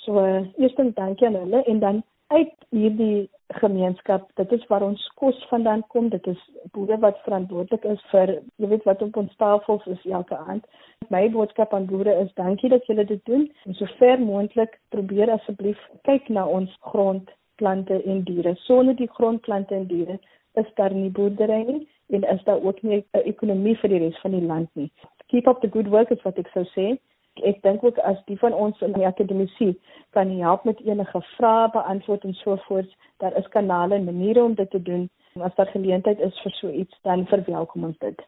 So 0.03 0.20
eerstens 0.61 0.92
dankie 0.99 1.31
aan 1.31 1.38
hulle 1.38 1.62
en 1.73 1.81
dan 1.81 2.03
uit 2.35 2.53
hierdie 2.77 3.31
gemeenskap, 3.62 4.27
dit 4.37 4.53
is 4.59 4.66
waar 4.68 4.85
ons 4.85 5.07
kos 5.23 5.40
vandaan 5.49 5.87
kom, 5.94 6.11
dit 6.12 6.29
is 6.35 6.42
boere 6.77 6.99
wat 7.07 7.25
verantwoordelik 7.25 7.88
is 7.94 8.05
vir 8.11 8.35
jy 8.61 8.70
weet 8.75 8.85
wat 8.90 9.07
op 9.09 9.16
ons 9.23 9.40
tafels 9.40 9.88
is 9.97 10.05
elke 10.20 10.37
aand. 10.37 10.68
My 11.09 11.25
boodskap 11.33 11.73
aan 11.73 11.88
boere 11.88 12.18
is 12.27 12.37
dankie 12.37 12.68
dat 12.75 12.85
julle 12.90 13.09
dit 13.09 13.25
doen 13.33 13.49
en 13.64 13.81
so 13.81 13.88
ver 13.97 14.20
moontlik 14.20 14.77
probeer 14.92 15.33
asseblief 15.38 15.81
kyk 16.11 16.29
na 16.29 16.44
ons 16.61 16.77
grond, 16.92 17.33
plante 17.57 18.03
en 18.05 18.23
diere. 18.29 18.59
Sonder 18.68 19.01
die 19.01 19.09
grondplante 19.16 19.81
en 19.81 19.88
diere 19.88 20.20
is 20.61 20.68
daar 20.77 20.92
nie 20.92 21.09
boerdery 21.11 21.62
nie 21.73 21.83
en 22.07 22.23
is 22.23 22.45
daar 22.45 22.62
ook 22.62 22.83
nie 22.83 23.05
'n 23.12 23.19
ekonomie 23.19 23.77
vir 23.77 23.90
die 23.90 23.99
res 23.99 24.21
van 24.21 24.31
die 24.31 24.47
land 24.47 24.69
nie. 24.73 24.93
Keep 25.27 25.47
up 25.47 25.61
the 25.61 25.71
good 25.71 25.88
work 25.88 26.11
is 26.11 26.23
wat 26.23 26.38
ek 26.38 26.49
sou 26.53 26.64
sê. 26.64 26.99
Ek 27.43 27.62
dink 27.62 27.85
ook 27.85 27.99
as 27.99 28.17
die 28.27 28.38
van 28.38 28.53
ons 28.53 28.81
in 28.81 28.93
die 28.93 29.07
akademie 29.07 29.79
kan 30.11 30.38
help 30.40 30.64
met 30.64 30.81
enige 30.81 31.21
vrae 31.37 31.71
beantwoord 31.71 32.25
en 32.25 32.35
so 32.35 32.57
voort, 32.57 32.97
daar 33.19 33.37
is 33.37 33.49
kanale 33.49 33.95
en 33.95 34.05
maniere 34.05 34.45
om 34.45 34.55
dit 34.55 34.71
te 34.71 34.83
doen. 34.83 35.11
En 35.35 35.43
as 35.43 35.55
daar 35.55 35.67
geleentheid 35.67 36.21
is 36.21 36.40
vir 36.43 36.53
so 36.53 36.71
iets, 36.71 36.99
dan 37.03 37.27
verwelkom 37.27 37.85
ons 37.85 37.99
dit. 37.99 38.23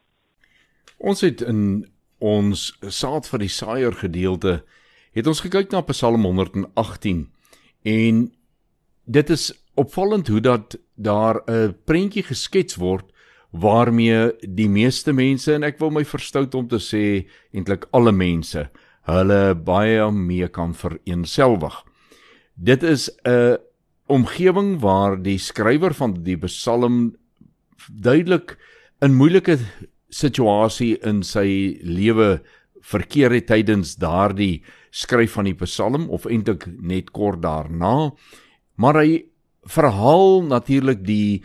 Ons 0.97 1.21
het 1.21 1.41
in 1.41 1.85
ons 2.19 2.77
saad 2.81 3.27
vir 3.27 3.39
die 3.39 3.51
saaier 3.53 3.93
gedeelte 3.93 4.63
het 5.17 5.27
ons 5.27 5.41
gekyk 5.41 5.71
na 5.71 5.81
Psalm 5.81 6.25
118 6.25 7.27
en 7.83 8.23
dit 9.05 9.29
is 9.29 9.45
opvallend 9.77 10.27
hoe 10.27 10.41
dat 10.41 10.77
daar 10.95 11.41
'n 11.45 11.75
prentjie 11.85 12.23
geskets 12.23 12.75
word 12.75 13.13
waarmee 13.51 14.31
die 14.41 14.69
meeste 14.69 15.13
mense 15.13 15.53
en 15.53 15.63
ek 15.63 15.79
wil 15.79 15.91
my 15.95 16.03
verstout 16.05 16.55
om 16.55 16.67
te 16.67 16.79
sê 16.83 17.03
eintlik 17.55 17.87
alle 17.95 18.11
mense 18.11 18.67
hulle 19.07 19.55
baie 19.55 20.09
mee 20.11 20.47
kan 20.51 20.73
vereenselwig. 20.75 21.75
Dit 22.55 22.83
is 22.83 23.09
'n 23.25 23.57
omgewing 24.07 24.79
waar 24.79 25.15
die 25.21 25.37
skrywer 25.37 25.93
van 25.93 26.23
die 26.23 26.37
Psalm 26.37 27.15
duidelik 27.91 28.57
in 29.01 29.15
moeilike 29.15 29.59
situasie 30.09 30.97
in 31.03 31.23
sy 31.23 31.77
lewe 31.83 32.41
verkeer 32.81 33.31
het 33.31 33.47
tydens 33.47 33.95
daardie 33.95 34.63
skryf 34.91 35.35
van 35.37 35.45
die 35.45 35.57
Psalm 35.59 36.09
of 36.09 36.25
eintlik 36.25 36.67
net 36.81 37.11
kort 37.11 37.41
daarna 37.41 38.11
maar 38.75 39.01
hy 39.01 39.25
verhaal 39.67 40.43
natuurlik 40.47 41.03
die 41.05 41.43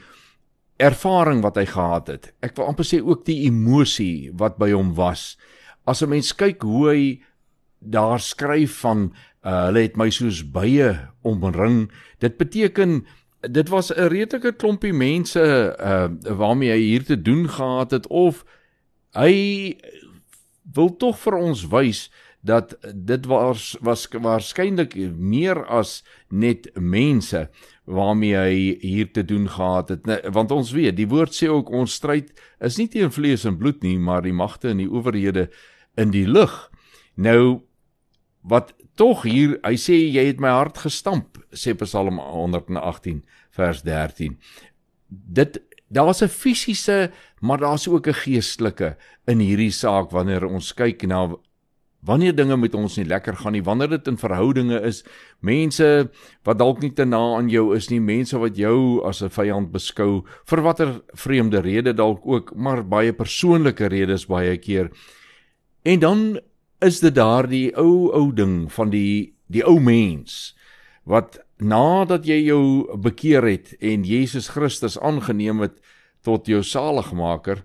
ervaring 0.83 1.43
wat 1.45 1.57
hy 1.61 1.67
gehad 1.71 2.11
het. 2.11 2.31
Ek 2.43 2.57
wil 2.59 2.73
amper 2.73 2.87
sê 2.87 3.01
ook 3.03 3.25
die 3.29 3.45
emosie 3.47 4.33
wat 4.39 4.59
by 4.61 4.73
hom 4.75 4.95
was. 4.99 5.37
As 5.87 6.03
'n 6.03 6.11
mens 6.11 6.33
kyk 6.33 6.63
hoe 6.63 6.89
hy 6.91 7.03
daar 7.79 8.21
skryf 8.21 8.81
van 8.83 9.13
uh, 9.45 9.67
hulle 9.67 9.83
het 9.83 9.97
my 9.97 10.11
soos 10.11 10.43
bye 10.43 11.09
omring, 11.23 11.91
dit 12.19 12.37
beteken 12.39 13.05
dit 13.43 13.69
was 13.69 13.91
'n 13.91 14.09
redelike 14.09 14.53
klompie 14.53 14.93
mense 14.93 15.41
uh, 15.41 16.09
waarmee 16.37 16.71
hy 16.71 16.79
hier 16.79 17.05
te 17.05 17.23
doen 17.23 17.49
gehad 17.49 17.91
het 17.91 18.07
of 18.07 18.45
hy 19.15 19.77
wil 20.75 20.97
tog 20.97 21.19
vir 21.19 21.35
ons 21.35 21.67
wys 21.69 22.11
dat 22.41 22.77
dit 22.95 23.27
was 23.27 23.77
was 23.81 24.09
waarskynlik 24.11 24.95
meer 25.15 25.67
as 25.67 26.03
net 26.29 26.71
mense 26.75 27.49
waarmee 27.85 28.37
hy 28.37 28.79
hier 28.81 29.11
te 29.13 29.25
doen 29.25 29.49
gehad 29.49 29.89
het. 29.89 30.07
Nee, 30.07 30.31
want 30.31 30.51
ons 30.51 30.71
weet 30.73 30.97
die 30.97 31.09
woord 31.09 31.35
sê 31.35 31.49
ook 31.51 31.71
ons 31.71 31.95
stryd 31.99 32.31
is 32.63 32.79
nie 32.79 32.89
teen 32.89 33.11
vlees 33.11 33.45
en 33.49 33.59
bloed 33.59 33.83
nie 33.83 33.99
maar 33.99 34.23
die 34.23 34.35
magte 34.35 34.71
en 34.71 34.79
die 34.79 34.91
owerhede 34.91 35.49
in 35.99 36.15
die 36.15 36.27
lig 36.27 36.55
nou 37.15 37.63
wat 38.43 38.73
tog 38.99 39.25
hier 39.27 39.59
hy 39.67 39.75
sê 39.81 39.99
jy 39.99 40.29
het 40.31 40.41
my 40.43 40.53
hart 40.55 40.79
gestamp 40.85 41.41
sê 41.51 41.75
Psalm 41.83 42.21
118 42.23 43.23
vers 43.51 43.83
13 43.83 44.39
dit 45.11 45.59
daar's 45.91 46.23
'n 46.23 46.29
fisiese 46.29 47.11
maar 47.41 47.59
daar's 47.59 47.89
ook 47.89 48.07
'n 48.07 48.23
geestelike 48.25 48.97
in 49.27 49.41
hierdie 49.41 49.73
saak 49.73 50.11
wanneer 50.11 50.47
ons 50.47 50.73
kyk 50.73 51.03
na 51.07 51.35
wanneer 52.03 52.35
dinge 52.35 52.57
met 52.59 52.75
ons 52.75 52.97
nie 52.99 53.07
lekker 53.07 53.37
gaan 53.37 53.55
nie, 53.55 53.63
wanneer 53.63 53.93
dit 53.95 54.09
in 54.11 54.19
verhoudinge 54.19 54.81
is, 54.83 55.03
mense 55.41 55.89
wat 56.45 56.59
dalk 56.59 56.83
nie 56.83 56.91
te 56.91 57.07
na 57.07 57.21
aan 57.37 57.51
jou 57.53 57.71
is 57.77 57.91
nie, 57.91 58.01
mense 58.03 58.39
wat 58.39 58.59
jou 58.59 59.03
as 59.07 59.23
'n 59.23 59.31
vyand 59.31 59.73
beskou 59.73 60.25
vir 60.47 60.63
watter 60.63 61.03
vreemde 61.15 61.63
rede 61.63 61.95
dalk 61.95 62.21
ook, 62.27 62.55
maar 62.57 62.83
baie 62.83 63.13
persoonlike 63.13 63.87
redes 63.89 64.27
baie 64.27 64.59
keer. 64.59 64.91
En 65.85 65.99
dan 65.99 66.41
is 66.81 67.01
dit 67.01 67.15
daardie 67.15 67.73
ou 67.77 68.11
ou 68.13 68.33
ding 68.33 68.73
van 68.73 68.91
die 68.91 69.35
die 69.49 69.63
ou 69.65 69.79
mens 69.81 70.55
wat 71.05 71.39
nadat 71.59 72.27
jy 72.27 72.47
jou 72.47 72.97
bekeer 72.99 73.43
het 73.47 73.75
en 73.81 74.05
Jesus 74.05 74.49
Christus 74.49 74.99
aangeneem 74.99 75.61
het 75.61 75.79
tot 76.23 76.47
jou 76.47 76.63
saligmaker, 76.63 77.63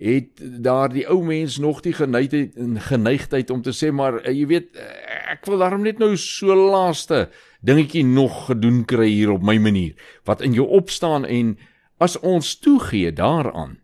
het 0.00 0.40
daardie 0.64 1.06
ou 1.08 1.22
mens 1.24 1.58
nog 1.58 1.80
die 1.80 1.92
geneigtheid 1.92 2.56
en 2.56 2.80
geneigtheid 2.80 3.50
om 3.50 3.62
te 3.62 3.74
sê 3.76 3.92
maar 3.92 4.20
eh, 4.22 4.32
jy 4.34 4.46
weet 4.46 4.76
eh, 4.76 5.32
ek 5.32 5.46
wil 5.46 5.58
daarom 5.58 5.82
net 5.82 5.98
nou 5.98 6.16
so 6.16 6.54
laaste 6.54 7.28
dingetjie 7.60 8.04
nog 8.04 8.46
gedoen 8.46 8.84
kry 8.84 9.08
hier 9.08 9.30
op 9.30 9.42
my 9.42 9.58
manier 9.58 9.94
wat 10.24 10.42
in 10.42 10.52
jou 10.52 10.66
opstaan 10.68 11.24
en 11.24 11.56
as 12.02 12.18
ons 12.20 12.58
toegee 12.58 13.12
daaraan 13.12 13.82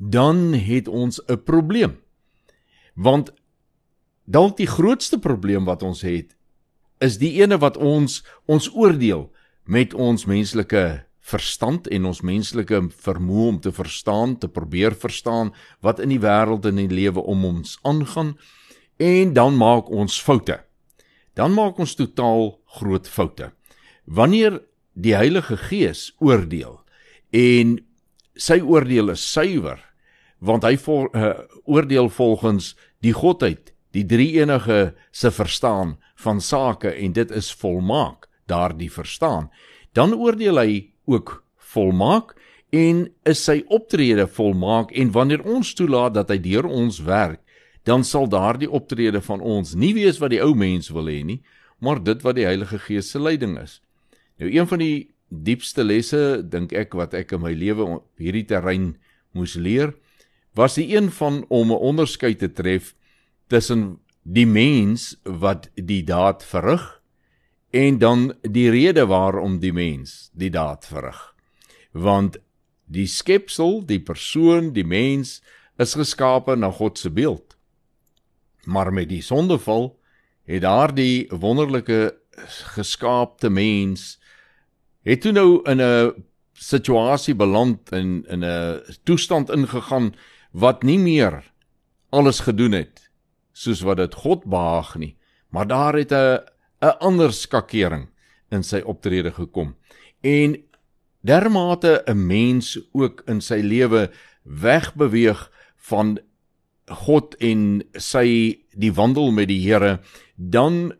dan 0.00 0.52
het 0.52 0.88
ons 0.88 1.22
'n 1.26 1.42
probleem. 1.44 2.00
Want 2.94 3.32
dalk 4.24 4.56
die 4.56 4.66
grootste 4.66 5.18
probleem 5.18 5.64
wat 5.64 5.82
ons 5.82 6.00
het 6.00 6.36
is 6.98 7.18
die 7.18 7.42
ene 7.42 7.58
wat 7.58 7.76
ons 7.76 8.24
ons 8.44 8.74
oordeel 8.74 9.32
met 9.64 9.94
ons 9.94 10.24
menslike 10.24 11.04
verstand 11.30 11.86
en 11.94 12.08
ons 12.10 12.22
menslike 12.26 12.80
vermoë 13.04 13.46
om 13.48 13.60
te 13.62 13.72
verstaan, 13.72 14.36
te 14.38 14.48
probeer 14.48 14.96
verstaan 14.98 15.52
wat 15.84 16.02
in 16.02 16.12
die 16.12 16.20
wêreld 16.22 16.66
en 16.66 16.78
in 16.78 16.90
die 16.90 16.98
lewe 17.02 17.22
om 17.22 17.44
ons 17.48 17.78
aangaan 17.86 18.34
en 19.00 19.32
dan 19.36 19.56
maak 19.56 19.88
ons 19.90 20.18
foute. 20.22 20.58
Dan 21.38 21.54
maak 21.56 21.78
ons 21.80 21.94
totaal 21.96 22.58
groot 22.78 23.08
foute. 23.08 23.52
Wanneer 24.04 24.60
die 24.92 25.14
Heilige 25.16 25.56
Gees 25.56 26.10
oordeel 26.18 26.80
en 27.30 27.78
sy 28.36 28.60
oordeel 28.60 29.14
is 29.14 29.24
suiwer 29.24 29.80
want 30.40 30.64
hy 30.64 30.76
voor, 30.80 31.10
uh, 31.12 31.34
oordeel 31.68 32.08
volgens 32.08 32.72
die 33.04 33.12
godheid, 33.12 33.74
die 33.92 34.06
drie 34.08 34.38
enige 34.40 34.94
se 35.12 35.30
verstaan 35.30 35.98
van 36.16 36.40
sake 36.40 36.94
en 36.96 37.12
dit 37.12 37.30
is 37.30 37.50
volmaak 37.52 38.28
daardie 38.48 38.90
verstaan. 38.92 39.50
Dan 39.92 40.14
oordeel 40.14 40.58
hy 40.60 40.72
ook 41.04 41.44
volmaak 41.56 42.34
en 42.70 43.08
is 43.24 43.44
sy 43.44 43.62
optrede 43.68 44.26
volmaak 44.26 44.92
en 44.92 45.12
wanneer 45.12 45.42
ons 45.44 45.74
toelaat 45.74 46.14
dat 46.14 46.30
hy 46.30 46.38
deur 46.38 46.66
ons 46.66 47.00
werk 47.06 47.40
dan 47.88 48.04
sal 48.04 48.28
daardie 48.28 48.70
optrede 48.70 49.20
van 49.20 49.40
ons 49.40 49.74
nie 49.74 49.94
wees 49.94 50.20
wat 50.20 50.30
die 50.30 50.42
ou 50.42 50.54
mens 50.54 50.90
wil 50.94 51.08
hê 51.10 51.22
nie 51.24 51.40
maar 51.80 52.02
dit 52.04 52.22
wat 52.22 52.36
die 52.36 52.44
Heilige 52.44 52.78
Gees 52.78 53.10
se 53.10 53.20
leiding 53.20 53.56
is. 53.58 53.80
Nou 54.40 54.50
een 54.52 54.68
van 54.68 54.82
die 54.82 55.10
diepste 55.28 55.84
lesse 55.84 56.42
dink 56.44 56.74
ek 56.76 56.94
wat 56.98 57.14
ek 57.16 57.32
in 57.36 57.44
my 57.44 57.52
lewe 57.56 57.86
op 57.96 58.06
hierdie 58.20 58.46
terrein 58.48 58.94
moes 59.36 59.56
leer 59.56 59.94
was 60.58 60.76
die 60.76 60.90
een 60.92 61.10
van 61.14 61.44
om 61.48 61.70
'n 61.70 61.84
onderskeid 61.90 62.38
te 62.38 62.52
tref 62.52 62.94
tussen 63.48 63.98
die 64.22 64.46
mens 64.46 65.16
wat 65.24 65.70
die 65.74 66.02
daad 66.04 66.44
verrig 66.44 66.99
en 67.70 67.98
dan 67.98 68.34
die 68.42 68.70
rede 68.70 69.06
waarom 69.06 69.58
die 69.58 69.72
mens 69.72 70.30
die 70.32 70.50
daad 70.50 70.86
verrig. 70.86 71.34
Want 71.92 72.38
die 72.84 73.06
skepsel, 73.06 73.80
die 73.86 74.00
persoon, 74.02 74.72
die 74.72 74.86
mens 74.86 75.38
is 75.78 75.94
geskape 75.94 76.56
na 76.56 76.70
God 76.70 76.98
se 76.98 77.10
beeld. 77.10 77.56
Maar 78.64 78.92
met 78.92 79.08
die 79.08 79.22
sondeval 79.22 79.94
het 80.44 80.62
daardie 80.62 81.28
wonderlike 81.30 82.16
geskaapte 82.74 83.50
mens 83.50 84.18
het 85.06 85.22
toe 85.22 85.32
nou 85.32 85.62
in 85.70 85.80
'n 85.80 86.24
situasie 86.52 87.34
beland 87.34 87.92
in 87.92 88.24
in 88.28 88.44
'n 88.44 88.82
toestand 89.04 89.50
ingegaan 89.50 90.14
wat 90.52 90.82
nie 90.82 90.98
meer 90.98 91.52
alles 92.10 92.40
gedoen 92.40 92.72
het 92.72 93.10
soos 93.52 93.80
wat 93.80 93.96
dit 93.96 94.14
God 94.14 94.44
behaag 94.44 94.94
nie, 94.96 95.16
maar 95.48 95.66
daar 95.66 95.94
het 95.94 96.12
'n 96.12 96.40
'n 96.80 96.96
ander 97.00 97.32
skakering 97.32 98.08
in 98.50 98.62
sy 98.62 98.80
optrede 98.80 99.30
gekom. 99.30 99.74
En 100.22 100.56
dermate 101.20 102.02
'n 102.06 102.26
mens 102.26 102.78
ook 102.92 103.22
in 103.26 103.40
sy 103.40 103.60
lewe 103.60 104.10
wegbeweeg 104.44 105.50
van 105.76 106.18
God 106.86 107.34
en 107.38 107.82
sy 107.94 108.58
die 108.74 108.92
wandel 108.92 109.30
met 109.30 109.48
die 109.48 109.60
Here, 109.62 110.00
dan 110.36 110.92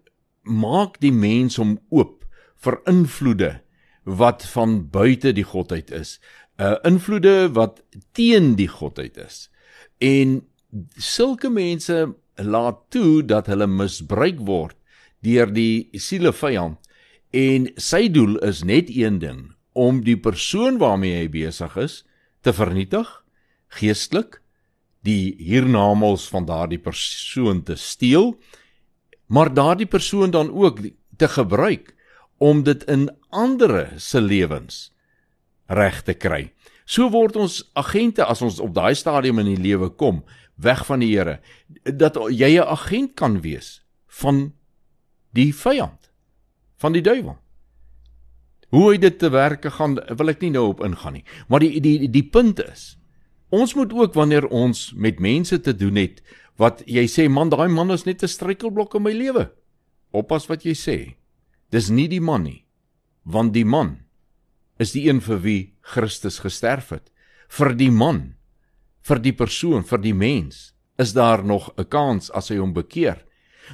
maak 0.43 1.01
die 1.01 1.13
mens 1.13 1.57
hom 1.57 1.79
oop 1.91 2.25
vir 2.63 2.81
invloede 2.87 3.61
wat 4.05 4.45
van 4.55 4.91
buite 4.91 5.33
die 5.33 5.45
godheid 5.45 5.91
is. 5.91 6.21
'n 6.59 6.63
uh, 6.63 6.77
invloede 6.85 7.53
wat 7.53 7.83
teen 8.13 8.55
die 8.55 8.69
godheid 8.69 9.17
is. 9.17 9.51
En 9.99 10.43
sulke 10.97 11.51
mense 11.51 12.15
laat 12.37 12.79
toe 12.89 13.25
dat 13.25 13.47
hulle 13.47 13.67
misbruik 13.67 14.39
word 14.45 14.77
deur 15.25 15.53
die 15.53 15.89
siele 15.95 16.33
vyand 16.33 16.79
en 17.37 17.69
sy 17.79 18.09
doel 18.11 18.39
is 18.47 18.65
net 18.67 18.91
een 18.91 19.19
ding 19.23 19.43
om 19.73 20.03
die 20.05 20.19
persoon 20.19 20.81
waarmee 20.83 21.21
hy 21.23 21.29
besig 21.31 21.77
is 21.77 22.03
te 22.43 22.53
vernietig 22.57 23.09
geestelik 23.81 24.41
die 25.07 25.37
hiernamaals 25.39 26.27
van 26.29 26.49
daardie 26.49 26.81
persoon 26.83 27.63
te 27.63 27.77
steel 27.77 28.35
maar 29.31 29.53
daardie 29.55 29.87
persoon 29.87 30.31
dan 30.31 30.51
ook 30.51 30.81
te 31.17 31.29
gebruik 31.29 31.95
om 32.39 32.63
dit 32.63 32.85
in 32.85 33.11
ander 33.29 33.93
se 34.01 34.21
lewens 34.21 34.89
reg 35.67 36.03
te 36.03 36.15
kry. 36.15 36.51
So 36.85 37.11
word 37.13 37.37
ons 37.39 37.61
agente 37.79 38.25
as 38.25 38.41
ons 38.43 38.59
op 38.65 38.73
daai 38.75 38.97
stadium 38.99 39.39
in 39.43 39.53
die 39.53 39.63
lewe 39.69 39.91
kom 39.95 40.25
weg 40.61 40.83
van 40.89 41.05
die 41.05 41.13
Here 41.13 41.39
dat 41.85 42.17
jy 42.33 42.59
'n 42.59 42.67
agent 42.67 43.15
kan 43.15 43.41
wees 43.41 43.85
van 44.07 44.53
die 45.37 45.53
vyand 45.55 46.11
van 46.81 46.93
die 46.93 47.03
duiwel. 47.05 47.37
Hoe 48.71 48.93
hy 48.93 48.99
dit 49.03 49.19
te 49.19 49.31
werke 49.31 49.71
gaan 49.71 49.99
wil 49.99 50.31
ek 50.31 50.43
nie 50.43 50.53
nou 50.55 50.69
op 50.71 50.83
ingaan 50.87 51.19
nie, 51.19 51.25
maar 51.49 51.61
die 51.61 51.81
die 51.83 52.09
die 52.09 52.27
punt 52.27 52.63
is 52.63 52.97
ons 53.51 53.75
moet 53.75 53.93
ook 53.93 54.15
wanneer 54.15 54.47
ons 54.47 54.93
met 54.95 55.19
mense 55.19 55.61
te 55.61 55.75
doen 55.75 55.97
het 55.99 56.21
wat 56.61 56.85
jy 56.87 57.07
sê 57.11 57.27
man 57.29 57.51
daai 57.51 57.69
man 57.69 57.91
is 57.91 58.07
net 58.07 58.23
'n 58.23 58.29
struikelblok 58.29 58.95
in 58.95 59.03
my 59.03 59.13
lewe. 59.13 59.51
Oppas 60.13 60.47
wat 60.49 60.65
jy 60.65 60.75
sê. 60.75 61.17
Dis 61.71 61.89
nie 61.89 62.09
die 62.09 62.21
man 62.21 62.43
nie, 62.43 62.65
want 63.25 63.53
die 63.53 63.65
man 63.65 64.05
is 64.79 64.93
die 64.93 65.09
een 65.09 65.21
vir 65.21 65.39
wie 65.43 65.75
Christus 65.81 66.39
gesterf 66.39 66.91
het. 66.91 67.11
Vir 67.49 67.75
die 67.75 67.91
man, 67.91 68.35
vir 69.03 69.19
die 69.19 69.33
persoon, 69.33 69.85
vir 69.85 69.99
die 69.99 70.15
mens 70.15 70.73
is 70.99 71.13
daar 71.13 71.45
nog 71.45 71.71
'n 71.77 71.85
kans 71.85 72.31
as 72.31 72.49
hy 72.51 72.57
hom 72.57 72.73
bekeer 72.73 73.25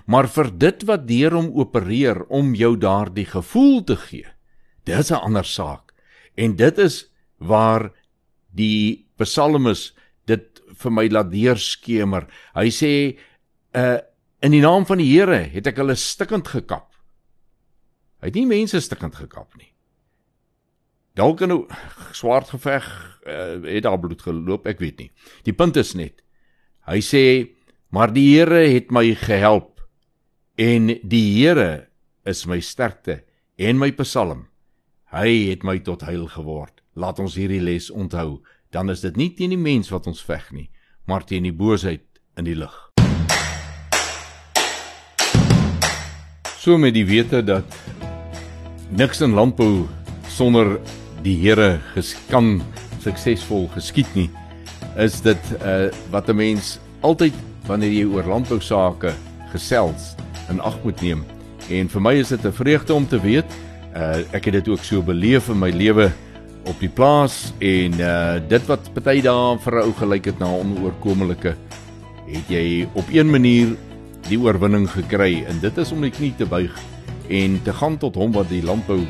maar 0.05 0.29
vir 0.29 0.51
dit 0.59 0.83
wat 0.89 1.07
deur 1.09 1.35
hom 1.35 1.51
opereer 1.57 2.23
om 2.29 2.55
jou 2.55 2.77
daardie 2.77 3.27
gevoel 3.27 3.85
te 3.85 3.97
gee. 3.97 4.27
Dis 4.85 5.11
'n 5.11 5.25
ander 5.25 5.45
saak. 5.45 5.93
En 6.37 6.57
dit 6.57 6.79
is 6.79 7.11
waar 7.39 7.93
die 8.53 9.07
psalmis 9.17 9.95
dit 10.27 10.63
vir 10.77 10.93
my 10.93 11.09
laat 11.09 11.31
deurskemer. 11.31 12.27
Hy 12.55 12.69
sê 12.71 13.19
uh 13.75 13.99
in 14.45 14.53
die 14.53 14.61
naam 14.61 14.85
van 14.87 14.99
die 14.99 15.09
Here 15.09 15.49
het 15.49 15.67
ek 15.67 15.79
hulle 15.81 15.95
stikkend 15.97 16.49
gekap. 16.49 16.93
Hy 18.21 18.29
het 18.29 18.35
nie 18.35 18.47
mense 18.47 18.81
stikkend 18.81 19.17
gekap 19.17 19.57
nie. 19.57 19.73
Dalk 21.17 21.41
in 21.41 21.53
'n 21.53 21.67
swart 22.13 22.49
geveg 22.53 22.85
uh, 23.27 23.65
het 23.65 23.83
daar 23.83 23.99
bloed 23.99 24.23
geloop, 24.23 24.67
ek 24.67 24.79
weet 24.79 24.99
nie. 24.99 25.11
Die 25.45 25.53
punt 25.57 25.77
is 25.77 25.95
net 25.95 26.23
hy 26.87 27.01
sê 27.01 27.25
maar 27.91 28.13
die 28.13 28.37
Here 28.37 28.69
het 28.69 28.91
my 28.91 29.15
gehelp 29.15 29.76
En 30.57 30.87
die 31.05 31.35
Here 31.37 31.91
is 32.25 32.47
my 32.49 32.63
sterkte 32.65 33.19
en 33.61 33.77
my 33.77 33.91
psalm. 33.99 34.47
Hy 35.13 35.51
het 35.51 35.67
my 35.69 35.75
tot 35.85 36.07
heil 36.09 36.25
geword. 36.33 36.81
Laat 36.97 37.21
ons 37.21 37.37
hierdie 37.37 37.61
les 37.61 37.91
onthou. 37.93 38.39
Dan 38.73 38.89
is 38.89 39.03
dit 39.05 39.21
nie 39.21 39.29
teen 39.37 39.53
die 39.53 39.61
mens 39.61 39.93
wat 39.93 40.09
ons 40.09 40.25
veg 40.25 40.49
nie, 40.57 40.71
maar 41.05 41.29
teen 41.29 41.45
die 41.45 41.53
boosheid 41.53 42.07
in 42.41 42.49
die 42.49 42.57
lig. 42.57 42.73
So 46.57 46.81
met 46.81 46.97
die 46.97 47.05
wete 47.05 47.45
dat 47.45 47.77
niks 48.97 49.21
in 49.21 49.37
landbou 49.37 49.85
sonder 50.33 50.79
die 51.21 51.37
Here 51.37 51.83
geskan 51.93 52.63
suksesvol 53.05 53.69
geskied 53.77 54.09
nie, 54.17 54.31
is 54.97 55.21
dit 55.21 55.57
uh 55.61 55.93
wat 56.09 56.33
'n 56.33 56.41
mens 56.41 56.79
altyd 57.05 57.37
wanneer 57.69 57.93
jy 57.93 58.09
oor 58.09 58.25
landbou 58.25 58.61
sake 58.61 59.13
gesels 59.53 60.17
in 60.51 60.61
ag 60.61 60.79
moet 60.85 61.01
neem. 61.01 61.25
En 61.71 61.89
vir 61.89 62.03
my 62.03 62.15
is 62.15 62.29
dit 62.29 62.45
'n 62.45 62.53
vreugde 62.53 62.95
om 62.95 63.07
te 63.09 63.21
weet, 63.21 63.47
uh, 63.97 64.17
ek 64.33 64.45
het 64.45 64.53
dit 64.53 64.69
ook 64.69 64.85
so 64.85 65.03
beleef 65.03 65.49
in 65.49 65.59
my 65.59 65.71
lewe 65.71 66.11
op 66.67 66.79
die 66.81 66.91
plaas 66.91 67.53
en 67.59 68.01
uh, 68.01 68.37
dit 68.49 68.67
wat 68.67 68.91
party 68.95 69.21
dae 69.23 69.59
vir 69.65 69.75
'n 69.75 69.87
ou 69.87 69.93
gelyk 69.93 70.25
het 70.25 70.39
na 70.39 70.47
onoorkomelike 70.47 71.55
het 72.27 72.49
jy 72.51 72.89
op 72.99 73.07
een 73.13 73.31
manier 73.31 73.77
die 74.29 74.39
oorwinning 74.39 74.89
gekry 74.91 75.45
en 75.47 75.61
dit 75.63 75.79
is 75.79 75.93
om 75.93 76.03
die 76.03 76.11
knie 76.11 76.35
te 76.37 76.47
buig 76.47 76.75
en 77.31 77.61
te 77.63 77.73
gaan 77.73 77.99
tot 77.99 78.15
hom 78.19 78.33
wat 78.35 78.49
die 78.51 78.63
landbou 78.63 79.01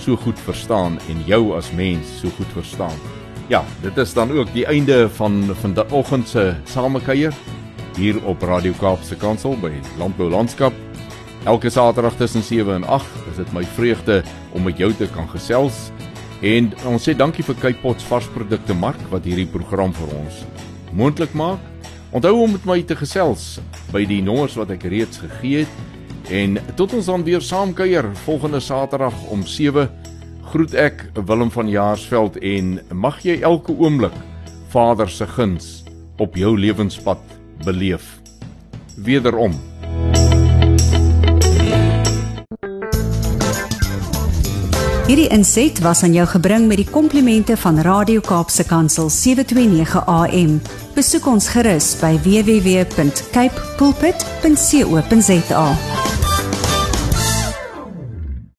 so 0.00 0.16
goed 0.16 0.38
verstaan 0.38 0.98
en 1.10 1.24
jou 1.26 1.56
as 1.56 1.72
mens 1.76 2.06
so 2.20 2.30
goed 2.38 2.48
verstaan. 2.54 2.96
Ja, 3.50 3.64
dit 3.82 3.96
is 3.98 4.14
dan 4.14 4.30
ook 4.30 4.52
die 4.54 4.64
einde 4.66 5.08
van 5.18 5.42
vanoggend 5.60 6.28
se 6.28 6.54
samekuier 6.64 7.34
hier 7.96 8.18
op 8.24 8.42
Radio 8.42 8.72
Kaapse 8.78 9.16
Kansel 9.16 9.56
by 9.60 9.70
Landbou 9.98 10.30
Landskap. 10.30 10.74
Elke 11.48 11.70
Saterdag 11.70 12.16
tussen 12.16 12.42
7 12.42 12.74
en 12.74 12.84
8 12.84 13.06
is 13.30 13.36
dit 13.36 13.52
my 13.52 13.64
vreugde 13.64 14.22
om 14.52 14.62
met 14.62 14.78
jou 14.78 14.92
te 14.94 15.08
kan 15.14 15.28
gesels. 15.32 15.88
En 16.42 16.70
ons 16.88 17.08
sê 17.08 17.14
dankie 17.16 17.44
vir 17.44 17.58
Kypots 17.60 18.04
varsprodukte 18.08 18.76
mark 18.76 19.00
wat 19.12 19.24
hierdie 19.28 19.48
program 19.48 19.94
vir 19.96 20.12
ons 20.20 20.44
moontlik 20.92 21.32
maak. 21.32 21.62
Onthou 22.10 22.34
om 22.42 22.52
met 22.52 22.68
my 22.68 22.78
te 22.82 22.96
gesels 22.98 23.58
by 23.94 24.04
die 24.08 24.20
nommers 24.22 24.58
wat 24.60 24.70
ek 24.74 24.86
reeds 24.90 25.22
gegee 25.24 25.64
het. 25.64 25.82
En 26.30 26.60
tot 26.78 26.94
ons 26.94 27.10
dan 27.10 27.24
weer 27.26 27.42
saam 27.42 27.74
kuier 27.74 28.10
volgende 28.26 28.60
Saterdag 28.60 29.16
om 29.30 29.42
7 29.46 29.88
groet 30.52 30.74
ek 30.74 31.08
Willem 31.14 31.50
van 31.54 31.68
Jaarsveld 31.70 32.38
en 32.42 32.78
mag 32.92 33.20
jy 33.24 33.40
elke 33.46 33.72
oomblik 33.72 34.14
Vader 34.70 35.10
se 35.10 35.26
guns 35.26 35.80
op 36.20 36.36
jou 36.36 36.56
lewenspad 36.58 37.39
beleef. 37.64 38.20
Wederom 38.96 39.54
Hierdie 45.10 45.26
inset 45.34 45.80
was 45.82 46.04
aan 46.06 46.12
jou 46.14 46.22
gebring 46.30 46.68
met 46.70 46.78
die 46.78 46.86
komplimente 46.86 47.56
van 47.58 47.80
Radio 47.82 48.22
Kaapse 48.22 48.62
Kansel 48.62 49.08
729 49.10 50.04
AM. 50.06 50.60
Besoek 50.94 51.26
ons 51.26 51.48
gerus 51.50 51.96
by 51.98 52.14
www.cape 52.22 53.66
pulpit.co.za. 53.80 55.66